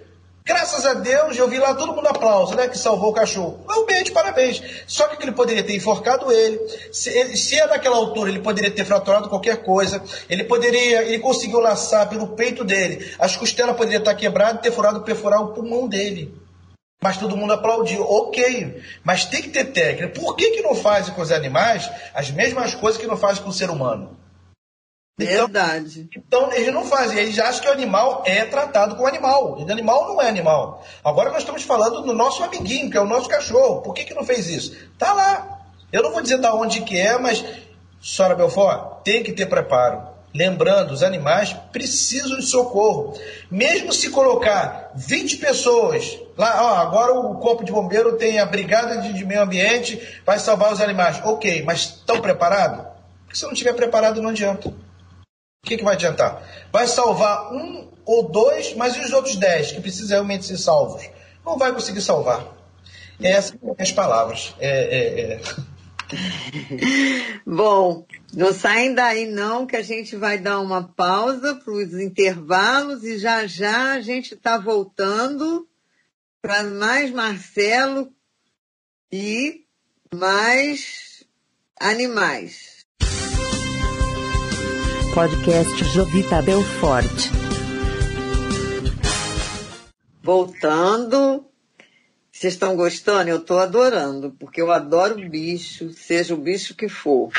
Graças 0.43 0.85
a 0.87 0.95
Deus, 0.95 1.37
eu 1.37 1.47
vi 1.47 1.59
lá 1.59 1.73
todo 1.75 1.93
mundo 1.93 2.07
aplauso, 2.07 2.55
né? 2.55 2.67
Que 2.67 2.77
salvou 2.77 3.11
o 3.11 3.13
cachorro. 3.13 3.63
Realmente, 3.69 4.11
parabéns. 4.11 4.61
Só 4.87 5.07
que 5.07 5.23
ele 5.23 5.31
poderia 5.31 5.63
ter 5.63 5.75
enforcado 5.75 6.31
ele. 6.31 6.59
Se, 6.91 7.09
ele, 7.09 7.37
se 7.37 7.59
é 7.59 7.67
daquela 7.67 7.95
altura, 7.95 8.29
ele 8.31 8.39
poderia 8.39 8.71
ter 8.71 8.83
fraturado 8.83 9.29
qualquer 9.29 9.63
coisa. 9.63 10.01
Ele 10.27 10.43
poderia, 10.43 11.03
ele 11.03 11.19
conseguiu 11.19 11.59
laçar 11.59 12.09
pelo 12.09 12.29
peito 12.29 12.63
dele. 12.63 13.13
As 13.19 13.37
costelas 13.37 13.77
poderiam 13.77 13.99
estar 13.99 14.15
quebradas 14.15 14.59
e 14.59 14.63
ter 14.63 14.71
furado, 14.71 15.01
perfurar 15.03 15.41
o 15.41 15.53
pulmão 15.53 15.87
dele. 15.87 16.40
Mas 17.03 17.17
todo 17.17 17.35
mundo 17.35 17.53
aplaudiu. 17.53 18.03
Ok. 18.03 18.81
Mas 19.03 19.25
tem 19.25 19.41
que 19.41 19.49
ter 19.49 19.65
técnica. 19.65 20.09
Por 20.09 20.35
que, 20.35 20.51
que 20.51 20.61
não 20.61 20.75
fazem 20.75 21.13
com 21.13 21.21
os 21.21 21.31
animais 21.31 21.89
as 22.13 22.29
mesmas 22.29 22.75
coisas 22.75 23.01
que 23.01 23.07
não 23.07 23.17
fazem 23.17 23.43
com 23.43 23.49
o 23.49 23.53
ser 23.53 23.69
humano? 23.69 24.17
Então, 25.19 25.47
Verdade. 25.47 26.09
Então, 26.15 26.51
eles 26.53 26.73
não 26.73 26.85
fazem. 26.85 27.17
Eles 27.17 27.37
acham 27.39 27.61
que 27.61 27.67
o 27.67 27.71
animal 27.71 28.23
é 28.25 28.45
tratado 28.45 28.95
como 28.95 29.07
animal. 29.07 29.57
E 29.59 29.63
o 29.63 29.71
animal 29.71 30.07
não 30.09 30.21
é 30.21 30.27
animal. 30.27 30.85
Agora 31.03 31.31
nós 31.31 31.39
estamos 31.39 31.63
falando 31.63 32.01
do 32.01 32.13
nosso 32.13 32.43
amiguinho, 32.43 32.89
que 32.89 32.97
é 32.97 33.01
o 33.01 33.07
nosso 33.07 33.27
cachorro. 33.27 33.81
Por 33.81 33.93
que, 33.93 34.03
que 34.03 34.13
não 34.13 34.23
fez 34.23 34.47
isso? 34.47 34.77
Tá 34.97 35.11
lá. 35.13 35.59
Eu 35.91 36.03
não 36.03 36.11
vou 36.11 36.21
dizer 36.21 36.37
da 36.37 36.53
onde 36.53 36.81
que 36.81 36.97
é, 36.97 37.17
mas, 37.17 37.43
senhora 38.01 38.35
Belfort, 38.35 39.03
tem 39.03 39.23
que 39.23 39.33
ter 39.33 39.47
preparo. 39.47 40.10
Lembrando, 40.33 40.91
os 40.91 41.03
animais 41.03 41.53
precisam 41.73 42.37
de 42.37 42.45
socorro. 42.45 43.19
Mesmo 43.49 43.91
se 43.91 44.09
colocar 44.09 44.91
20 44.95 45.37
pessoas, 45.37 46.17
lá, 46.37 46.63
ó, 46.63 46.75
agora 46.75 47.13
o 47.13 47.35
corpo 47.35 47.65
de 47.65 47.71
bombeiro 47.71 48.17
tem 48.17 48.39
a 48.39 48.45
brigada 48.45 49.01
de, 49.01 49.25
meio 49.25 49.41
ambiente, 49.41 50.01
vai 50.25 50.39
salvar 50.39 50.71
os 50.71 50.79
animais. 50.79 51.19
Ok, 51.25 51.63
mas 51.63 51.81
estão 51.81 52.21
preparados? 52.21 52.85
Porque 53.25 53.37
se 53.37 53.43
não 53.43 53.51
estiver 53.51 53.73
preparado, 53.73 54.21
não 54.21 54.29
adianta. 54.29 54.69
O 54.69 55.67
que, 55.67 55.77
que 55.77 55.83
vai 55.83 55.95
adiantar? 55.95 56.41
Vai 56.71 56.87
salvar 56.87 57.53
um 57.53 57.89
ou 58.05 58.29
dois, 58.29 58.73
mas 58.75 58.95
e 58.95 59.01
os 59.01 59.11
outros 59.11 59.35
dez 59.35 59.71
que 59.71 59.81
precisam 59.81 60.17
realmente 60.17 60.45
ser 60.45 60.57
salvos? 60.57 61.09
Não 61.45 61.57
vai 61.57 61.73
conseguir 61.73 62.01
salvar. 62.01 62.45
Essas 63.21 63.59
são 63.59 63.75
as 63.77 63.91
palavras. 63.91 64.55
É, 64.59 64.69
é, 64.69 65.33
é. 65.33 65.41
Bom, 67.45 68.05
não 68.33 68.53
saem 68.53 68.93
daí 68.93 69.25
não, 69.25 69.65
que 69.65 69.75
a 69.75 69.81
gente 69.81 70.15
vai 70.15 70.37
dar 70.37 70.59
uma 70.59 70.87
pausa 70.87 71.55
para 71.55 71.73
os 71.73 71.93
intervalos 71.93 73.03
e 73.03 73.17
já 73.17 73.45
já 73.45 73.93
a 73.93 74.01
gente 74.01 74.33
está 74.33 74.57
voltando 74.57 75.67
para 76.41 76.63
mais 76.63 77.11
Marcelo 77.11 78.11
e 79.11 79.65
mais 80.13 81.23
animais. 81.79 82.85
Podcast 85.13 85.83
Jovita 85.93 86.41
Belfort. 86.41 87.05
Voltando. 90.23 91.45
Vocês 92.31 92.53
estão 92.53 92.77
gostando? 92.77 93.29
Eu 93.29 93.37
estou 93.37 93.59
adorando, 93.59 94.31
porque 94.39 94.61
eu 94.61 94.71
adoro 94.71 95.29
bicho, 95.29 95.91
seja 95.91 96.33
o 96.33 96.37
bicho 96.37 96.73
que 96.75 96.87
for. 96.87 97.29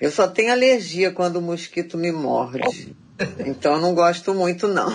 Eu 0.00 0.10
só 0.10 0.28
tenho 0.28 0.52
alergia 0.52 1.10
quando 1.10 1.36
o 1.36 1.42
mosquito 1.42 1.98
me 1.98 2.12
morde. 2.12 2.96
Então 3.44 3.74
eu 3.74 3.80
não 3.80 3.94
gosto 3.94 4.32
muito, 4.32 4.68
não. 4.68 4.88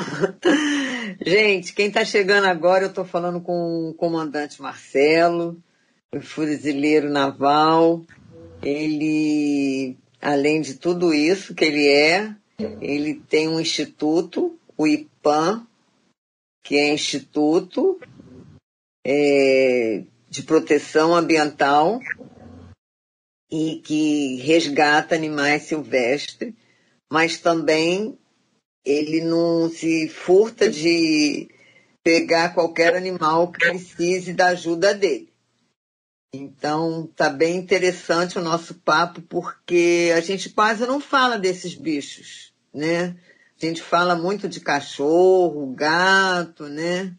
Gente, 1.25 1.73
quem 1.73 1.87
está 1.87 2.05
chegando 2.05 2.45
agora, 2.45 2.85
eu 2.85 2.89
estou 2.89 3.03
falando 3.03 3.41
com 3.41 3.89
o 3.89 3.93
comandante 3.93 4.61
Marcelo, 4.61 5.61
o 6.13 6.21
fuzileiro 6.21 7.09
naval. 7.09 8.05
Ele 8.61 9.97
além 10.23 10.61
de 10.61 10.75
tudo 10.75 11.13
isso 11.13 11.53
que 11.53 11.65
ele 11.65 11.87
é, 11.89 12.33
ele 12.79 13.15
tem 13.15 13.49
um 13.49 13.59
instituto, 13.59 14.57
o 14.77 14.87
IPAM, 14.87 15.67
que 16.63 16.77
é 16.77 16.93
Instituto 16.93 17.99
é, 19.05 20.03
de 20.29 20.43
Proteção 20.43 21.13
Ambiental 21.13 21.99
e 23.55 23.75
que 23.81 24.37
resgata 24.37 25.13
animais 25.13 25.61
silvestres, 25.61 26.55
mas 27.07 27.37
também 27.37 28.17
ele 28.83 29.21
não 29.21 29.69
se 29.69 30.09
furta 30.09 30.67
de 30.67 31.47
pegar 32.03 32.55
qualquer 32.55 32.95
animal 32.95 33.51
que 33.51 33.59
precise 33.59 34.33
da 34.33 34.47
ajuda 34.47 34.95
dele. 34.95 35.31
Então, 36.33 37.07
tá 37.15 37.29
bem 37.29 37.57
interessante 37.57 38.39
o 38.39 38.41
nosso 38.41 38.73
papo, 38.73 39.21
porque 39.21 40.11
a 40.17 40.19
gente 40.19 40.49
quase 40.49 40.87
não 40.87 40.99
fala 40.99 41.37
desses 41.37 41.75
bichos, 41.75 42.51
né? 42.73 43.15
A 43.55 43.65
gente 43.67 43.83
fala 43.83 44.15
muito 44.15 44.49
de 44.49 44.59
cachorro, 44.59 45.75
gato, 45.75 46.63
né? 46.63 47.15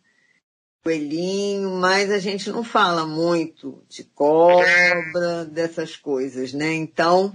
Coelhinho, 0.85 1.70
mas 1.70 2.11
a 2.11 2.18
gente 2.18 2.51
não 2.51 2.62
fala 2.62 3.07
muito 3.07 3.83
de 3.88 4.05
cobra, 4.05 5.47
dessas 5.47 5.97
coisas, 5.97 6.53
né? 6.53 6.75
Então, 6.75 7.33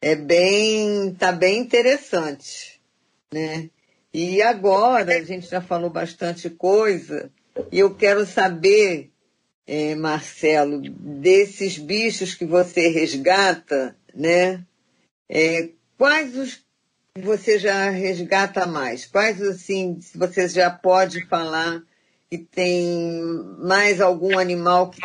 é 0.00 0.14
bem, 0.14 1.12
tá 1.14 1.32
bem 1.32 1.58
interessante, 1.58 2.80
né? 3.34 3.68
E 4.14 4.40
agora, 4.40 5.16
a 5.16 5.24
gente 5.24 5.50
já 5.50 5.60
falou 5.60 5.90
bastante 5.90 6.48
coisa, 6.48 7.32
e 7.72 7.80
eu 7.80 7.94
quero 7.96 8.24
saber 8.24 9.10
é, 9.66 9.94
Marcelo, 9.94 10.80
desses 10.80 11.78
bichos 11.78 12.34
que 12.34 12.44
você 12.44 12.88
resgata, 12.88 13.96
né? 14.14 14.64
É, 15.28 15.70
quais 15.98 16.36
os 16.36 16.62
que 17.14 17.22
você 17.22 17.58
já 17.58 17.90
resgata 17.90 18.66
mais? 18.66 19.04
Quais, 19.06 19.40
assim, 19.42 20.00
se 20.00 20.16
você 20.16 20.48
já 20.48 20.70
pode 20.70 21.26
falar 21.26 21.82
que 22.32 22.38
tem 22.38 22.82
mais 23.58 24.00
algum 24.00 24.38
animal 24.38 24.88
que, 24.88 25.02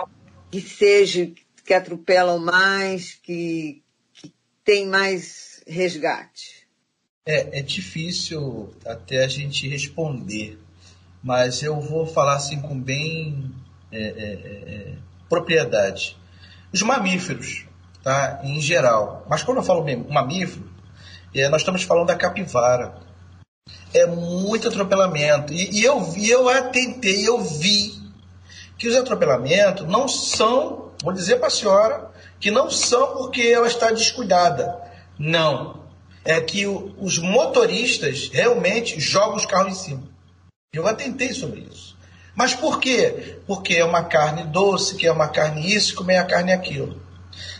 que 0.49 0.61
seja, 0.61 1.29
que 1.65 1.73
atropelam 1.73 2.39
mais, 2.39 3.15
que, 3.15 3.83
que 4.13 4.33
tem 4.63 4.87
mais 4.87 5.61
resgate? 5.67 6.65
É, 7.25 7.59
é 7.59 7.61
difícil 7.61 8.73
até 8.85 9.25
a 9.25 9.27
gente 9.27 9.67
responder, 9.67 10.57
mas 11.21 11.61
eu 11.61 11.81
vou 11.81 12.05
falar 12.05 12.37
assim 12.37 12.61
com 12.61 12.79
bem 12.79 13.53
é, 13.91 13.99
é, 13.99 14.05
é, 14.05 14.91
é, 14.93 14.93
propriedade. 15.27 16.15
Os 16.71 16.81
mamíferos, 16.81 17.65
tá? 18.03 18.39
em 18.41 18.61
geral. 18.61 19.27
Mas 19.29 19.43
quando 19.43 19.57
eu 19.57 19.63
falo 19.63 19.85
mamífero, 20.09 20.71
é, 21.35 21.49
nós 21.49 21.59
estamos 21.59 21.83
falando 21.83 22.07
da 22.07 22.15
capivara. 22.15 22.95
É 23.97 24.05
muito 24.05 24.67
atropelamento. 24.67 25.53
E, 25.53 25.79
e 25.79 25.83
eu 25.83 26.13
eu 26.17 26.49
atentei, 26.49 27.27
eu 27.27 27.39
vi 27.41 27.97
que 28.77 28.87
os 28.87 28.95
atropelamentos 28.95 29.87
não 29.87 30.07
são, 30.07 30.91
vou 31.03 31.13
dizer 31.13 31.37
para 31.37 31.47
a 31.47 31.51
senhora, 31.51 32.11
que 32.39 32.51
não 32.51 32.69
são 32.69 33.15
porque 33.15 33.41
ela 33.41 33.67
está 33.67 33.91
descuidada. 33.91 34.77
Não. 35.17 35.85
É 36.23 36.39
que 36.41 36.67
o, 36.67 36.93
os 36.99 37.17
motoristas 37.17 38.29
realmente 38.31 38.99
jogam 38.99 39.37
os 39.37 39.45
carros 39.45 39.71
em 39.71 39.83
cima. 39.83 40.03
Eu 40.73 40.85
atentei 40.85 41.33
sobre 41.33 41.61
isso. 41.61 41.97
Mas 42.35 42.53
por 42.53 42.79
quê? 42.79 43.39
Porque 43.47 43.75
é 43.75 43.83
uma 43.83 44.03
carne 44.03 44.43
doce, 44.43 44.95
que 44.95 45.07
é 45.07 45.11
uma 45.11 45.27
carne 45.27 45.73
isso, 45.73 45.95
como 45.95 46.11
é 46.11 46.19
a 46.19 46.25
carne 46.25 46.51
aquilo. 46.51 47.01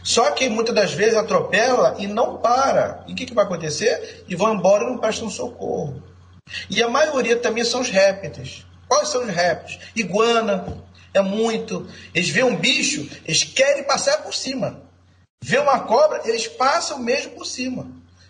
Só 0.04 0.32
que 0.32 0.50
muitas 0.50 0.76
das 0.76 0.94
vezes 0.94 1.16
atropela 1.16 1.96
e 1.98 2.08
não 2.08 2.38
para. 2.38 3.04
E 3.08 3.14
o 3.14 3.16
que, 3.16 3.26
que 3.26 3.34
vai 3.34 3.46
acontecer? 3.46 4.24
E 4.28 4.36
vão 4.36 4.54
embora 4.54 4.84
e 4.84 4.88
não 4.88 4.98
prestam 4.98 5.30
socorro. 5.30 6.04
E 6.70 6.82
a 6.82 6.90
maioria 6.90 7.38
também 7.38 7.64
são 7.64 7.82
os 7.82 7.90
répteis. 7.90 8.66
Quais 8.88 9.10
são 9.10 9.24
os 9.24 9.30
répteis? 9.30 9.80
Iguana, 9.96 10.66
é 11.14 11.22
muito. 11.22 11.88
Eles 12.14 12.30
veem 12.30 12.46
um 12.46 12.56
bicho, 12.56 13.08
eles 13.26 13.44
querem 13.44 13.84
passar 13.84 14.24
por 14.24 14.34
cima. 14.34 14.82
Vê 15.42 15.58
uma 15.58 15.82
cobra, 15.82 16.22
eles 16.26 16.48
passam 16.48 17.00
mesmo 17.00 17.32
por 17.32 17.46
cima. 17.46 17.88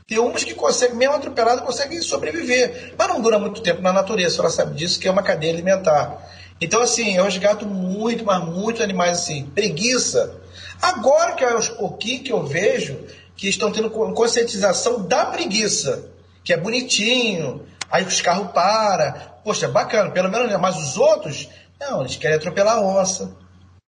Tem 0.08 0.20
umas 0.20 0.44
que 0.44 0.54
conseguem, 0.54 0.96
mesmo 0.96 1.16
atropelado, 1.16 1.64
conseguem 1.64 2.02
sobreviver. 2.02 2.94
Mas 2.98 3.08
não 3.10 3.22
dura 3.22 3.38
muito 3.38 3.62
tempo 3.62 3.82
na 3.82 3.92
natureza, 3.92 4.28
a 4.28 4.32
senhora 4.36 4.50
sabe 4.50 4.76
disso, 4.76 5.00
que 5.00 5.08
é 5.08 5.12
uma 5.12 5.24
cadeia 5.24 5.54
alimentar. 5.54 6.26
Então, 6.60 6.82
assim, 6.82 7.16
eu 7.16 7.26
resgato 7.26 7.66
muito, 7.66 8.26
mas 8.26 8.44
muito 8.44 8.82
animais 8.82 9.20
assim. 9.20 9.46
Preguiça. 9.54 10.40
Agora 10.82 11.34
que 11.34 11.44
é 11.44 11.52
aos 11.52 11.70
pouquinhos 11.70 12.24
que 12.24 12.32
eu 12.32 12.44
vejo 12.44 12.98
que 13.36 13.48
estão 13.48 13.72
tendo 13.72 13.90
conscientização 13.90 15.06
da 15.06 15.26
preguiça, 15.26 16.10
que 16.44 16.54
é 16.54 16.58
bonitinho, 16.58 17.66
aí 17.92 18.04
os 18.04 18.22
carros 18.22 18.52
param. 18.52 19.14
Poxa, 19.44 19.68
bacana, 19.68 20.12
pelo 20.12 20.30
menos, 20.30 20.52
mas 20.60 20.78
os 20.78 20.98
outros, 20.98 21.50
não, 21.80 22.02
eles 22.02 22.18
querem 22.18 22.38
atropelar 22.38 22.78
a 22.78 22.82
onça. 22.82 23.36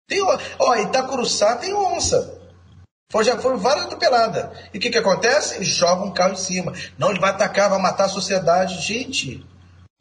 Tem, 0.07 0.21
ó, 0.59 0.75
Itacuruçá 0.75 1.55
tem 1.57 1.73
onça. 1.73 2.37
Foi, 3.09 3.23
já 3.23 3.37
foram 3.37 3.57
várias 3.57 3.85
atropeladas. 3.85 4.49
E 4.73 4.77
o 4.77 4.81
que, 4.81 4.89
que 4.89 4.97
acontece? 4.97 5.63
Jogam 5.63 6.07
um 6.07 6.13
carro 6.13 6.33
em 6.33 6.37
cima. 6.37 6.73
Não, 6.97 7.09
ele 7.09 7.19
vai 7.19 7.29
atacar, 7.29 7.69
vai 7.69 7.79
matar 7.79 8.05
a 8.05 8.09
sociedade. 8.09 8.81
Gente, 8.81 9.45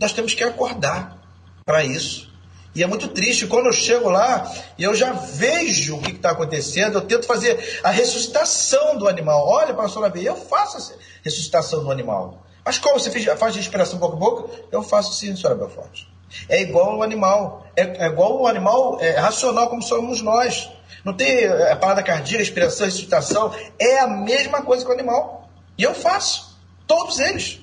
nós 0.01 0.13
temos 0.13 0.35
que 0.35 0.43
acordar 0.43 1.17
para 1.65 1.85
isso. 1.85 2.31
E 2.75 2.83
é 2.83 2.87
muito 2.87 3.09
triste 3.09 3.47
quando 3.47 3.67
eu 3.67 3.73
chego 3.73 4.11
lá 4.11 4.53
e 4.77 4.85
eu 4.85 4.95
já 4.95 5.11
vejo 5.13 5.97
o 5.97 6.03
que 6.03 6.11
está 6.11 6.33
acontecendo, 6.33 6.99
eu 6.99 7.01
tento 7.01 7.27
fazer 7.27 7.81
a 7.83 7.91
ressuscitação 7.91 8.99
do 8.99 9.09
animal. 9.09 9.49
Olha, 9.49 9.73
pastor 9.73 10.11
ver, 10.13 10.25
eu 10.25 10.37
faço 10.37 10.93
a 10.93 10.97
ressuscitação 11.23 11.83
do 11.83 11.91
animal. 11.91 12.46
Mas 12.67 12.79
como 12.79 12.99
você 12.99 13.37
faz 13.37 13.55
de 13.55 13.61
inspiração 13.61 13.97
boca 13.97 14.17
a 14.17 14.19
boca? 14.19 14.51
Eu 14.73 14.83
faço 14.83 15.15
sim, 15.15 15.37
senhora 15.37 15.55
Belfort. 15.55 16.03
É 16.49 16.61
igual 16.61 16.97
o 16.99 17.03
animal. 17.05 17.65
É, 17.77 18.05
é 18.05 18.07
igual 18.09 18.43
o 18.43 18.49
animal 18.49 18.99
é, 19.01 19.13
racional 19.13 19.71
como 19.71 19.81
somos 19.81 20.21
nós. 20.21 20.69
Não 21.05 21.15
tem 21.15 21.45
é, 21.45 21.71
a 21.71 21.77
parada 21.77 22.03
cardíaca, 22.03 22.43
inspiração, 22.43 22.87
ressuscitação. 22.87 23.55
É 23.79 24.01
a 24.01 24.09
mesma 24.09 24.63
coisa 24.63 24.85
que 24.85 24.91
o 24.91 24.95
animal. 24.95 25.49
E 25.79 25.85
eu 25.85 25.95
faço. 25.95 26.59
Todos 26.89 27.21
eles. 27.21 27.61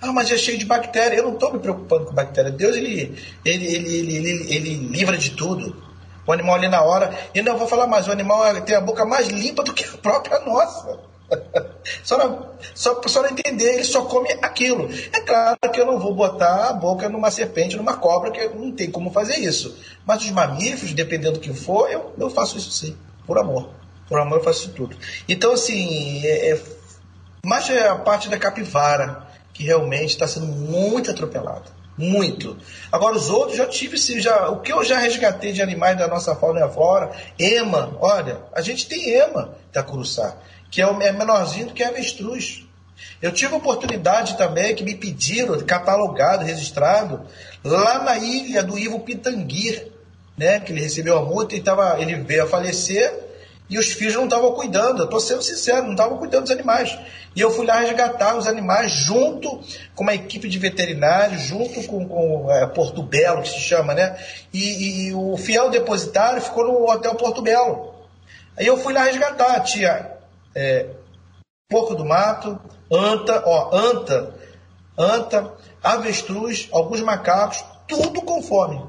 Ah, 0.00 0.10
mas 0.10 0.32
é 0.32 0.38
cheio 0.38 0.56
de 0.56 0.64
bactéria. 0.64 1.18
Eu 1.18 1.24
não 1.24 1.34
estou 1.34 1.52
me 1.52 1.58
preocupando 1.58 2.06
com 2.06 2.14
bactéria. 2.14 2.50
Deus, 2.50 2.74
ele, 2.76 3.14
ele, 3.44 3.66
ele, 3.66 4.54
ele 4.54 4.74
livra 4.88 5.18
de 5.18 5.32
tudo. 5.32 5.84
O 6.26 6.32
animal 6.32 6.54
ali 6.54 6.68
na 6.68 6.82
hora. 6.82 7.14
E 7.34 7.42
não 7.42 7.58
vou 7.58 7.68
falar 7.68 7.86
mais, 7.86 8.08
o 8.08 8.12
animal 8.12 8.58
tem 8.62 8.74
a 8.74 8.80
boca 8.80 9.04
mais 9.04 9.28
limpa 9.28 9.62
do 9.62 9.74
que 9.74 9.84
a 9.84 9.98
própria 9.98 10.40
nossa. 10.40 10.98
Só, 12.04 12.18
não, 12.18 12.50
só, 12.74 13.00
só 13.06 13.22
não 13.22 13.30
entender, 13.30 13.74
ele 13.74 13.84
só 13.84 14.02
come 14.02 14.30
aquilo. 14.42 14.88
É 15.12 15.20
claro 15.20 15.56
que 15.72 15.80
eu 15.80 15.86
não 15.86 15.98
vou 15.98 16.14
botar 16.14 16.70
a 16.70 16.72
boca 16.72 17.08
numa 17.08 17.30
serpente, 17.30 17.76
numa 17.76 17.96
cobra, 17.96 18.30
que 18.30 18.48
não 18.48 18.72
tem 18.72 18.90
como 18.90 19.10
fazer 19.10 19.36
isso. 19.36 19.76
Mas 20.04 20.22
os 20.22 20.30
mamíferos, 20.30 20.92
dependendo 20.92 21.34
do 21.34 21.40
que 21.40 21.52
for, 21.52 21.90
eu, 21.90 22.12
eu 22.18 22.30
faço 22.30 22.56
isso 22.56 22.70
sim, 22.70 22.96
por 23.26 23.38
amor. 23.38 23.70
Por 24.08 24.20
amor 24.20 24.38
eu 24.38 24.44
faço 24.44 24.60
isso 24.60 24.72
tudo. 24.72 24.96
Então, 25.28 25.52
assim, 25.52 26.24
é, 26.24 26.52
é, 26.52 26.62
mas 27.44 27.68
é 27.70 27.88
a 27.88 27.96
parte 27.96 28.28
da 28.28 28.38
capivara 28.38 29.26
que 29.52 29.64
realmente 29.64 30.10
está 30.10 30.28
sendo 30.28 30.46
muito 30.46 31.10
atropelada. 31.10 31.76
Muito. 31.98 32.58
Agora, 32.92 33.16
os 33.16 33.30
outros 33.30 33.56
já 33.56 33.66
tive, 33.66 33.96
já, 34.20 34.50
o 34.50 34.60
que 34.60 34.70
eu 34.70 34.84
já 34.84 34.98
resgatei 34.98 35.52
de 35.52 35.62
animais 35.62 35.96
da 35.96 36.06
nossa 36.06 36.36
fauna 36.36 36.66
e 36.66 36.70
flora, 36.70 37.10
ema, 37.38 37.96
olha, 38.00 38.42
a 38.52 38.60
gente 38.60 38.86
tem 38.86 39.14
ema 39.14 39.56
da 39.72 39.82
Curuçá, 39.82 40.36
que 40.76 40.82
é, 40.82 40.84
é 40.84 41.10
menorzinho 41.12 41.68
do 41.68 41.72
que 41.72 41.82
a 41.82 41.88
avestruz. 41.88 42.62
Eu 43.22 43.32
tive 43.32 43.54
oportunidade 43.54 44.36
também 44.36 44.74
que 44.74 44.84
me 44.84 44.94
pediram, 44.94 45.58
catalogado, 45.60 46.44
registrado, 46.44 47.22
lá 47.64 48.02
na 48.02 48.18
ilha 48.18 48.62
do 48.62 48.78
Ivo 48.78 49.00
Pitanguir, 49.00 49.90
né, 50.36 50.60
que 50.60 50.72
ele 50.72 50.82
recebeu 50.82 51.16
a 51.16 51.22
multa 51.22 51.56
e 51.56 51.62
tava, 51.62 51.98
ele 51.98 52.16
veio 52.16 52.42
a 52.42 52.46
falecer 52.46 53.10
e 53.70 53.78
os 53.78 53.90
filhos 53.90 54.16
não 54.16 54.24
estavam 54.24 54.52
cuidando. 54.52 54.98
Eu 54.98 55.04
estou 55.06 55.18
sendo 55.18 55.40
sincero, 55.40 55.84
não 55.84 55.92
estavam 55.92 56.18
cuidando 56.18 56.42
dos 56.42 56.52
animais. 56.52 56.94
E 57.34 57.40
eu 57.40 57.50
fui 57.50 57.64
lá 57.64 57.80
resgatar 57.80 58.36
os 58.36 58.46
animais 58.46 58.92
junto 58.92 59.58
com 59.94 60.02
uma 60.02 60.14
equipe 60.14 60.46
de 60.46 60.58
veterinários, 60.58 61.40
junto 61.40 61.84
com, 61.84 62.06
com 62.06 62.52
é, 62.52 62.66
Porto 62.66 63.02
Belo, 63.02 63.40
que 63.40 63.48
se 63.48 63.60
chama, 63.60 63.94
né? 63.94 64.14
E, 64.52 65.06
e, 65.08 65.14
o 65.14 65.38
fiel 65.38 65.70
depositário 65.70 66.42
ficou 66.42 66.64
no 66.64 66.90
Hotel 66.90 67.14
Porto 67.14 67.40
Belo. 67.40 67.94
Aí 68.58 68.66
eu 68.66 68.76
fui 68.76 68.92
lá 68.92 69.04
resgatar. 69.04 69.60
Tinha 69.60 70.15
é, 70.56 70.88
porco 71.68 71.94
do 71.94 72.04
mato, 72.04 72.58
anta, 72.90 73.42
ó, 73.44 73.76
anta, 73.76 74.34
anta, 74.96 75.54
avestruz, 75.82 76.68
alguns 76.72 77.02
macacos, 77.02 77.62
tudo 77.86 78.22
com 78.22 78.42
fome. 78.42 78.82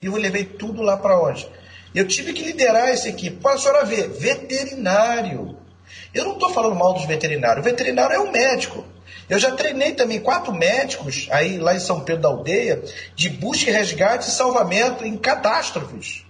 E 0.00 0.06
eu 0.06 0.14
levei 0.14 0.44
tudo 0.44 0.80
lá 0.80 0.96
para 0.96 1.20
onde? 1.20 1.50
Eu 1.92 2.06
tive 2.06 2.32
que 2.32 2.44
liderar 2.44 2.88
essa 2.88 3.08
equipe. 3.08 3.38
Para 3.38 3.54
a 3.54 3.58
senhora 3.58 3.84
ver, 3.84 4.08
veterinário. 4.10 5.58
Eu 6.14 6.24
não 6.24 6.34
estou 6.34 6.52
falando 6.52 6.76
mal 6.76 6.92
dos 6.92 7.06
veterinários. 7.06 7.64
O 7.64 7.68
veterinário 7.68 8.14
é 8.14 8.20
um 8.20 8.30
médico. 8.30 8.84
Eu 9.28 9.38
já 9.38 9.52
treinei 9.52 9.92
também 9.94 10.20
quatro 10.20 10.52
médicos 10.52 11.26
aí 11.30 11.58
lá 11.58 11.74
em 11.74 11.80
São 11.80 12.00
Pedro 12.00 12.22
da 12.22 12.28
Aldeia 12.28 12.84
de 13.14 13.30
busca 13.30 13.70
e 13.70 13.72
resgate 13.72 14.28
e 14.28 14.30
salvamento 14.30 15.04
em 15.04 15.16
catástrofes. 15.16 16.25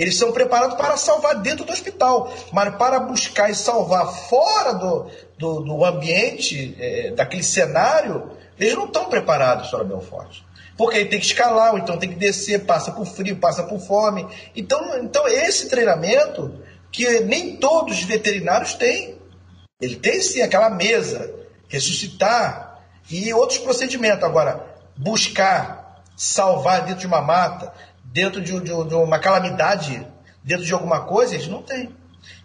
Eles 0.00 0.16
são 0.16 0.32
preparados 0.32 0.76
para 0.76 0.96
salvar 0.96 1.36
dentro 1.36 1.64
do 1.64 1.72
hospital, 1.72 2.32
mas 2.52 2.74
para 2.76 2.98
buscar 3.00 3.50
e 3.50 3.54
salvar 3.54 4.06
fora 4.28 4.72
do, 4.72 5.10
do, 5.38 5.60
do 5.60 5.84
ambiente, 5.84 6.76
é, 6.80 7.10
daquele 7.10 7.42
cenário, 7.42 8.30
eles 8.58 8.74
não 8.74 8.86
estão 8.86 9.06
preparados, 9.06 9.68
senhora 9.68 9.86
Belfort 9.86 10.38
porque 10.76 10.96
ele 10.96 11.10
tem 11.10 11.20
que 11.20 11.26
escalar, 11.26 11.72
ou 11.72 11.78
então 11.78 11.98
tem 11.98 12.08
que 12.08 12.14
descer, 12.14 12.64
passa 12.64 12.90
por 12.90 13.04
frio, 13.04 13.36
passa 13.36 13.62
por 13.64 13.78
fome. 13.80 14.26
Então, 14.56 14.80
então 15.04 15.28
esse 15.28 15.68
treinamento 15.68 16.58
que 16.90 17.20
nem 17.20 17.56
todos 17.56 17.98
os 17.98 18.04
veterinários 18.04 18.74
têm. 18.74 19.18
Ele 19.80 19.96
tem 19.96 20.20
sim 20.20 20.42
aquela 20.42 20.70
mesa, 20.70 21.32
ressuscitar 21.68 22.82
e 23.10 23.32
outros 23.32 23.58
procedimentos. 23.58 24.24
Agora, 24.24 24.64
buscar 24.96 26.02
salvar 26.16 26.82
dentro 26.82 27.00
de 27.00 27.06
uma 27.06 27.22
mata, 27.22 27.72
dentro 28.12 28.40
de, 28.40 28.52
de, 28.60 28.84
de 28.88 28.94
uma 28.94 29.18
calamidade, 29.18 30.06
dentro 30.42 30.64
de 30.64 30.72
alguma 30.72 31.02
coisa, 31.02 31.34
eles 31.34 31.48
não 31.48 31.62
têm. 31.62 31.90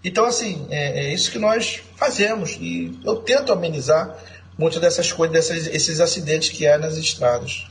Então, 0.03 0.25
assim, 0.25 0.67
é, 0.69 1.05
é, 1.05 1.13
isso 1.13 1.31
que 1.31 1.39
nós 1.39 1.81
fazemos. 1.95 2.57
E 2.59 2.97
eu 3.03 3.17
tento 3.17 3.51
amenizar 3.51 4.15
muitas 4.57 4.79
dessas 4.79 5.11
coisas, 5.11 5.35
desses, 5.35 5.67
esses 5.67 5.99
acidentes 5.99 6.49
que 6.49 6.67
há 6.67 6.77
nas 6.77 6.95
estradas 6.95 7.67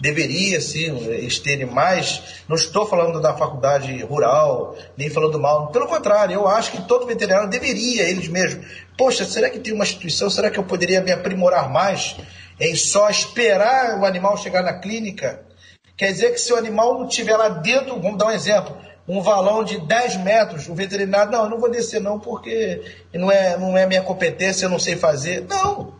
deveria 0.00 0.60
sim 0.60 0.96
eles 1.06 1.38
terem 1.38 1.66
mais. 1.66 2.22
Não 2.48 2.56
estou 2.56 2.86
falando 2.86 3.20
da 3.20 3.34
faculdade 3.34 4.02
rural, 4.02 4.76
nem 4.96 5.08
falando 5.08 5.38
mal. 5.38 5.68
Pelo 5.68 5.86
contrário, 5.86 6.34
eu 6.34 6.48
acho 6.48 6.72
que 6.72 6.82
todo 6.82 7.06
veterinário 7.06 7.48
deveria, 7.48 8.08
eles 8.08 8.28
mesmos. 8.28 8.66
Poxa, 8.96 9.24
será 9.24 9.48
que 9.48 9.58
tem 9.58 9.72
uma 9.72 9.84
instituição? 9.84 10.28
Será 10.28 10.50
que 10.50 10.58
eu 10.58 10.64
poderia 10.64 11.00
me 11.00 11.12
aprimorar 11.12 11.70
mais 11.70 12.16
em 12.58 12.74
só 12.76 13.08
esperar 13.08 13.98
o 14.00 14.04
animal 14.04 14.36
chegar 14.36 14.62
na 14.62 14.74
clínica? 14.74 15.43
Quer 15.96 16.12
dizer 16.12 16.32
que 16.32 16.38
se 16.38 16.52
o 16.52 16.56
animal 16.56 16.94
não 16.94 17.06
estiver 17.06 17.36
lá 17.36 17.48
dentro, 17.48 18.00
vamos 18.00 18.18
dar 18.18 18.26
um 18.26 18.30
exemplo, 18.32 18.76
um 19.06 19.20
valão 19.20 19.62
de 19.62 19.78
10 19.78 20.16
metros, 20.18 20.68
o 20.68 20.74
veterinário, 20.74 21.30
não, 21.30 21.44
eu 21.44 21.50
não 21.50 21.58
vou 21.58 21.70
descer 21.70 22.00
não, 22.00 22.18
porque 22.18 22.82
não 23.12 23.30
é, 23.30 23.56
não 23.56 23.76
é 23.76 23.86
minha 23.86 24.02
competência, 24.02 24.66
eu 24.66 24.70
não 24.70 24.78
sei 24.78 24.96
fazer. 24.96 25.42
Não. 25.42 25.94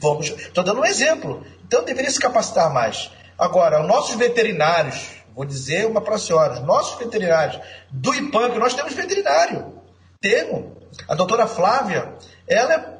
Vamos, 0.00 0.28
estou 0.28 0.62
dando 0.62 0.80
um 0.80 0.84
exemplo. 0.84 1.44
Então 1.66 1.84
deveria 1.84 2.10
se 2.10 2.20
capacitar 2.20 2.72
mais. 2.72 3.10
Agora, 3.36 3.82
nossos 3.82 4.14
veterinários, 4.16 5.10
vou 5.34 5.44
dizer 5.44 5.86
uma 5.86 6.00
para 6.00 6.16
a 6.16 6.18
senhora, 6.18 6.60
nossos 6.60 6.98
veterinários 6.98 7.60
do 7.90 8.14
IPAM, 8.14 8.50
que 8.50 8.58
nós 8.58 8.74
temos 8.74 8.94
veterinário, 8.94 9.74
temos. 10.20 10.76
A 11.08 11.14
doutora 11.14 11.46
Flávia, 11.46 12.14
ela 12.46 12.74
é 12.74 12.97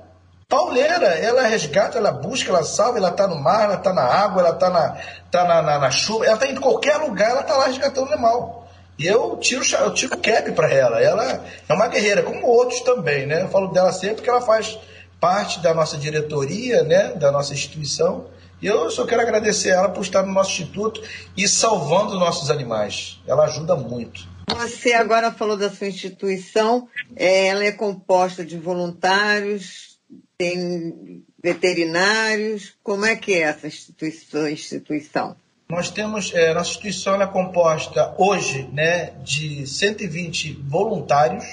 pauleira, 0.48 1.08
ela 1.08 1.42
resgata, 1.46 1.98
ela 1.98 2.10
busca, 2.10 2.48
ela 2.48 2.64
salva, 2.64 2.96
ela 2.96 3.10
está 3.10 3.28
no 3.28 3.38
mar, 3.38 3.64
ela 3.64 3.74
está 3.74 3.92
na 3.92 4.02
água, 4.02 4.40
ela 4.40 4.54
está 4.54 4.70
na, 4.70 4.96
tá 5.30 5.44
na, 5.44 5.60
na, 5.60 5.78
na, 5.78 5.90
chuva, 5.90 6.24
ela 6.24 6.34
está 6.34 6.46
em 6.46 6.56
qualquer 6.56 6.96
lugar, 6.96 7.30
ela 7.30 7.42
está 7.42 7.54
lá 7.54 7.66
resgatando 7.66 8.08
o 8.08 8.12
animal. 8.12 8.66
E 8.98 9.06
eu 9.06 9.36
tiro, 9.36 9.62
eu 9.76 9.92
tiro 9.92 10.16
cap 10.16 10.50
para 10.52 10.72
ela. 10.72 11.00
Ela 11.00 11.44
é 11.68 11.72
uma 11.72 11.86
guerreira, 11.86 12.22
como 12.22 12.46
outros 12.46 12.80
também, 12.80 13.26
né? 13.26 13.42
Eu 13.42 13.48
falo 13.48 13.68
dela 13.68 13.92
sempre 13.92 14.22
que 14.22 14.30
ela 14.30 14.40
faz 14.40 14.76
parte 15.20 15.60
da 15.60 15.72
nossa 15.72 15.96
diretoria, 15.96 16.82
né? 16.82 17.12
Da 17.12 17.30
nossa 17.30 17.52
instituição. 17.52 18.26
E 18.60 18.66
eu 18.66 18.90
só 18.90 19.06
quero 19.06 19.22
agradecer 19.22 19.68
ela 19.68 19.90
por 19.90 20.00
estar 20.00 20.24
no 20.24 20.32
nosso 20.32 20.50
instituto 20.50 21.00
e 21.36 21.46
salvando 21.46 22.18
nossos 22.18 22.50
animais. 22.50 23.20
Ela 23.24 23.44
ajuda 23.44 23.76
muito. 23.76 24.26
Você 24.56 24.94
agora 24.94 25.30
falou 25.30 25.56
da 25.56 25.70
sua 25.70 25.86
instituição, 25.86 26.88
é, 27.14 27.48
ela 27.48 27.64
é 27.64 27.70
composta 27.70 28.44
de 28.44 28.56
voluntários, 28.56 29.97
tem 30.38 31.24
veterinários. 31.42 32.74
Como 32.82 33.04
é 33.04 33.16
que 33.16 33.34
é 33.34 33.40
essa 33.40 33.66
instituição? 33.66 34.48
instituição? 34.48 35.36
Nós 35.68 35.90
temos, 35.90 36.32
é, 36.32 36.54
nossa 36.54 36.70
instituição 36.70 37.20
é 37.20 37.26
composta 37.26 38.14
hoje 38.16 38.70
né, 38.72 39.10
de 39.24 39.66
120 39.66 40.52
voluntários. 40.62 41.44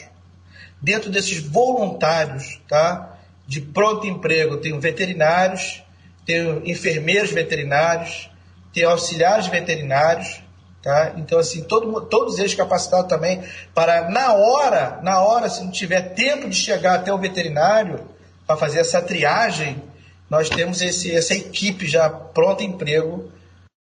Dentro 0.80 1.10
desses 1.10 1.40
voluntários, 1.40 2.62
tá, 2.68 3.18
de 3.48 3.60
pronto 3.60 4.06
emprego, 4.06 4.58
tem 4.58 4.80
veterinários, 4.80 5.84
tem 6.26 6.62
enfermeiros 6.70 7.32
veterinários, 7.32 8.30
tem 8.72 8.84
auxiliares 8.84 9.48
veterinários, 9.48 10.42
tá? 10.84 11.14
Então 11.18 11.40
assim, 11.40 11.64
todo, 11.64 12.02
todos 12.02 12.38
eles 12.38 12.54
capacitados 12.54 13.10
também 13.10 13.44
para 13.74 14.10
na 14.10 14.34
hora, 14.34 15.00
na 15.02 15.22
hora 15.24 15.50
se 15.50 15.64
não 15.64 15.72
tiver 15.72 16.14
tempo 16.14 16.48
de 16.48 16.56
chegar 16.56 16.96
até 16.96 17.12
o 17.12 17.18
veterinário 17.18 18.15
para 18.46 18.58
fazer 18.58 18.80
essa 18.80 19.02
triagem, 19.02 19.82
nós 20.30 20.50
temos 20.50 20.82
esse, 20.82 21.14
essa 21.16 21.34
equipe 21.34 21.88
já 21.88 22.10
pronta 22.10 22.64
emprego 22.64 23.32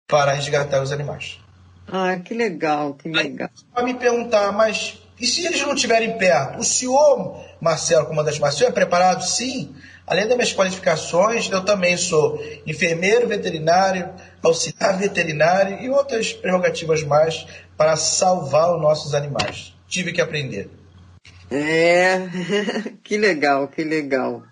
para 0.08 0.34
resgatar 0.34 0.82
os 0.82 0.92
animais. 0.92 1.40
Ah, 1.88 2.18
que 2.18 2.34
legal, 2.34 2.94
que 2.96 3.10
legal. 3.10 3.50
Para 3.74 3.84
me 3.84 3.94
perguntar, 3.94 4.52
mas 4.52 5.00
e 5.20 5.26
se 5.26 5.46
eles 5.46 5.62
não 5.62 5.74
estiverem 5.74 6.18
perto? 6.18 6.60
O 6.60 6.64
senhor, 6.64 7.44
Marcelo, 7.60 8.06
comandante 8.06 8.40
Marcelo, 8.40 8.70
é 8.70 8.74
preparado? 8.74 9.24
Sim. 9.24 9.76
Além 10.06 10.28
das 10.28 10.38
minhas 10.38 10.54
qualificações, 10.54 11.50
eu 11.50 11.66
também 11.66 11.98
sou 11.98 12.42
enfermeiro 12.66 13.28
veterinário, 13.28 14.10
auxiliar 14.44 14.98
veterinário 14.98 15.82
e 15.82 15.90
outras 15.90 16.32
prerrogativas 16.32 17.04
mais 17.04 17.46
para 17.76 17.96
salvar 17.98 18.74
os 18.76 18.82
nossos 18.82 19.14
animais. 19.14 19.74
Tive 19.88 20.14
que 20.14 20.22
aprender. 20.22 20.70
É, 21.50 22.28
que 23.04 23.18
legal, 23.18 23.68
que 23.68 23.84
legal. 23.84 24.44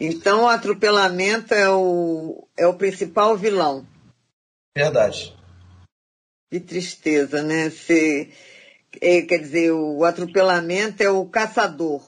Então 0.00 0.44
o 0.44 0.48
atropelamento 0.48 1.54
é 1.54 1.68
o, 1.70 2.48
é 2.56 2.66
o 2.66 2.74
principal 2.74 3.36
vilão. 3.36 3.86
Verdade. 4.76 5.36
Que 6.50 6.58
tristeza, 6.58 7.42
né? 7.42 7.70
Se, 7.70 8.30
é, 9.00 9.22
quer 9.22 9.38
dizer, 9.38 9.70
o 9.70 10.04
atropelamento 10.04 11.02
é 11.02 11.10
o 11.10 11.24
caçador. 11.26 12.02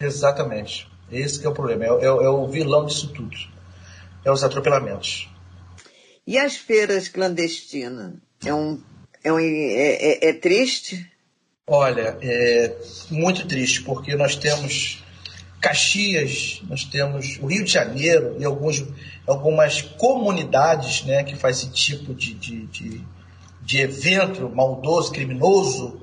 Exatamente. 0.00 0.86
Esse 1.10 1.44
é 1.44 1.48
o 1.48 1.54
problema, 1.54 1.84
é, 1.84 1.88
é, 1.88 2.04
é 2.04 2.28
o 2.28 2.46
vilão 2.48 2.84
disso 2.84 3.12
tudo. 3.12 3.36
É 4.24 4.30
os 4.30 4.44
atropelamentos. 4.44 5.28
E 6.26 6.36
as 6.38 6.56
feiras 6.56 7.08
clandestinas? 7.08 8.12
É, 8.44 8.52
um, 8.52 8.80
é, 9.24 9.32
um, 9.32 9.38
é, 9.38 9.46
é, 9.46 10.28
é 10.28 10.32
triste? 10.34 11.10
Olha, 11.70 12.16
é 12.22 12.74
muito 13.10 13.46
triste, 13.46 13.82
porque 13.82 14.16
nós 14.16 14.34
temos 14.34 15.04
Caxias, 15.60 16.62
nós 16.66 16.82
temos 16.84 17.38
o 17.42 17.46
Rio 17.46 17.62
de 17.62 17.70
Janeiro 17.70 18.36
e 18.38 18.44
alguns, 18.44 18.82
algumas 19.26 19.82
comunidades 19.82 21.04
né, 21.04 21.22
que 21.24 21.36
fazem 21.36 21.68
esse 21.68 21.74
tipo 21.74 22.14
de, 22.14 22.32
de, 22.32 22.66
de, 22.68 23.04
de 23.60 23.80
evento 23.80 24.48
maldoso, 24.48 25.12
criminoso, 25.12 26.00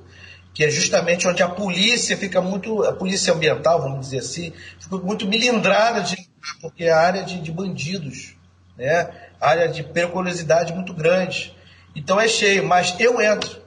que 0.53 0.63
é 0.63 0.69
justamente 0.69 1.27
onde 1.27 1.41
a 1.41 1.49
polícia 1.49 2.15
fica 2.15 2.39
muito, 2.41 2.83
a 2.83 2.93
polícia 2.93 3.33
ambiental, 3.33 3.81
vamos 3.81 4.01
dizer 4.01 4.19
assim, 4.19 4.53
fica 4.79 4.97
muito 4.97 5.27
milindrada 5.27 6.01
de 6.01 6.15
porque 6.61 6.83
é 6.83 6.91
a 6.91 6.99
área 6.99 7.23
de, 7.23 7.41
de 7.41 7.51
bandidos, 7.51 8.35
né? 8.77 9.09
área 9.41 9.67
de 9.67 9.81
periculosidade 9.81 10.73
muito 10.73 10.93
grande. 10.93 11.55
Então 11.95 12.21
é 12.21 12.27
cheio, 12.27 12.67
mas 12.67 12.95
eu 12.99 13.19
entro. 13.19 13.65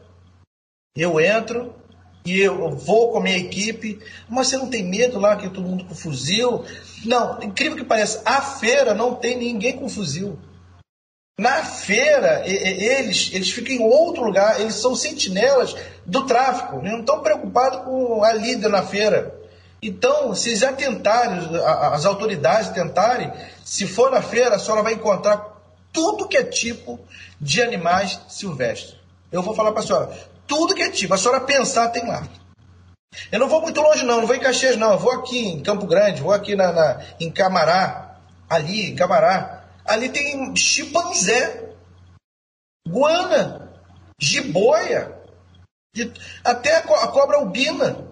Eu 0.94 1.20
entro 1.20 1.77
e 2.28 2.40
eu 2.40 2.70
vou 2.70 3.10
com 3.10 3.18
a 3.18 3.22
minha 3.22 3.38
equipe, 3.38 3.98
mas 4.28 4.48
você 4.48 4.56
não 4.56 4.68
tem 4.68 4.84
medo 4.84 5.18
lá 5.18 5.36
que 5.36 5.48
todo 5.48 5.66
mundo 5.66 5.84
com 5.84 5.94
fuzil? 5.94 6.64
Não, 7.04 7.42
incrível 7.42 7.76
que 7.76 7.84
pareça, 7.84 8.22
a 8.24 8.42
feira 8.42 8.94
não 8.94 9.14
tem 9.14 9.36
ninguém 9.36 9.76
com 9.76 9.88
fuzil. 9.88 10.38
Na 11.38 11.62
feira, 11.64 12.42
eles, 12.44 13.30
eles 13.32 13.50
ficam 13.50 13.76
em 13.76 13.80
outro 13.80 14.24
lugar, 14.24 14.60
eles 14.60 14.74
são 14.74 14.94
sentinelas 14.94 15.74
do 16.04 16.26
tráfico, 16.26 16.80
eles 16.80 16.90
não 16.90 17.00
estão 17.00 17.20
preocupados 17.20 17.84
com 17.84 18.22
a 18.24 18.32
líder 18.32 18.68
na 18.68 18.82
feira. 18.82 19.34
Então, 19.80 20.34
se 20.34 20.56
já 20.56 20.72
tentarem, 20.72 21.38
as 21.64 22.04
autoridades 22.04 22.70
tentarem, 22.70 23.32
se 23.64 23.86
for 23.86 24.10
na 24.10 24.20
feira, 24.20 24.56
a 24.56 24.58
senhora 24.58 24.82
vai 24.82 24.94
encontrar 24.94 25.56
tudo 25.92 26.26
que 26.26 26.36
é 26.36 26.42
tipo 26.42 26.98
de 27.40 27.62
animais 27.62 28.20
silvestres. 28.28 28.96
Eu 29.30 29.42
vou 29.42 29.54
falar 29.54 29.70
para 29.70 29.82
a 29.82 29.86
senhora, 29.86 30.18
tudo 30.48 30.74
que 30.74 30.82
é 30.82 30.90
tipo, 30.90 31.14
a 31.14 31.18
senhora 31.18 31.42
pensar 31.42 31.90
tem 31.90 32.04
lá. 32.04 32.26
Eu 33.30 33.38
não 33.38 33.48
vou 33.48 33.60
muito 33.60 33.80
longe 33.80 34.04
não, 34.04 34.20
não 34.20 34.26
vou 34.26 34.34
em 34.34 34.40
Caxias 34.40 34.76
não, 34.76 34.92
eu 34.92 34.98
vou 34.98 35.12
aqui 35.12 35.38
em 35.38 35.62
Campo 35.62 35.86
Grande, 35.86 36.22
vou 36.22 36.32
aqui 36.32 36.56
na, 36.56 36.72
na 36.72 37.04
em 37.20 37.30
Camará, 37.30 38.18
ali 38.48 38.90
em 38.90 38.96
Camará. 38.96 39.64
Ali 39.84 40.08
tem 40.08 40.54
chimpanzé, 40.56 41.74
guana, 42.86 43.72
jiboia, 44.20 45.14
até 46.44 46.76
a, 46.76 46.82
co 46.82 46.94
a 46.94 47.08
cobra 47.08 47.36
albina. 47.36 48.06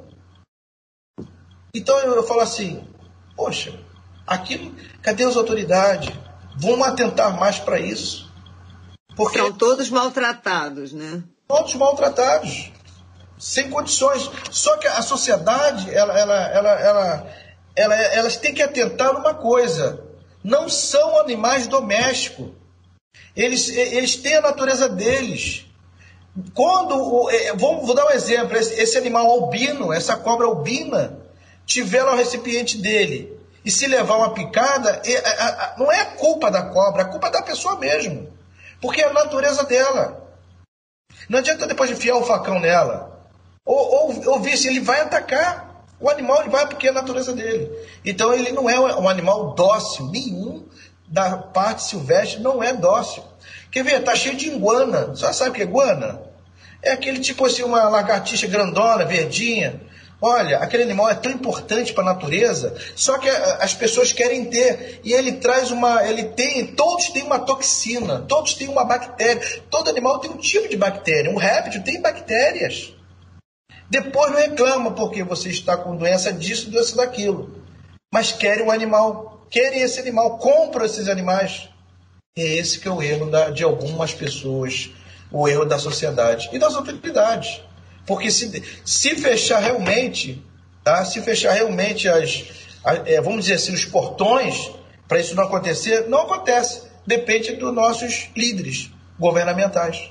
Então 1.75 1.99
eu, 2.01 2.15
eu 2.15 2.23
falo 2.23 2.41
assim, 2.41 2.87
poxa, 3.35 3.79
aqui 4.27 4.75
cadê 5.03 5.25
as 5.25 5.37
autoridades? 5.37 6.15
Vamos 6.59 6.87
atentar 6.87 7.39
mais 7.39 7.59
para 7.59 7.79
isso. 7.79 8.33
Porque 9.15 9.39
São 9.39 9.53
todos 9.53 9.91
maltratados, 9.91 10.93
né? 10.93 11.23
Todos 11.49 11.75
maltratados, 11.75 12.73
sem 13.39 13.71
condições. 13.71 14.31
Só 14.51 14.77
que 14.79 14.87
a 14.87 15.03
sociedade, 15.03 15.95
ela, 15.95 16.19
ela, 16.19 16.49
ela, 16.49 16.81
ela, 16.81 17.33
ela, 17.75 17.95
elas 17.95 18.37
têm 18.37 18.55
que 18.55 18.63
atentar 18.63 19.15
uma 19.15 19.35
coisa 19.35 20.07
não 20.47 20.69
são 20.69 21.19
animais 21.19 21.67
domésticos. 21.67 22.51
Eles, 23.35 23.69
eles 23.69 24.15
têm 24.15 24.37
a 24.37 24.41
natureza 24.41 24.89
deles. 24.89 25.67
Quando, 26.55 27.29
é, 27.31 27.53
vamos, 27.55 27.85
vou 27.85 27.97
dar 27.97 28.07
um 28.07 28.11
exemplo, 28.11 28.57
esse, 28.57 28.75
esse 28.75 28.97
animal 28.97 29.29
albino, 29.29 29.93
essa 29.93 30.17
cobra 30.17 30.47
albina, 30.47 31.19
tiver 31.65 32.05
lá 32.05 32.13
o 32.13 32.17
recipiente 32.17 32.79
dele 32.79 33.37
e 33.65 33.71
se 33.73 33.89
levar 33.89 34.19
uma 34.19 34.35
picada, 34.35 35.03
é, 35.05 35.75
não 35.77 35.91
é 35.91 36.05
culpa 36.05 36.49
da 36.49 36.63
cobra, 36.63 37.03
é 37.03 37.07
culpa 37.07 37.29
da 37.29 37.43
pessoa 37.43 37.77
mesmo. 37.77 38.33
Porque 38.81 39.01
é 39.01 39.07
a 39.07 39.13
natureza 39.13 39.65
dela. 39.65 40.26
Não 41.29 41.39
adianta 41.39 41.67
depois 41.67 41.91
enfiar 41.91 42.17
o 42.17 42.25
facão 42.25 42.59
nela. 42.59 43.17
Ou, 43.65 43.77
ou, 43.77 44.33
ou 44.35 44.45
se 44.45 44.69
ele 44.69 44.81
vai 44.81 45.01
atacar. 45.01 45.85
O 45.99 46.11
animal 46.11 46.41
ele 46.41 46.51
vai 46.51 46.67
porque 46.67 46.87
é 46.87 46.91
a 46.91 46.95
natureza 46.95 47.33
dele. 47.33 47.71
Então 48.05 48.33
ele 48.33 48.53
não 48.53 48.69
é 48.69 48.79
um 48.79 49.09
animal 49.09 49.55
dócil, 49.55 50.07
nenhum 50.09 50.67
da 51.09 51.37
parte 51.37 51.85
silvestre 51.85 52.41
não 52.41 52.63
é 52.63 52.73
dócil. 52.73 53.23
Quer 53.71 53.83
ver? 53.83 54.05
Tá 54.05 54.15
cheio 54.15 54.37
de 54.37 54.49
iguana. 54.49 55.07
Você 55.07 55.33
sabe 55.33 55.51
o 55.51 55.53
que 55.55 55.63
é 55.63 55.65
iguana? 55.65 56.21
É 56.83 56.93
aquele 56.93 57.19
tipo 57.21 57.47
assim, 57.47 57.63
uma 57.63 57.89
lagartixa 57.89 58.47
grandona, 58.47 59.05
verdinha. 59.05 59.81
Olha, 60.21 60.59
aquele 60.59 60.83
animal 60.83 61.11
é 61.11 61.15
tão 61.15 61.31
importante 61.31 61.93
para 61.93 62.03
a 62.03 62.15
natureza, 62.15 62.75
só 62.95 63.19
que 63.19 63.29
eh, 63.29 63.59
as 63.61 63.75
pessoas 63.75 64.13
querem 64.13 64.47
ter. 64.47 65.01
E 65.05 65.13
ele 65.13 65.33
traz 65.33 65.71
uma. 65.71 66.07
Ele 66.09 66.25
tem. 66.25 66.67
Todos 66.69 67.11
têm 67.11 67.23
uma 67.23 67.39
toxina, 67.39 68.25
todos 68.27 68.55
têm 68.55 68.69
uma 68.69 68.85
bactéria. 68.85 69.43
Todo 69.71 69.91
animal 69.91 70.19
tem 70.19 70.31
um 70.31 70.39
tipo 70.39 70.69
de 70.69 70.77
bactéria. 70.77 71.31
Um 71.31 71.37
réptil 71.37 71.83
tem 71.85 72.01
bactérias. 72.01 72.95
Depois 73.91 74.33
não 74.33 74.39
reclama 74.39 74.93
porque 74.93 75.23
você 75.23 75.51
está 75.51 75.77
com 75.77 75.97
doença 75.97 76.33
disso, 76.33 76.71
doença 76.71 76.97
daquilo. 76.97 77.63
Mas 78.13 78.33
querem 78.33 78.65
um 78.65 78.71
animal, 78.71 79.47
querem 79.51 79.83
esse 79.83 80.01
animal, 80.01 80.39
compram 80.39 80.87
esses 80.87 81.09
animais. 81.09 81.69
É 82.39 82.43
esse 82.43 82.81
que 82.81 82.89
é 82.89 82.91
o 82.91 83.03
erro 83.03 83.31
da, 83.31 83.51
de 83.51 83.63
algumas 83.63 84.13
pessoas, 84.13 84.91
o 85.31 85.47
erro 85.47 85.65
da 85.65 85.79
sociedade 85.79 86.49
e 86.53 86.59
das 86.59 86.75
autoridades. 86.75 87.61
Porque 88.07 88.31
se, 88.31 88.63
se 88.85 89.17
fechar 89.17 89.59
realmente, 89.61 90.43
tá? 90.85 91.05
se 91.05 91.21
fechar 91.23 91.53
realmente 91.53 92.09
as, 92.09 92.45
é, 93.05 93.21
vamos 93.21 93.43
dizer 93.43 93.55
assim, 93.55 93.75
os 93.75 93.85
portões, 93.85 94.71
para 95.09 95.21
isso 95.21 95.35
não 95.35 95.45
acontecer, 95.45 96.09
não 96.09 96.23
acontece. 96.23 96.83
Depende 97.07 97.53
dos 97.57 97.73
nossos 97.73 98.29
líderes 98.35 98.91
governamentais 99.19 100.11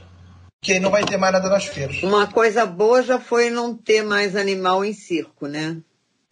que 0.65 0.73
aí 0.73 0.79
não 0.79 0.89
vai 0.89 1.05
ter 1.05 1.15
mais 1.15 1.31
nada 1.31 1.47
nas 1.47 1.65
feiras. 1.65 2.01
Uma 2.01 2.25
coisa 2.25 2.65
boa 2.65 3.03
já 3.03 3.19
foi 3.19 3.51
não 3.51 3.77
ter 3.77 4.01
mais 4.01 4.35
animal 4.35 4.83
em 4.83 4.93
circo, 4.93 5.45
né? 5.45 5.77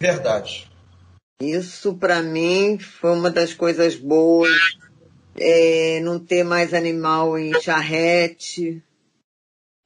Verdade. 0.02 0.68
Isso 1.40 1.94
para 1.94 2.20
mim 2.24 2.80
foi 2.80 3.12
uma 3.12 3.30
das 3.30 3.54
coisas 3.54 3.96
boas. 3.96 4.76
É, 5.36 6.00
não 6.04 6.20
ter 6.20 6.44
mais 6.44 6.74
animal 6.74 7.38
em 7.38 7.60
charrete, 7.62 8.84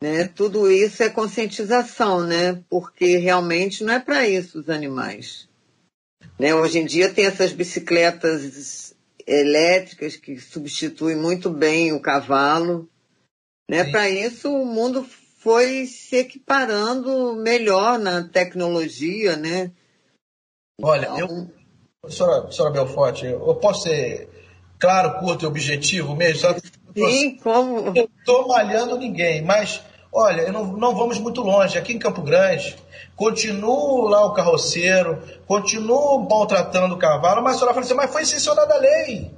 né? 0.02 0.28
Tudo 0.28 0.72
isso 0.72 1.04
é 1.04 1.10
conscientização, 1.10 2.26
né? 2.26 2.64
Porque 2.70 3.18
realmente 3.18 3.84
não 3.84 3.93
é 3.93 4.00
para 4.00 4.28
isso 4.28 4.60
os 4.60 4.70
animais. 4.70 5.48
Né? 6.39 6.54
Hoje 6.54 6.80
em 6.80 6.86
dia 6.86 7.14
tem 7.14 7.26
essas 7.26 7.52
bicicletas 7.52 8.95
elétricas 9.26 10.16
que 10.16 10.39
substituem 10.39 11.16
muito 11.16 11.50
bem 11.50 11.91
o 11.91 12.02
cavalo. 12.02 12.88
Né? 13.70 13.84
Para 13.91 14.10
isso, 14.10 14.50
o 14.50 14.66
mundo 14.66 15.06
foi 15.39 15.86
se 15.86 16.16
equiparando 16.16 17.36
melhor 17.36 18.00
na 18.00 18.24
tecnologia, 18.24 19.36
né? 19.36 19.72
Olha, 20.82 21.10
então... 21.14 21.52
eu, 22.04 22.10
senhora, 22.12 22.52
senhora 22.52 22.74
Belforte, 22.74 23.26
eu 23.26 23.56
posso 23.56 23.84
ser 23.84 24.30
claro, 24.80 25.20
curto 25.20 25.43
e 25.43 25.48
objetivo 25.48 26.16
mesmo? 26.16 26.48
Sim, 27.06 27.38
como? 27.38 27.91
Eu 27.95 28.10
estou 28.20 28.48
malhando 28.48 28.98
ninguém, 28.98 29.41
mas 29.41 29.82
olha, 30.12 30.52
não, 30.52 30.66
não 30.66 30.95
vamos 30.95 31.20
muito 31.20 31.41
longe. 31.41 31.78
Aqui 31.78 31.93
em 31.93 32.00
Campo 32.00 32.22
Grande, 32.22 32.76
continuo 33.16 34.08
lá 34.08 34.26
o 34.26 34.34
carroceiro, 34.34 35.22
continuo 35.48 36.28
maltratando 36.30 36.95
o 36.95 36.98
cavalo, 36.98 37.41
mas 37.41 37.56
a 37.56 37.60
senhora 37.60 37.74
fala 37.74 37.86
assim, 37.86 37.95
mas 37.95 38.12
foi 38.12 38.26
sancionada 38.26 38.74
a 38.74 38.78
lei. 38.78 39.32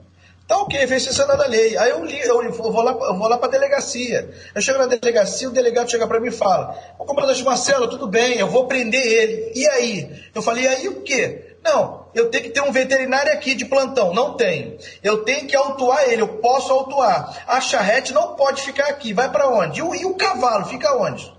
Tá 0.49 0.57
ok, 0.57 0.87
foi 0.87 0.99
sancionada 0.99 1.43
a 1.43 1.47
lei. 1.47 1.77
Aí 1.77 1.91
eu, 1.91 2.03
li, 2.03 2.19
eu 2.21 2.51
vou 2.51 2.81
lá, 2.81 2.91
eu 2.91 3.15
vou 3.15 3.27
lá 3.27 3.37
para 3.37 3.49
a 3.49 3.51
delegacia. 3.51 4.33
Eu 4.55 4.59
chego 4.59 4.79
na 4.79 4.87
delegacia, 4.87 5.47
o 5.47 5.51
delegado 5.51 5.91
chega 5.91 6.07
para 6.07 6.19
mim 6.19 6.29
e 6.29 6.31
fala: 6.31 6.75
Ô 6.97 7.05
comandante 7.05 7.43
Marcelo, 7.43 7.87
tudo 7.87 8.07
bem, 8.07 8.39
eu 8.39 8.47
vou 8.47 8.65
prender 8.65 9.05
ele. 9.05 9.51
E 9.53 9.67
aí? 9.69 10.23
Eu 10.33 10.41
falei: 10.41 10.63
e 10.63 10.67
aí 10.67 10.87
o 10.87 11.01
quê? 11.01 11.48
Não, 11.63 12.07
eu 12.13 12.29
tenho 12.29 12.45
que 12.45 12.49
ter 12.51 12.61
um 12.61 12.71
veterinário 12.71 13.31
aqui 13.33 13.53
de 13.53 13.65
plantão. 13.65 14.13
Não 14.13 14.33
tenho. 14.33 14.77
Eu 15.03 15.23
tenho 15.23 15.47
que 15.47 15.55
autuar 15.55 16.09
ele, 16.09 16.21
eu 16.21 16.39
posso 16.39 16.71
autuar. 16.71 17.43
A 17.47 17.59
charrete 17.61 18.13
não 18.13 18.35
pode 18.35 18.61
ficar 18.61 18.87
aqui. 18.87 19.13
Vai 19.13 19.29
para 19.29 19.47
onde? 19.49 19.79
E 19.79 19.83
o, 19.83 19.93
e 19.93 20.05
o 20.05 20.15
cavalo 20.15 20.65
fica 20.65 20.95
onde? 20.95 21.31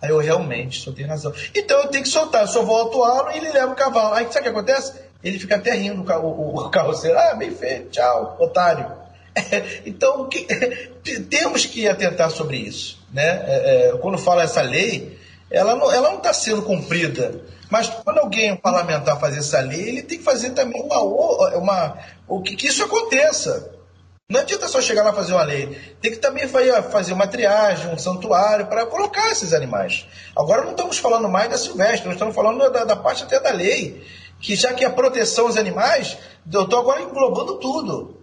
Aí 0.00 0.10
eu 0.10 0.18
realmente, 0.18 0.80
só 0.80 0.92
tenho 0.92 1.08
razão. 1.08 1.32
Então 1.54 1.80
eu 1.80 1.88
tenho 1.88 2.04
que 2.04 2.10
soltar, 2.10 2.42
eu 2.42 2.48
só 2.48 2.62
vou 2.62 2.76
autuá-lo 2.76 3.30
e 3.32 3.38
ele 3.38 3.50
leva 3.50 3.72
o 3.72 3.76
cavalo. 3.76 4.14
Aí 4.14 4.26
sabe 4.26 4.40
o 4.40 4.42
que 4.42 4.48
acontece? 4.48 4.94
Ele 5.22 5.38
fica 5.38 5.56
até 5.56 5.72
rindo, 5.72 6.02
o, 6.02 6.26
o, 6.26 6.66
o 6.66 6.70
carroceiro. 6.70 7.18
Ah, 7.18 7.34
bem 7.34 7.50
feito, 7.50 7.90
tchau, 7.90 8.36
otário. 8.38 9.06
Então, 9.84 10.28
que, 10.30 10.46
temos 11.28 11.66
que 11.66 11.86
atentar 11.86 12.30
sobre 12.30 12.56
isso. 12.56 12.98
Né? 13.12 13.44
É, 13.46 13.88
é, 13.88 13.98
quando 13.98 14.16
fala 14.16 14.42
essa 14.42 14.62
lei, 14.62 15.18
ela 15.50 15.74
não 15.74 16.16
está 16.16 16.32
sendo 16.32 16.62
cumprida. 16.62 17.40
Mas 17.70 17.88
quando 17.88 18.18
alguém, 18.18 18.52
um 18.52 18.56
parlamentar, 18.56 19.18
fazer 19.18 19.38
essa 19.38 19.60
lei, 19.60 19.88
ele 19.88 20.02
tem 20.02 20.18
que 20.18 20.24
fazer 20.24 20.50
também 20.50 20.80
uma. 20.82 21.00
uma 21.56 21.98
o 22.28 22.40
que, 22.40 22.56
que 22.56 22.66
isso 22.66 22.84
aconteça. 22.84 23.72
Não 24.28 24.40
adianta 24.40 24.66
só 24.66 24.80
chegar 24.80 25.04
lá 25.04 25.12
fazer 25.12 25.32
uma 25.32 25.44
lei. 25.44 25.78
Tem 26.00 26.10
que 26.10 26.18
também 26.18 26.48
fazer 26.48 27.12
uma 27.12 27.28
triagem, 27.28 27.92
um 27.92 27.98
santuário 27.98 28.66
para 28.66 28.84
colocar 28.86 29.30
esses 29.30 29.52
animais. 29.52 30.06
Agora 30.34 30.64
não 30.64 30.72
estamos 30.72 30.98
falando 30.98 31.28
mais 31.28 31.48
da 31.48 31.56
silvestre, 31.56 32.06
nós 32.06 32.14
estamos 32.14 32.34
falando 32.34 32.68
da, 32.70 32.84
da 32.84 32.96
parte 32.96 33.22
até 33.22 33.38
da 33.38 33.50
lei. 33.50 34.04
Que 34.40 34.56
já 34.56 34.74
que 34.74 34.84
a 34.84 34.90
proteção 34.90 35.46
aos 35.46 35.56
animais, 35.56 36.18
eu 36.52 36.64
estou 36.64 36.80
agora 36.80 37.02
englobando 37.02 37.58
tudo. 37.58 38.20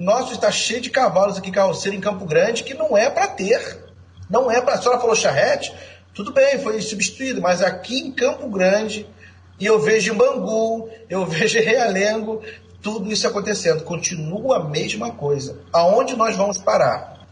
Nosso 0.00 0.32
está 0.32 0.50
cheio 0.50 0.80
de 0.80 0.88
cavalos 0.88 1.36
aqui, 1.36 1.50
carroceiro 1.50 1.96
em 1.96 2.00
Campo 2.00 2.24
Grande, 2.24 2.62
que 2.62 2.72
não 2.72 2.96
é 2.96 3.10
para 3.10 3.26
ter. 3.26 3.92
Não 4.30 4.50
é 4.50 4.60
para. 4.60 4.74
A 4.74 4.80
senhora 4.80 5.00
falou 5.00 5.16
charrete, 5.16 5.74
tudo 6.14 6.32
bem, 6.32 6.58
foi 6.58 6.80
substituído, 6.80 7.40
mas 7.40 7.62
aqui 7.62 7.98
em 7.98 8.12
Campo 8.12 8.48
Grande, 8.48 9.06
e 9.58 9.66
eu 9.66 9.78
vejo 9.78 10.12
em 10.12 10.16
Bangu, 10.16 10.90
eu 11.08 11.24
vejo 11.26 11.60
Realengo, 11.60 12.42
tudo 12.82 13.12
isso 13.12 13.26
acontecendo. 13.26 13.84
Continua 13.84 14.56
a 14.56 14.68
mesma 14.68 15.12
coisa. 15.12 15.60
Aonde 15.72 16.16
nós 16.16 16.36
vamos 16.36 16.58
parar? 16.58 17.18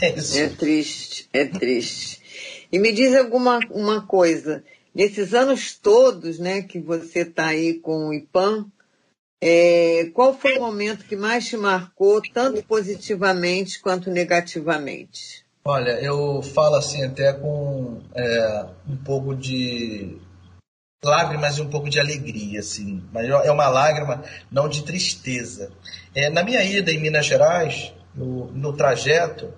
É, 0.00 0.10
isso. 0.14 0.38
é 0.38 0.48
triste, 0.48 1.28
é 1.32 1.44
triste. 1.46 2.20
E 2.70 2.78
me 2.78 2.92
diz 2.92 3.16
alguma 3.16 3.58
uma 3.70 4.06
coisa. 4.06 4.62
Nesses 4.94 5.34
anos 5.34 5.74
todos 5.74 6.38
né, 6.38 6.62
que 6.62 6.78
você 6.78 7.20
está 7.20 7.46
aí 7.46 7.74
com 7.74 8.08
o 8.08 8.14
IPAM, 8.14 8.70
é, 9.40 10.10
qual 10.12 10.38
foi 10.38 10.58
o 10.58 10.60
momento 10.60 11.06
que 11.06 11.16
mais 11.16 11.48
te 11.48 11.56
marcou, 11.56 12.20
tanto 12.32 12.62
positivamente 12.62 13.80
quanto 13.80 14.10
negativamente? 14.10 15.44
Olha, 15.64 15.90
eu 16.00 16.42
falo 16.42 16.76
assim 16.76 17.04
até 17.04 17.32
com 17.34 18.00
é, 18.14 18.66
um 18.88 18.96
pouco 18.96 19.34
de 19.34 20.16
lágrimas 21.04 21.58
e 21.58 21.62
um 21.62 21.68
pouco 21.68 21.90
de 21.90 22.00
alegria, 22.00 22.60
assim. 22.60 23.02
Mas 23.12 23.28
é 23.28 23.50
uma 23.50 23.68
lágrima 23.68 24.22
não 24.50 24.68
de 24.68 24.82
tristeza. 24.82 25.70
É, 26.14 26.30
na 26.30 26.42
minha 26.42 26.62
ida 26.64 26.90
em 26.90 26.98
Minas 26.98 27.26
Gerais, 27.26 27.92
no, 28.14 28.46
no 28.52 28.72
trajeto, 28.72 29.52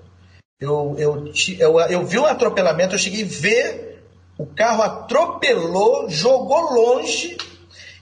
eu, 0.61 0.97
eu, 0.99 1.33
eu, 1.59 1.81
eu 1.81 2.07
vi 2.07 2.19
um 2.19 2.27
atropelamento, 2.27 2.95
eu 2.95 2.99
cheguei 2.99 3.25
a 3.25 3.29
ver, 3.29 4.05
o 4.37 4.47
carro 4.47 4.83
atropelou, 4.83 6.09
jogou 6.09 6.73
longe, 6.73 7.37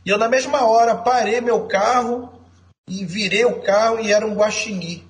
e 0.05 0.11
eu 0.11 0.19
na 0.19 0.29
mesma 0.29 0.65
hora 0.65 0.95
parei 0.95 1.41
meu 1.41 1.67
carro 1.67 2.33
e 2.89 3.05
virei 3.05 3.45
o 3.45 3.61
carro 3.61 4.01
e 4.01 4.13
era 4.13 4.27
um 4.27 4.35
guaxinim. 4.35 5.10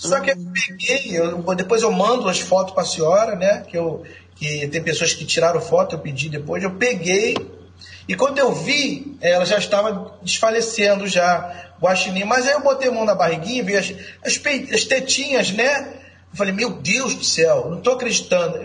Só 0.00 0.18
que 0.18 0.30
eu 0.30 0.36
peguei, 0.66 1.18
eu, 1.18 1.54
depois 1.54 1.82
eu 1.82 1.92
mando 1.92 2.26
as 2.26 2.40
fotos 2.40 2.72
para 2.72 2.82
a 2.82 2.86
senhora, 2.86 3.36
né? 3.36 3.64
Que, 3.68 3.76
eu, 3.76 4.02
que 4.34 4.66
tem 4.68 4.82
pessoas 4.82 5.12
que 5.12 5.26
tiraram 5.26 5.60
foto, 5.60 5.94
eu 5.94 5.98
pedi 5.98 6.30
depois, 6.30 6.64
eu 6.64 6.70
peguei. 6.70 7.36
E 8.08 8.16
quando 8.16 8.38
eu 8.38 8.50
vi, 8.54 9.18
ela 9.20 9.44
já 9.44 9.58
estava 9.58 10.18
desfalecendo 10.22 11.06
já, 11.06 11.74
guaxinim. 11.78 12.24
Mas 12.24 12.46
aí 12.46 12.54
eu 12.54 12.62
botei 12.62 12.88
a 12.88 12.92
mão 12.92 13.04
na 13.04 13.14
barriguinha, 13.14 13.62
vi 13.62 13.76
as, 13.76 13.92
as, 14.24 14.40
as 14.72 14.84
tetinhas, 14.84 15.52
né? 15.52 15.92
Eu 16.32 16.36
falei, 16.36 16.54
meu 16.54 16.70
Deus 16.70 17.14
do 17.14 17.24
céu, 17.24 17.68
não 17.68 17.78
estou 17.78 17.92
acreditando. 17.92 18.58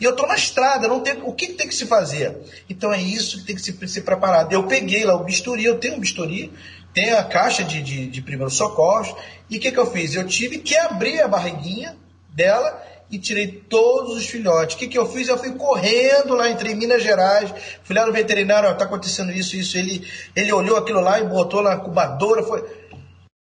e 0.00 0.04
eu 0.04 0.12
estou 0.12 0.26
na 0.26 0.34
estrada, 0.34 0.88
não 0.88 1.00
tem, 1.00 1.20
o 1.24 1.32
que, 1.34 1.48
que, 1.48 1.54
tem 1.54 1.68
que 1.68 1.74
se 1.74 1.84
fazer? 1.84 2.34
Então 2.70 2.90
é 2.90 3.02
isso 3.02 3.40
que 3.40 3.44
tem 3.44 3.54
que 3.54 3.60
se, 3.60 3.76
se 3.86 4.00
preparar. 4.00 4.50
Eu 4.50 4.66
peguei 4.66 5.04
lá 5.04 5.14
o 5.14 5.24
bisturi, 5.24 5.62
eu 5.62 5.78
tenho 5.78 5.96
um 5.96 6.00
bisturi, 6.00 6.50
tem 6.92 7.12
a 7.12 7.24
caixa 7.24 7.62
de, 7.62 7.82
de, 7.82 8.06
de 8.06 8.22
primeiros 8.22 8.54
socorros. 8.54 9.14
E 9.48 9.56
o 9.56 9.60
que, 9.60 9.70
que 9.70 9.78
eu 9.78 9.90
fiz? 9.90 10.14
Eu 10.14 10.26
tive 10.26 10.58
que 10.58 10.76
abrir 10.76 11.20
a 11.20 11.28
barriguinha 11.28 11.96
dela 12.30 12.82
e 13.10 13.18
tirei 13.18 13.48
todos 13.48 14.16
os 14.16 14.26
filhotes. 14.26 14.76
O 14.76 14.78
que, 14.78 14.86
que 14.86 14.98
eu 14.98 15.06
fiz? 15.06 15.28
Eu 15.28 15.36
fui 15.36 15.52
correndo 15.52 16.34
lá 16.34 16.48
entre 16.48 16.74
Minas 16.74 17.02
Gerais, 17.02 17.52
fui 17.82 17.94
lá 17.96 18.06
no 18.06 18.12
veterinário, 18.12 18.70
está 18.70 18.84
acontecendo 18.84 19.32
isso, 19.32 19.56
isso. 19.56 19.76
Ele, 19.76 20.06
ele 20.34 20.52
olhou 20.52 20.76
aquilo 20.76 21.00
lá 21.00 21.18
e 21.18 21.24
botou 21.24 21.62
na 21.62 21.74
incubadora. 21.74 22.42
Foi... 22.42 22.64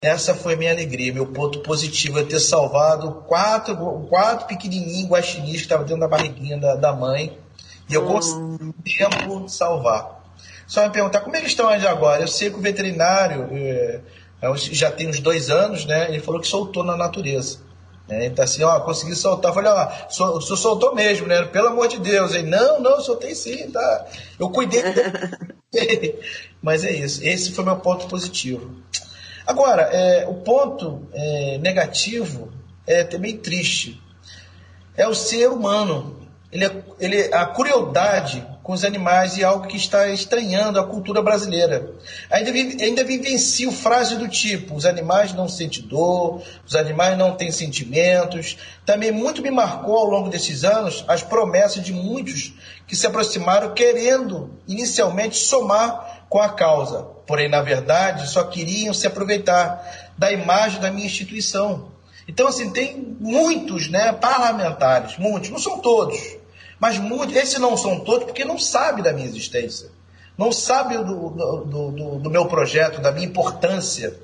Essa 0.04 0.36
foi 0.36 0.54
a 0.54 0.58
minha 0.58 0.72
alegria, 0.72 1.12
meu 1.12 1.26
ponto 1.26 1.62
positivo 1.62 2.20
é 2.20 2.24
ter 2.24 2.40
salvado 2.40 3.24
quatro, 3.28 3.76
quatro 4.08 4.46
pequenininhos 4.46 5.10
guaxinins 5.10 5.56
que 5.56 5.62
estavam 5.64 5.88
dentro 5.88 6.02
da 6.02 6.08
barriguinha 6.08 6.56
da, 6.58 6.76
da 6.76 6.94
mãe. 6.94 7.36
E 7.90 7.96
eu 7.96 8.06
consegui 8.06 8.74
tempo 8.84 9.50
salvar. 9.50 10.17
Só 10.68 10.84
me 10.84 10.90
perguntar 10.90 11.22
como 11.22 11.36
eles 11.36 11.48
estão 11.50 11.70
agora. 11.70 12.22
Eu 12.22 12.28
sei 12.28 12.50
que 12.50 12.58
o 12.58 12.62
veterinário 12.62 13.48
é, 13.54 14.02
já 14.72 14.92
tem 14.92 15.08
uns 15.08 15.20
dois 15.20 15.50
anos, 15.50 15.86
né? 15.86 16.10
Ele 16.10 16.20
falou 16.20 16.42
que 16.42 16.48
soltou 16.48 16.84
na 16.84 16.98
natureza. 16.98 17.60
Né? 18.08 18.26
Ele 18.26 18.36
tá 18.36 18.44
assim, 18.44 18.64
ó, 18.64 18.80
consegui 18.82 19.16
soltar. 19.16 19.52
Eu 19.52 19.56
falei, 19.56 19.72
ó, 19.72 20.36
o 20.36 20.42
senhor 20.42 20.58
soltou 20.58 20.94
mesmo, 20.94 21.26
né? 21.26 21.44
Pelo 21.44 21.70
amor 21.70 21.88
de 21.88 22.00
Deus. 22.00 22.34
Ele, 22.34 22.50
não, 22.50 22.82
não, 22.82 23.02
soltei 23.02 23.34
sim, 23.34 23.72
tá. 23.72 24.06
Eu 24.38 24.50
cuidei. 24.50 24.84
Mas 26.62 26.84
é 26.84 26.92
isso. 26.92 27.24
Esse 27.24 27.52
foi 27.52 27.64
meu 27.64 27.78
ponto 27.78 28.08
positivo. 28.08 28.76
Agora, 29.46 29.84
é, 29.84 30.28
o 30.28 30.36
ponto 30.36 31.08
é, 31.14 31.58
negativo 31.60 32.52
é 32.86 33.06
também 33.06 33.38
triste. 33.38 34.02
É 34.98 35.08
o 35.08 35.14
ser 35.14 35.50
humano. 35.50 36.28
Ele, 36.52 36.66
é, 36.66 36.84
ele, 37.00 37.34
a 37.34 37.46
crueldade 37.46 38.46
com 38.68 38.74
os 38.74 38.84
animais 38.84 39.38
e 39.38 39.46
algo 39.46 39.66
que 39.66 39.78
está 39.78 40.10
estranhando 40.10 40.78
a 40.78 40.86
cultura 40.86 41.22
brasileira. 41.22 41.90
Ainda, 42.30 42.52
ainda 42.52 43.02
vivencio 43.06 43.72
frase 43.72 44.18
do 44.18 44.28
tipo: 44.28 44.76
os 44.76 44.86
animais 44.86 45.34
não 45.34 45.48
sentem 45.48 45.82
dor, 45.84 46.44
os 46.66 46.76
animais 46.76 47.18
não 47.18 47.34
têm 47.34 47.50
sentimentos. 47.50 48.58
Também 48.86 49.10
muito 49.10 49.42
me 49.42 49.50
marcou 49.50 49.98
ao 49.98 50.04
longo 50.04 50.30
desses 50.30 50.66
anos 50.66 51.06
as 51.08 51.24
promessas 51.24 51.82
de 51.82 51.94
muitos 51.94 52.56
que 52.86 52.94
se 52.94 53.08
aproximaram 53.08 53.74
querendo 53.74 54.52
inicialmente 54.68 55.38
somar 55.38 56.26
com 56.28 56.42
a 56.42 56.50
causa, 56.50 57.04
porém, 57.26 57.48
na 57.48 57.62
verdade, 57.62 58.30
só 58.30 58.44
queriam 58.44 58.94
se 58.94 59.08
aproveitar 59.08 60.12
da 60.18 60.30
imagem 60.30 60.82
da 60.82 60.92
minha 60.92 61.08
instituição. 61.08 61.94
Então, 62.28 62.48
assim, 62.50 62.70
tem 62.72 63.16
muitos 63.18 63.88
né, 63.88 64.12
parlamentares, 64.12 65.18
muitos, 65.18 65.50
não 65.50 65.58
são 65.58 65.80
todos, 65.80 66.37
mas 66.80 66.98
muitos, 66.98 67.36
esses 67.36 67.60
não 67.60 67.76
são 67.76 68.00
todos 68.00 68.26
porque 68.26 68.46
não 68.46 68.60
sabem 68.60 69.04
da 69.04 69.14
minha 69.14 69.28
existência. 69.28 69.90
Não 70.38 70.52
sabem 70.52 71.04
do, 71.04 71.30
do, 71.30 71.92
do, 71.92 72.20
do 72.20 72.30
meu 72.30 72.46
projeto, 72.46 73.02
da 73.02 73.12
minha 73.12 73.26
importância. 73.26 74.16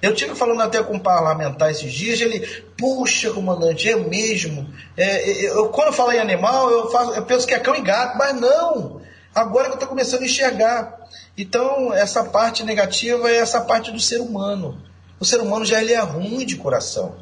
Eu 0.00 0.14
tive 0.14 0.34
falando 0.34 0.60
até 0.60 0.82
com 0.82 0.94
um 0.94 0.98
parlamentar 0.98 1.70
esses 1.70 1.92
dias, 1.92 2.20
ele, 2.20 2.40
puxa, 2.76 3.30
comandante, 3.30 3.88
é 3.88 3.96
mesmo. 3.96 4.68
É, 4.96 5.30
é 5.30 5.50
eu, 5.50 5.68
quando 5.70 5.88
eu 5.88 5.92
falo 5.92 6.12
em 6.12 6.18
animal, 6.18 6.70
eu, 6.70 6.90
faço, 6.90 7.12
eu 7.12 7.24
penso 7.24 7.46
que 7.46 7.54
é 7.54 7.58
cão 7.58 7.74
e 7.74 7.80
gato, 7.80 8.18
mas 8.18 8.38
não. 8.38 9.00
Agora 9.34 9.66
que 9.66 9.72
eu 9.72 9.74
estou 9.74 9.88
começando 9.88 10.22
a 10.22 10.26
enxergar. 10.26 11.00
Então, 11.38 11.92
essa 11.94 12.24
parte 12.24 12.62
negativa 12.62 13.30
é 13.30 13.36
essa 13.36 13.62
parte 13.62 13.90
do 13.90 14.00
ser 14.00 14.20
humano. 14.20 14.78
O 15.18 15.24
ser 15.24 15.40
humano 15.40 15.64
já 15.64 15.80
ele 15.80 15.92
é 15.92 16.00
ruim 16.00 16.44
de 16.44 16.56
coração. 16.56 17.16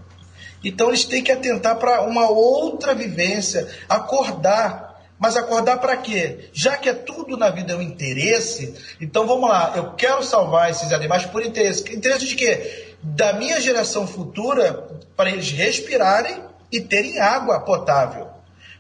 Então 0.63 0.89
eles 0.89 1.05
têm 1.05 1.23
que 1.23 1.33
atentar 1.33 1.77
para 1.77 2.03
uma 2.03 2.29
outra 2.29 2.95
vivência, 2.95 3.69
acordar. 3.89 4.91
Mas 5.19 5.37
acordar 5.37 5.79
para 5.79 5.99
quê? 5.99 6.49
Já 6.51 6.79
que 6.79 6.89
é 6.89 6.95
tudo 6.95 7.37
na 7.37 7.51
vida 7.51 7.75
é 7.75 7.77
um 7.77 7.83
interesse, 7.83 8.75
então 8.99 9.27
vamos 9.27 9.51
lá, 9.51 9.75
eu 9.77 9.93
quero 9.93 10.23
salvar 10.23 10.71
esses 10.71 10.95
animais 10.95 11.27
por 11.27 11.45
interesse. 11.45 11.83
Interesse 11.95 12.27
de 12.27 12.35
quê? 12.35 12.95
Da 13.03 13.35
minha 13.35 13.61
geração 13.61 14.07
futura, 14.07 14.73
para 15.15 15.31
eles 15.31 15.51
respirarem 15.51 16.43
e 16.73 16.81
terem 16.81 17.21
água 17.21 17.61
potável. 17.61 18.29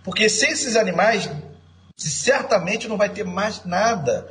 Porque 0.02 0.30
sem 0.30 0.50
esses 0.50 0.76
animais, 0.76 1.28
certamente 1.94 2.88
não 2.88 2.96
vai 2.96 3.10
ter 3.10 3.24
mais 3.24 3.66
nada. 3.66 4.26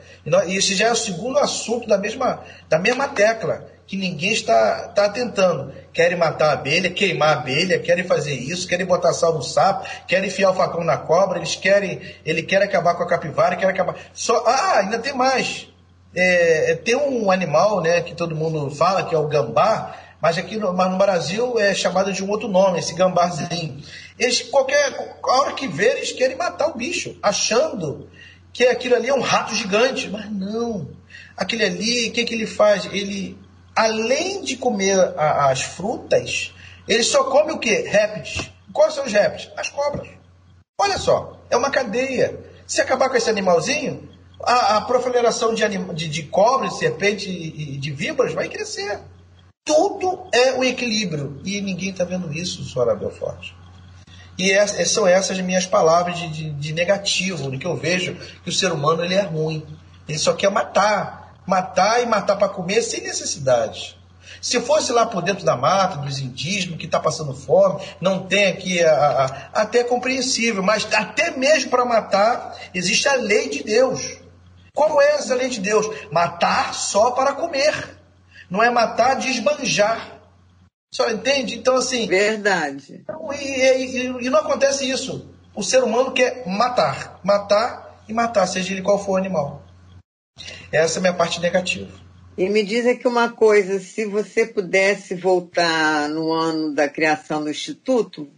E 0.48 0.56
esse 0.56 0.74
já 0.74 0.88
é 0.88 0.92
o 0.92 0.96
segundo 0.96 1.38
assunto 1.38 1.88
da 1.88 1.98
mesma, 2.00 2.44
da 2.68 2.80
mesma 2.80 3.08
tecla 3.08 3.68
que 3.90 3.98
ninguém 3.98 4.32
está, 4.32 4.86
está 4.88 5.06
atentando. 5.06 5.74
Querem 5.92 6.16
matar 6.16 6.52
a 6.52 6.54
abelha, 6.54 6.92
queimar 6.92 7.30
a 7.30 7.40
abelha, 7.40 7.80
querem 7.80 8.04
fazer 8.04 8.36
isso, 8.36 8.68
querem 8.68 8.86
botar 8.86 9.14
sal 9.14 9.34
no 9.34 9.42
sapo, 9.42 9.84
querem 10.08 10.28
enfiar 10.28 10.52
o 10.52 10.54
facão 10.54 10.84
na 10.84 10.96
cobra, 10.96 11.40
eles 11.40 11.56
querem, 11.56 12.00
ele 12.24 12.44
quer 12.44 12.62
acabar 12.62 12.94
com 12.94 13.02
a 13.02 13.08
capivara, 13.08 13.56
quer 13.56 13.66
acabar. 13.66 13.96
Só, 14.14 14.44
ah, 14.46 14.78
ainda 14.78 15.00
tem 15.00 15.12
mais. 15.12 15.68
É, 16.16 16.72
é, 16.72 16.76
tem 16.76 16.96
um 16.96 17.32
animal, 17.32 17.82
né, 17.82 18.00
que 18.02 18.14
todo 18.14 18.36
mundo 18.36 18.70
fala 18.70 19.04
que 19.04 19.16
é 19.16 19.18
o 19.18 19.28
gambá, 19.28 19.96
mas 20.22 20.38
aqui 20.38 20.56
no, 20.58 20.72
mas 20.72 20.92
no 20.92 20.98
Brasil 21.00 21.60
é 21.60 21.74
chamado 21.74 22.14
de 22.14 22.24
um 22.24 22.30
outro 22.30 22.48
nome, 22.48 22.78
esse 22.78 22.94
gambarzinho. 22.94 23.82
Eles, 24.20 24.40
qualquer 24.40 25.18
a 25.24 25.32
hora 25.40 25.54
que 25.54 25.68
ver, 25.68 25.98
eles 25.98 26.12
querem 26.12 26.38
matar 26.38 26.68
o 26.68 26.78
bicho, 26.78 27.18
achando 27.24 28.08
que 28.54 28.68
aquilo 28.68 28.94
ali 28.94 29.10
é 29.10 29.14
um 29.16 29.22
rato 29.22 29.56
gigante, 29.56 30.08
mas 30.12 30.30
não. 30.32 30.90
Aquele 31.36 31.64
ali, 31.64 32.10
o 32.10 32.12
que, 32.12 32.24
que 32.24 32.36
ele 32.36 32.46
faz? 32.46 32.86
Ele 32.86 33.49
além 33.80 34.42
de 34.42 34.58
comer 34.58 35.00
a, 35.18 35.50
as 35.50 35.62
frutas, 35.62 36.54
ele 36.86 37.02
só 37.02 37.24
come 37.24 37.54
o 37.54 37.60
quê? 37.60 37.86
Répteis. 37.88 38.52
Quais 38.74 38.94
são 38.94 39.06
os 39.06 39.12
répteis? 39.14 39.50
As 39.56 39.70
cobras. 39.70 40.10
Olha 40.78 40.98
só, 40.98 41.40
é 41.50 41.56
uma 41.56 41.70
cadeia. 41.70 42.38
Se 42.68 42.82
acabar 42.82 43.10
com 43.10 43.16
esse 43.16 43.30
animalzinho, 43.30 44.10
a, 44.44 44.78
a 44.78 44.82
proliferação 44.82 45.54
de, 45.54 45.64
anim, 45.64 45.94
de, 45.94 46.10
de 46.10 46.24
cobras, 46.24 46.78
serpentes 46.78 47.28
e 47.28 47.78
de 47.78 47.92
víboras 47.92 48.34
vai 48.34 48.50
crescer. 48.50 49.00
Tudo 49.64 50.28
é 50.34 50.54
o 50.54 50.64
equilíbrio. 50.64 51.40
E 51.46 51.62
ninguém 51.62 51.92
está 51.92 52.04
vendo 52.04 52.34
isso, 52.34 52.66
senhora 52.66 52.96
Belfort. 52.96 53.54
E 54.38 54.52
é, 54.52 54.66
são 54.86 55.08
essas 55.08 55.40
minhas 55.40 55.66
palavras 55.66 56.18
de, 56.18 56.28
de, 56.28 56.52
de 56.52 56.74
negativo, 56.74 57.50
de 57.50 57.58
que 57.58 57.68
eu 57.68 57.78
vejo 57.78 58.16
que 58.44 58.50
o 58.50 58.54
ser 58.54 58.74
humano 58.74 59.06
ele 59.06 59.16
é 59.16 59.22
ruim. 59.22 59.66
Ele 60.08 60.18
só 60.18 60.34
quer 60.34 60.52
matar 60.52 61.19
matar 61.50 62.02
e 62.02 62.06
matar 62.06 62.38
para 62.38 62.48
comer 62.48 62.82
sem 62.84 63.02
necessidade. 63.02 63.98
Se 64.40 64.62
fosse 64.62 64.92
lá 64.94 65.06
por 65.06 65.22
dentro 65.22 65.44
da 65.44 65.58
mata, 65.58 65.98
dos 65.98 66.20
indígenas, 66.20 66.78
que 66.78 66.86
está 66.86 67.00
passando 67.00 67.34
fome, 67.34 67.84
não 68.00 68.26
tem 68.28 68.48
aqui, 68.48 68.82
a, 68.84 68.94
a, 69.54 69.62
até 69.62 69.84
compreensível, 69.84 70.64
mas 70.64 70.88
até 70.94 71.32
mesmo 71.32 71.72
para 71.72 71.84
matar, 71.84 72.56
existe 72.74 73.08
a 73.10 73.16
lei 73.16 73.50
de 73.50 73.64
Deus. 73.64 74.18
Qual 74.74 75.02
é 75.02 75.16
essa 75.16 75.36
lei 75.36 75.50
de 75.50 75.60
Deus? 75.60 75.90
Matar 76.12 76.74
só 76.74 77.12
para 77.12 77.34
comer. 77.34 77.98
Não 78.50 78.64
é 78.64 78.70
matar 78.70 79.16
de 79.16 79.30
esbanjar. 79.30 80.20
Só 80.94 81.10
entende? 81.10 81.58
Então, 81.58 81.76
assim. 81.76 82.08
Verdade. 82.08 83.02
Então, 83.02 83.30
e, 83.34 83.44
e, 83.44 84.26
e 84.26 84.30
não 84.30 84.40
acontece 84.40 84.90
isso. 84.90 85.28
O 85.54 85.64
ser 85.64 85.84
humano 85.84 86.12
quer 86.12 86.48
matar. 86.48 87.20
Matar 87.24 88.04
e 88.08 88.14
matar, 88.14 88.48
seja 88.48 88.72
ele 88.72 88.82
qual 88.82 89.04
for 89.04 89.14
o 89.14 89.18
animal. 89.18 89.64
Essa 90.72 90.98
é 90.98 91.00
a 91.00 91.02
minha 91.02 91.14
parte 91.14 91.40
negativa. 91.40 91.90
E 92.38 92.48
me 92.50 92.64
diz 92.64 92.86
aqui 92.86 93.08
uma 93.08 93.30
coisa, 93.30 93.80
se 93.80 94.06
você 94.06 94.46
pudesse 94.46 95.14
voltar 95.14 96.08
no 96.08 96.32
ano 96.32 96.74
da 96.74 96.88
criação 96.88 97.44
do 97.44 97.50
Instituto, 97.50 98.30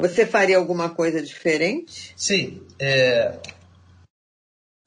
você 0.00 0.24
faria 0.24 0.56
alguma 0.56 0.90
coisa 0.90 1.20
diferente? 1.20 2.12
Sim. 2.16 2.62
É... 2.78 3.34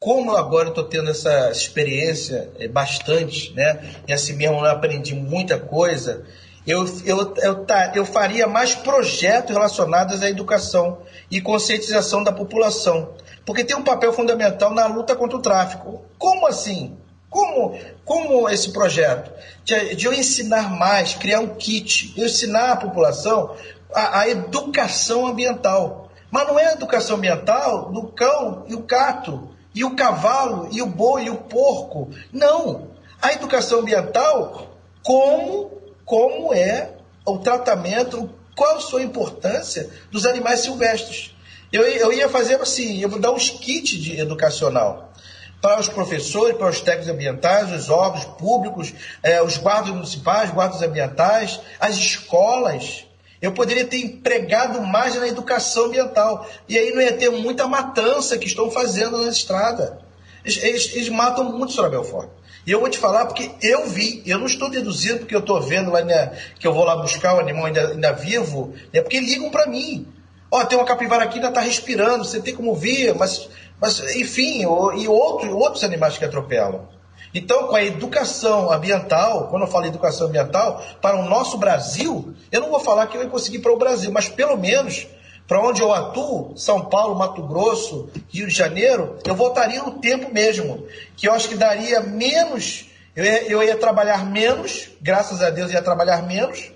Como 0.01 0.36
agora 0.36 0.68
eu 0.68 0.70
estou 0.70 0.86
tendo 0.86 1.09
essa 1.09 1.49
experiência 1.49 2.49
é, 2.59 2.68
bastante, 2.68 3.53
né? 3.53 3.95
E 4.07 4.14
assim 4.14 4.34
mesmo 4.34 4.57
eu 4.57 4.66
aprendi 4.66 5.14
muita 5.14 5.57
coisa, 5.57 6.26
eu, 6.66 6.86
eu, 7.05 7.34
eu, 7.38 7.66
tá, 7.66 7.91
eu 7.95 8.05
faria 8.05 8.47
mais 8.47 8.74
projetos 8.76 9.51
relacionados 9.51 10.22
à 10.22 10.30
educação 10.30 11.01
e 11.30 11.41
conscientização 11.41 12.24
da 12.24 12.32
população 12.32 13.14
porque 13.46 13.64
tem 13.64 13.76
um 13.76 13.84
papel 13.84 14.14
fundamental 14.14 14.74
na 14.74 14.86
luta 14.88 15.16
contra 15.16 15.38
o 15.38 15.41
tráfico. 15.41 16.02
Como 16.18 16.48
assim? 16.48 16.98
Como, 17.30 17.78
como 18.06 18.48
esse 18.50 18.72
projeto? 18.72 19.32
De, 19.64 19.96
de 19.96 20.06
eu 20.06 20.14
ensinar 20.14 20.70
mais, 20.70 21.16
criar 21.16 21.39
um 21.39 21.56
kit, 21.56 22.14
eu 22.16 22.26
ensinar 22.26 22.74
a 22.74 22.78
população 22.78 23.56
a, 23.94 24.22
a 24.22 24.30
educação 24.30 25.28
ambiental. 25.28 26.10
Mas 26.30 26.48
não 26.48 26.60
é 26.60 26.68
a 26.68 26.74
educação 26.74 27.18
ambiental 27.18 27.91
do 27.91 28.08
cão 28.08 28.66
e 28.68 28.74
o 28.74 28.80
gato, 28.80 29.50
e 29.74 29.84
o 29.84 29.96
cavalo, 29.96 30.68
e 30.72 30.82
o 30.82 30.86
boi, 30.86 31.26
e 31.26 31.30
o 31.30 31.36
porco. 31.36 32.10
Não. 32.32 32.88
A 33.22 33.34
educação 33.34 33.80
ambiental, 33.80 34.68
como, 35.04 35.72
como 36.06 36.54
é 36.54 36.91
o 37.26 37.38
tratamento, 37.38 38.30
qual 38.56 38.78
a 38.78 38.82
sua 38.82 39.04
importância 39.04 39.89
dos 40.12 40.26
animais 40.26 40.62
silvestres. 40.62 41.33
Eu, 41.74 41.82
eu 41.82 42.13
ia 42.13 42.30
fazer 42.30 42.61
assim, 42.61 43.01
eu 43.01 43.09
vou 43.09 43.19
dar 43.19 43.32
uns 43.32 43.49
kits 43.49 43.97
de 43.97 44.19
educacional 44.19 45.11
para 45.59 45.82
os 45.82 45.88
professores, 45.88 46.55
para 46.55 46.69
os 46.69 46.82
técnicos 46.82 47.09
ambientais, 47.09 47.71
os 47.71 47.89
órgãos 47.89 48.26
públicos, 48.26 48.93
é, 49.24 49.41
os 49.41 49.57
guardas 49.57 49.89
municipais, 49.89 50.51
guardas 50.51 50.84
ambientais, 50.84 51.59
as 51.80 51.95
escolas. 51.95 53.07
Eu 53.41 53.53
poderia 53.53 53.88
ter 53.88 53.97
empregado 53.97 54.84
mais 54.84 55.15
na 55.15 55.28
educação 55.28 55.86
ambiental. 55.86 56.47
E 56.69 56.78
aí 56.78 56.91
não 56.93 57.01
ia 57.01 57.13
ter 57.13 57.32
muita 57.32 57.67
matança 57.67 58.38
que 58.38 58.45
estão 58.45 58.69
fazendo 58.69 59.17
na 59.24 59.32
estrada. 59.32 59.97
Eles, 60.45 60.63
eles, 60.63 60.91
eles 60.93 61.09
matam 61.09 61.45
muito, 61.45 61.71
Sra. 61.71 61.89
Belfort. 61.89 62.30
E 62.67 62.71
eu 62.71 62.82
vou 62.82 62.89
te 62.89 62.99
falar 62.99 63.26
porque 63.26 63.49
eu 63.63 63.88
vi, 63.88 64.21
eu 64.28 64.38
não 64.38 64.45
estou 64.45 64.69
deduzindo 64.69 65.19
porque 65.19 65.36
eu 65.36 65.39
estou 65.39 65.59
vendo 65.59 65.91
lá 65.91 66.01
né, 66.01 66.38
que 66.59 66.67
eu 66.67 66.74
vou 66.74 66.84
lá 66.84 66.95
buscar 66.97 67.36
o 67.36 67.39
animal 67.39 67.65
ainda, 67.65 67.88
ainda 67.88 68.11
vivo, 68.11 68.76
é 68.93 69.01
porque 69.01 69.19
ligam 69.19 69.49
para 69.49 69.65
mim. 69.65 70.07
Ó, 70.54 70.64
tem 70.66 70.78
uma 70.78 70.86
capivara 70.86 71.24
aqui, 71.24 71.38
ainda 71.38 71.47
está 71.47 71.62
respirando, 71.62 72.24
você 72.24 72.39
tem 72.39 72.56
como 72.56 72.76
ver, 72.76 73.16
mas, 73.16 73.49
mas 73.82 73.99
enfim, 74.16 74.62
e 74.62 75.08
outro, 75.08 75.58
outros 75.58 75.84
animais 75.84 76.16
que 76.16 76.24
atropelam. 76.24 76.88
Então, 77.34 77.66
com 77.66 77.76
a 77.76 77.84
educação 77.84 78.72
ambiental, 78.72 79.47
quando 79.47 79.64
eu 79.64 79.68
falo 79.68 79.88
educação 79.88 80.28
ambiental, 80.28 80.80
para 81.01 81.18
o 81.18 81.28
nosso 81.28 81.58
Brasil, 81.58 82.36
eu 82.51 82.62
não 82.62 82.70
vou 82.70 82.80
falar 82.80 83.08
que 83.08 83.18
eu 83.18 83.24
ia 83.24 83.30
conseguir 83.30 83.60
para 83.60 83.74
o 83.74 83.78
Brasil, 83.78 84.12
mas 84.12 84.30
pelo 84.30 84.56
menos 84.56 85.08
para 85.47 85.60
onde 85.60 85.82
eu 85.82 85.91
atuo, 85.91 86.56
São 86.56 86.82
Paulo, 86.86 87.16
Mato 87.16 87.41
Grosso, 87.41 88.12
Rio 88.30 88.47
de 88.47 88.54
Janeiro, 88.54 89.18
eu 89.26 89.34
voltaria 89.34 89.82
no 89.82 89.93
tempo 89.93 90.32
mesmo, 90.32 90.86
que 91.18 91.28
eu 91.28 91.34
acho 91.34 91.49
que 91.49 91.56
daria 91.56 91.99
menos, 92.01 92.91
eu 93.16 93.26
ia, 93.26 93.43
eu 93.51 93.64
ia 93.64 93.76
trabalhar 93.76 94.24
menos, 94.24 94.89
graças 95.01 95.41
a 95.41 95.49
Deus 95.49 95.72
ia 95.72 95.82
trabalhar 95.82 96.22
menos, 96.22 96.72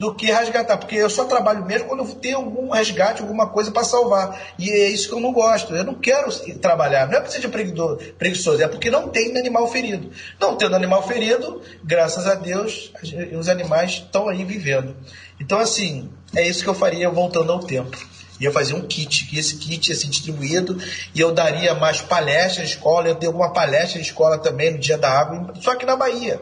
do 0.00 0.14
que 0.14 0.32
resgatar, 0.32 0.78
porque 0.78 0.96
eu 0.96 1.10
só 1.10 1.26
trabalho 1.26 1.62
mesmo 1.66 1.86
quando 1.86 2.00
eu 2.00 2.14
tenho 2.14 2.38
algum 2.38 2.70
resgate, 2.70 3.20
alguma 3.20 3.46
coisa 3.46 3.70
para 3.70 3.84
salvar. 3.84 4.54
E 4.58 4.70
é 4.70 4.88
isso 4.88 5.06
que 5.06 5.14
eu 5.14 5.20
não 5.20 5.30
gosto. 5.30 5.76
Eu 5.76 5.84
não 5.84 5.92
quero 5.92 6.32
trabalhar. 6.58 7.06
Não 7.06 7.18
é 7.18 7.20
porque 7.20 7.34
seja 7.34 7.50
preguiçoso, 7.50 8.62
é 8.62 8.66
porque 8.66 8.90
não 8.90 9.08
tem 9.10 9.36
animal 9.36 9.68
ferido. 9.68 10.10
Não 10.40 10.56
tendo 10.56 10.74
animal 10.74 11.06
ferido, 11.06 11.60
graças 11.84 12.26
a 12.26 12.34
Deus, 12.34 12.90
os 13.38 13.46
animais 13.46 13.90
estão 13.90 14.26
aí 14.26 14.42
vivendo. 14.42 14.96
Então, 15.38 15.58
assim, 15.58 16.08
é 16.34 16.48
isso 16.48 16.62
que 16.64 16.70
eu 16.70 16.74
faria 16.74 17.10
voltando 17.10 17.52
ao 17.52 17.60
tempo. 17.60 17.94
Ia 18.40 18.50
fazer 18.50 18.72
um 18.72 18.80
kit, 18.80 19.26
que 19.26 19.38
esse 19.38 19.56
kit 19.56 19.90
ia 19.90 19.94
ser 19.94 20.08
distribuído 20.08 20.78
e 21.14 21.20
eu 21.20 21.30
daria 21.30 21.74
mais 21.74 22.00
palestras 22.00 22.56
na 22.56 22.64
escola. 22.64 23.06
Eu 23.06 23.16
tenho 23.16 23.32
uma 23.32 23.52
palestra 23.52 23.96
na 23.96 24.06
escola 24.06 24.38
também 24.38 24.70
no 24.70 24.78
Dia 24.78 24.96
da 24.96 25.10
Água, 25.10 25.52
só 25.60 25.74
que 25.74 25.84
na 25.84 25.94
Bahia. 25.94 26.40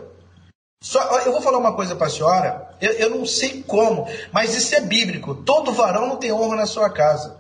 Só, 0.81 1.01
eu 1.21 1.33
vou 1.33 1.43
falar 1.43 1.59
uma 1.59 1.75
coisa 1.75 1.97
para 1.97 2.07
a 2.07 2.11
senhora, 2.11 2.77
eu, 2.81 2.93
eu 2.93 3.11
não 3.11 3.27
sei 3.27 3.63
como, 3.63 4.07
mas 4.33 4.55
isso 4.55 4.75
é 4.75 4.81
bíblico. 4.81 5.35
Todo 5.35 5.73
varão 5.73 6.07
não 6.07 6.17
tem 6.17 6.33
honra 6.33 6.57
na 6.57 6.67
sua 6.67 6.89
casa. 6.89 7.37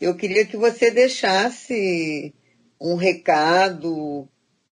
Eu 0.00 0.16
queria 0.16 0.44
que 0.44 0.56
você 0.56 0.90
deixasse 0.90 2.34
um 2.80 2.96
recado 2.96 4.28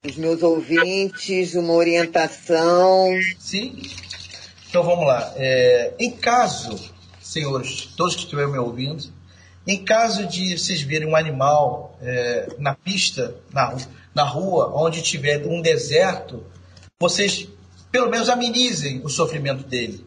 os 0.05 0.17
meus 0.17 0.43
ouvintes, 0.43 1.55
uma 1.55 1.73
orientação. 1.73 3.09
Sim. 3.39 3.83
Então 4.69 4.83
vamos 4.83 5.07
lá. 5.07 5.33
É, 5.37 5.95
em 5.99 6.11
caso, 6.11 6.79
senhores, 7.23 7.87
todos 7.97 8.15
que 8.15 8.23
estiverem 8.23 8.53
me 8.53 8.59
ouvindo, 8.59 9.05
em 9.67 9.83
caso 9.83 10.27
de 10.27 10.59
vocês 10.59 10.83
verem 10.83 11.09
um 11.09 11.17
animal 11.17 11.99
é, 12.03 12.49
na 12.59 12.75
pista, 12.75 13.35
na, 13.51 13.77
na 14.15 14.25
rua, 14.25 14.73
onde 14.75 15.01
tiver 15.01 15.47
um 15.47 15.63
deserto, 15.63 16.45
vocês 17.01 17.49
pelo 17.91 18.11
menos 18.11 18.29
amenizem 18.29 19.01
o 19.05 19.09
sofrimento 19.09 19.65
dele. 19.65 20.05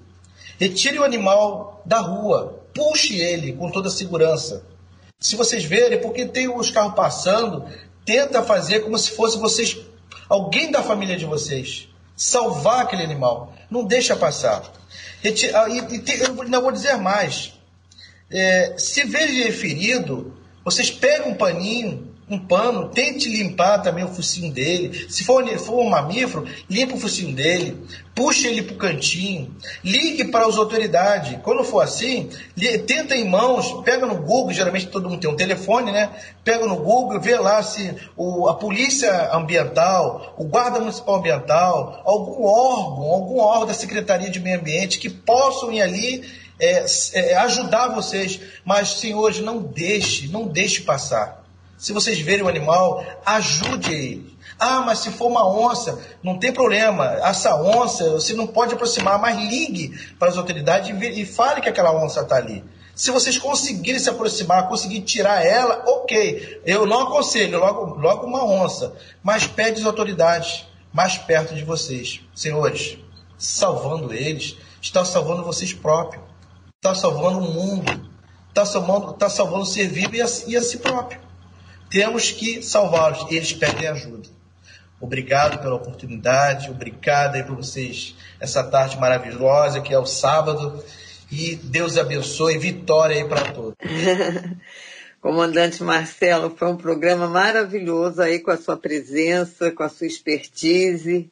Retire 0.60 1.00
o 1.00 1.04
animal 1.04 1.82
da 1.86 2.00
rua, 2.00 2.62
puxe 2.74 3.18
ele 3.18 3.54
com 3.54 3.72
toda 3.72 3.88
a 3.88 3.92
segurança. 3.92 4.64
Se 5.20 5.36
vocês 5.36 5.64
verem, 5.64 6.00
porque 6.00 6.26
tem 6.26 6.48
os 6.48 6.70
carros 6.70 6.94
passando, 6.94 7.66
tenta 8.06 8.44
fazer 8.44 8.80
como 8.82 8.98
se 8.98 9.12
fosse 9.12 9.38
vocês, 9.38 9.78
alguém 10.30 10.72
da 10.72 10.84
família 10.84 11.18
de 11.18 11.26
vocês, 11.26 11.88
salvar 12.16 12.82
aquele 12.82 13.04
animal. 13.04 13.54
Não 13.70 13.84
deixa 13.84 14.16
passar. 14.16 14.64
E, 15.24 15.30
e, 15.30 16.22
eu 16.22 16.34
não 16.48 16.62
vou 16.62 16.72
dizer 16.72 16.98
mais. 16.98 17.54
É, 18.30 18.76
se 18.78 19.04
veja 19.04 19.52
ferido, 19.54 20.34
vocês 20.64 20.92
pegam 20.92 21.30
um 21.30 21.36
paninho, 21.36 22.14
um 22.30 22.38
pano, 22.38 22.90
tente 22.90 23.30
limpar 23.30 23.82
também 23.82 24.04
o 24.04 24.10
focinho 24.10 24.52
dele. 24.52 25.10
Se 25.10 25.24
for, 25.24 25.48
for 25.60 25.80
um 25.80 25.90
mamífero, 25.90 26.46
limpa 26.70 26.96
o 26.96 27.00
focinho 27.00 27.34
dele, 27.34 27.82
puxa 28.14 28.50
ele 28.50 28.64
para 28.64 28.76
o 28.76 28.78
cantinho, 28.78 29.56
ligue 29.82 30.26
para 30.26 30.46
as 30.46 30.58
autoridades. 30.58 31.40
Quando 31.42 31.64
for 31.64 31.80
assim, 31.80 32.30
tenta 32.86 33.16
em 33.16 33.30
mãos, 33.30 33.82
pega 33.86 34.06
no 34.06 34.16
Google, 34.16 34.52
geralmente 34.52 34.88
todo 34.88 35.10
mundo 35.10 35.22
tem 35.22 35.30
um 35.30 35.38
telefone, 35.38 35.92
né? 35.92 36.10
Pega 36.44 36.66
no 36.66 36.76
Google, 36.76 37.22
vê 37.22 37.38
lá 37.38 37.64
se 37.64 37.96
o, 38.18 38.50
a 38.50 38.56
polícia 38.56 39.34
ambiental, 39.34 40.36
o 40.38 40.44
guarda 40.44 40.82
municipal 40.82 41.16
ambiental, 41.16 42.02
algum 42.06 42.44
órgão, 42.44 43.04
algum 43.04 43.40
órgão 43.40 43.68
da 43.68 43.74
Secretaria 43.74 44.30
de 44.30 44.42
Meio 44.42 44.60
Ambiente 44.60 45.00
que 45.00 45.10
possam 45.10 45.72
ir 45.72 45.82
ali 45.82 46.26
é, 46.60 46.86
é, 47.14 47.36
ajudar 47.38 47.90
vocês. 47.90 48.40
Mas, 48.66 49.00
senhores, 49.00 49.40
não 49.40 49.60
deixe, 49.60 50.28
não 50.28 50.46
deixe 50.48 50.82
passar. 50.82 51.37
Se 51.78 51.94
vocês 51.94 52.20
verem 52.20 52.44
o 52.44 52.50
animal, 52.50 53.06
ajude 53.24 53.94
ele. 53.94 54.38
Ah, 54.60 54.82
mas 54.82 55.00
se 55.00 55.12
for 55.12 55.28
uma 55.28 55.48
onça, 55.48 56.00
não 56.24 56.40
tem 56.40 56.52
problema. 56.52 57.06
Essa 57.24 57.56
onça, 57.62 58.12
você 58.12 58.34
não 58.34 58.48
pode 58.48 58.74
aproximar, 58.74 59.20
mas 59.20 59.38
ligue 59.38 59.96
para 60.18 60.30
as 60.30 60.38
autoridades 60.38 60.90
e, 60.90 61.26
fale 61.26 61.62
que 61.62 61.70
aquela 61.70 61.94
onça 61.94 62.22
está 62.22 62.38
ali. 62.38 62.64
Se 62.96 63.12
vocês 63.12 63.38
conseguirem 63.38 64.00
se 64.00 64.10
aproximar, 64.10 64.68
conseguir 64.68 65.02
tirar 65.02 65.46
ela, 65.46 65.84
ok. 65.86 66.62
Eu 66.66 66.88
não 66.88 67.02
aconselho 67.02 67.60
logo, 67.60 68.00
logo 68.00 68.26
uma 68.26 68.44
onça, 68.44 68.96
mas 69.22 69.46
pede 69.46 69.82
às 69.82 69.86
autoridades 69.86 70.66
mais 70.92 71.16
perto 71.16 71.54
de 71.54 71.64
vocês. 71.64 72.22
Senhores, 72.34 72.98
salvando 73.38 74.12
eles, 74.12 74.58
está 74.82 75.06
salvando 75.06 75.44
vocês 75.44 75.74
próprios. 75.74 76.24
Está 76.78 76.96
salvando 76.96 77.38
o 77.38 77.54
mundo. 77.54 78.10
Está 78.50 78.66
salvando, 78.66 79.12
está 79.12 79.30
salvando 79.30 79.62
o 79.62 79.66
ser 79.68 79.88
vivo 79.88 80.16
e 80.16 80.22
a, 80.24 80.26
e 80.48 80.58
a 80.58 80.64
si 80.64 80.80
próprio. 80.80 81.27
Temos 81.90 82.32
que 82.32 82.62
salvá-los. 82.62 83.32
Eles 83.32 83.54
pedem 83.54 83.88
ajuda. 83.88 84.30
Obrigado 85.00 85.62
pela 85.62 85.76
oportunidade, 85.76 86.72
obrigado 86.72 87.36
aí 87.36 87.44
por 87.44 87.56
vocês 87.56 88.16
essa 88.40 88.64
tarde 88.64 88.98
maravilhosa 88.98 89.80
que 89.80 89.94
é 89.94 90.00
o 90.00 90.08
sábado 90.08 90.84
e 91.32 91.56
Deus 91.56 91.98
abençoe, 91.98 92.58
vitória 92.58 93.16
aí 93.16 93.28
para 93.28 93.52
todos. 93.52 93.76
Comandante 95.22 95.84
Marcelo, 95.84 96.56
foi 96.58 96.70
um 96.70 96.78
programa 96.78 97.28
maravilhoso 97.28 98.22
aí 98.22 98.40
com 98.40 98.50
a 98.50 98.58
sua 98.58 98.76
presença, 98.76 99.72
com 99.72 99.84
a 99.84 99.90
sua 99.90 100.08
expertise 100.08 101.30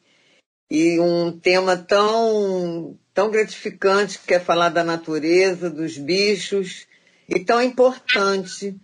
e 0.70 1.00
um 1.00 1.32
tema 1.32 1.76
tão 1.76 2.96
tão 3.12 3.30
gratificante 3.30 4.20
que 4.24 4.34
é 4.34 4.38
falar 4.38 4.68
da 4.68 4.84
natureza, 4.84 5.70
dos 5.70 5.98
bichos 5.98 6.86
e 7.28 7.40
tão 7.40 7.60
importante 7.60 8.76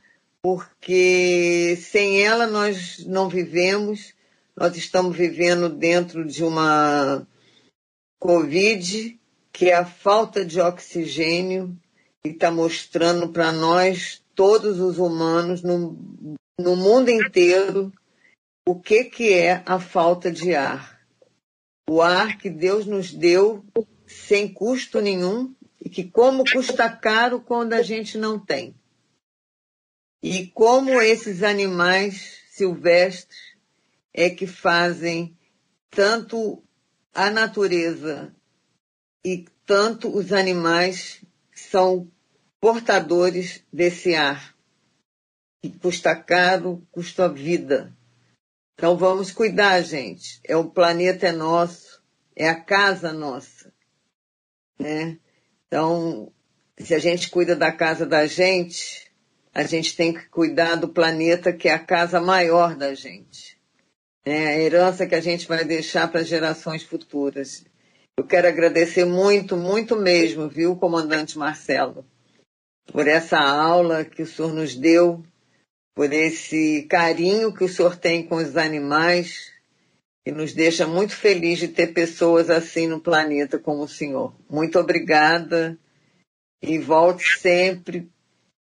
porque 0.42 1.76
sem 1.80 2.20
ela 2.22 2.48
nós 2.48 3.04
não 3.06 3.28
vivemos, 3.28 4.12
nós 4.56 4.76
estamos 4.76 5.16
vivendo 5.16 5.68
dentro 5.68 6.24
de 6.26 6.42
uma 6.42 7.26
Covid, 8.20 9.18
que 9.52 9.70
é 9.70 9.74
a 9.74 9.84
falta 9.84 10.44
de 10.44 10.60
oxigênio, 10.60 11.76
e 12.24 12.30
está 12.30 12.50
mostrando 12.50 13.28
para 13.28 13.52
nós, 13.52 14.22
todos 14.34 14.80
os 14.80 14.98
humanos, 14.98 15.62
no, 15.62 15.96
no 16.58 16.76
mundo 16.76 17.10
inteiro, 17.10 17.92
o 18.66 18.78
que, 18.78 19.04
que 19.04 19.32
é 19.32 19.62
a 19.66 19.78
falta 19.78 20.30
de 20.30 20.54
ar. 20.54 21.00
O 21.88 22.00
ar 22.00 22.38
que 22.38 22.48
Deus 22.48 22.86
nos 22.86 23.12
deu 23.12 23.64
sem 24.06 24.52
custo 24.52 25.00
nenhum 25.00 25.54
e 25.80 25.88
que 25.88 26.04
como 26.04 26.44
custa 26.44 26.88
caro 26.88 27.40
quando 27.40 27.72
a 27.72 27.82
gente 27.82 28.16
não 28.16 28.38
tem. 28.38 28.74
E 30.22 30.46
como 30.46 31.00
esses 31.02 31.42
animais 31.42 32.38
silvestres 32.50 33.56
é 34.14 34.30
que 34.30 34.46
fazem 34.46 35.36
tanto 35.90 36.62
a 37.12 37.28
natureza 37.28 38.32
e 39.24 39.44
tanto 39.66 40.14
os 40.14 40.32
animais 40.32 41.22
são 41.52 42.08
portadores 42.60 43.64
desse 43.72 44.14
ar, 44.14 44.54
que 45.60 45.70
custa 45.70 46.14
caro, 46.14 46.86
custa 46.92 47.28
vida. 47.28 47.92
Então 48.74 48.96
vamos 48.96 49.32
cuidar, 49.32 49.82
gente. 49.82 50.40
É 50.44 50.56
o 50.56 50.70
planeta 50.70 51.26
é 51.26 51.32
nosso, 51.32 52.00
é 52.36 52.48
a 52.48 52.60
casa 52.60 53.12
nossa, 53.12 53.72
né? 54.78 55.18
Então, 55.66 56.32
se 56.78 56.94
a 56.94 56.98
gente 56.98 57.28
cuida 57.30 57.56
da 57.56 57.72
casa 57.72 58.06
da 58.06 58.26
gente, 58.26 59.11
a 59.54 59.62
gente 59.64 59.94
tem 59.94 60.12
que 60.12 60.28
cuidar 60.28 60.76
do 60.76 60.88
planeta 60.88 61.52
que 61.52 61.68
é 61.68 61.72
a 61.72 61.78
casa 61.78 62.20
maior 62.20 62.74
da 62.74 62.94
gente. 62.94 63.58
É 64.24 64.46
a 64.46 64.58
herança 64.58 65.06
que 65.06 65.14
a 65.14 65.20
gente 65.20 65.46
vai 65.46 65.64
deixar 65.64 66.10
para 66.10 66.22
gerações 66.22 66.82
futuras. 66.82 67.64
Eu 68.16 68.24
quero 68.24 68.48
agradecer 68.48 69.04
muito, 69.04 69.56
muito 69.56 69.96
mesmo, 69.96 70.48
viu, 70.48 70.76
comandante 70.76 71.36
Marcelo, 71.36 72.06
por 72.86 73.06
essa 73.08 73.38
aula 73.38 74.04
que 74.04 74.22
o 74.22 74.26
senhor 74.26 74.52
nos 74.52 74.74
deu, 74.74 75.22
por 75.94 76.12
esse 76.12 76.82
carinho 76.88 77.52
que 77.52 77.64
o 77.64 77.68
senhor 77.68 77.96
tem 77.96 78.22
com 78.22 78.36
os 78.36 78.56
animais, 78.56 79.50
que 80.24 80.30
nos 80.30 80.54
deixa 80.54 80.86
muito 80.86 81.14
feliz 81.14 81.58
de 81.58 81.68
ter 81.68 81.88
pessoas 81.88 82.48
assim 82.48 82.86
no 82.86 83.00
planeta 83.00 83.58
como 83.58 83.82
o 83.82 83.88
senhor. 83.88 84.34
Muito 84.48 84.78
obrigada 84.78 85.76
e 86.62 86.78
volte 86.78 87.38
sempre 87.38 88.08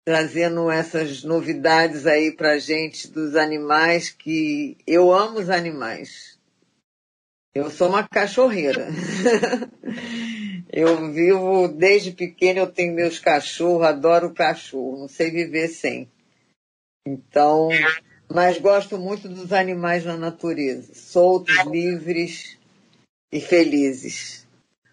trazendo 0.09 0.71
essas 0.71 1.23
novidades 1.23 2.07
aí 2.07 2.31
para 2.31 2.57
gente 2.57 3.07
dos 3.07 3.35
animais 3.35 4.09
que 4.09 4.75
eu 4.87 5.13
amo 5.13 5.37
os 5.37 5.51
animais. 5.51 6.39
Eu 7.53 7.69
sou 7.69 7.89
uma 7.89 8.07
cachorreira. 8.07 8.87
eu 10.73 11.11
vivo 11.13 11.67
desde 11.67 12.09
pequeno, 12.11 12.61
eu 12.61 12.71
tenho 12.71 12.95
meus 12.95 13.19
cachorros, 13.19 13.85
adoro 13.85 14.33
cachorro, 14.33 15.01
não 15.01 15.07
sei 15.07 15.29
viver 15.29 15.67
sem. 15.67 16.09
Então, 17.07 17.69
mas 18.33 18.57
gosto 18.57 18.97
muito 18.97 19.29
dos 19.29 19.53
animais 19.53 20.05
na 20.05 20.17
natureza, 20.17 20.91
soltos, 20.95 21.55
livres 21.67 22.57
e 23.31 23.39
felizes. 23.39 24.47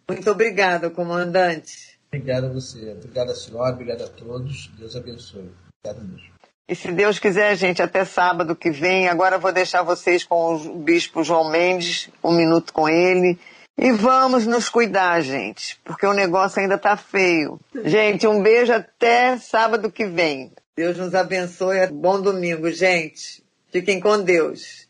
Muito 0.06 0.30
obrigada, 0.30 0.90
comandante. 0.90 1.85
Obrigado 2.08 2.46
a 2.46 2.48
você. 2.48 2.92
Obrigado 2.92 3.30
a 3.30 3.34
senhora, 3.34 3.72
obrigado 3.72 4.02
a 4.02 4.08
todos. 4.08 4.70
Deus 4.78 4.96
abençoe. 4.96 5.50
Obrigado 5.84 6.06
mesmo. 6.06 6.36
E 6.68 6.74
se 6.74 6.90
Deus 6.90 7.18
quiser, 7.20 7.56
gente, 7.56 7.80
até 7.80 8.04
sábado 8.04 8.56
que 8.56 8.70
vem. 8.70 9.08
Agora 9.08 9.38
vou 9.38 9.52
deixar 9.52 9.82
vocês 9.82 10.24
com 10.24 10.56
o 10.56 10.78
bispo 10.78 11.22
João 11.22 11.48
Mendes, 11.48 12.08
um 12.24 12.32
minuto 12.32 12.72
com 12.72 12.88
ele. 12.88 13.38
E 13.78 13.92
vamos 13.92 14.46
nos 14.46 14.68
cuidar, 14.68 15.20
gente, 15.20 15.78
porque 15.84 16.06
o 16.06 16.14
negócio 16.14 16.60
ainda 16.60 16.78
tá 16.78 16.96
feio. 16.96 17.60
Gente, 17.84 18.26
um 18.26 18.42
beijo 18.42 18.72
até 18.72 19.36
sábado 19.36 19.92
que 19.92 20.06
vem. 20.06 20.50
Deus 20.76 20.96
nos 20.96 21.14
abençoe. 21.14 21.86
Bom 21.88 22.20
domingo, 22.20 22.70
gente. 22.70 23.44
Fiquem 23.70 24.00
com 24.00 24.22
Deus. 24.22 24.85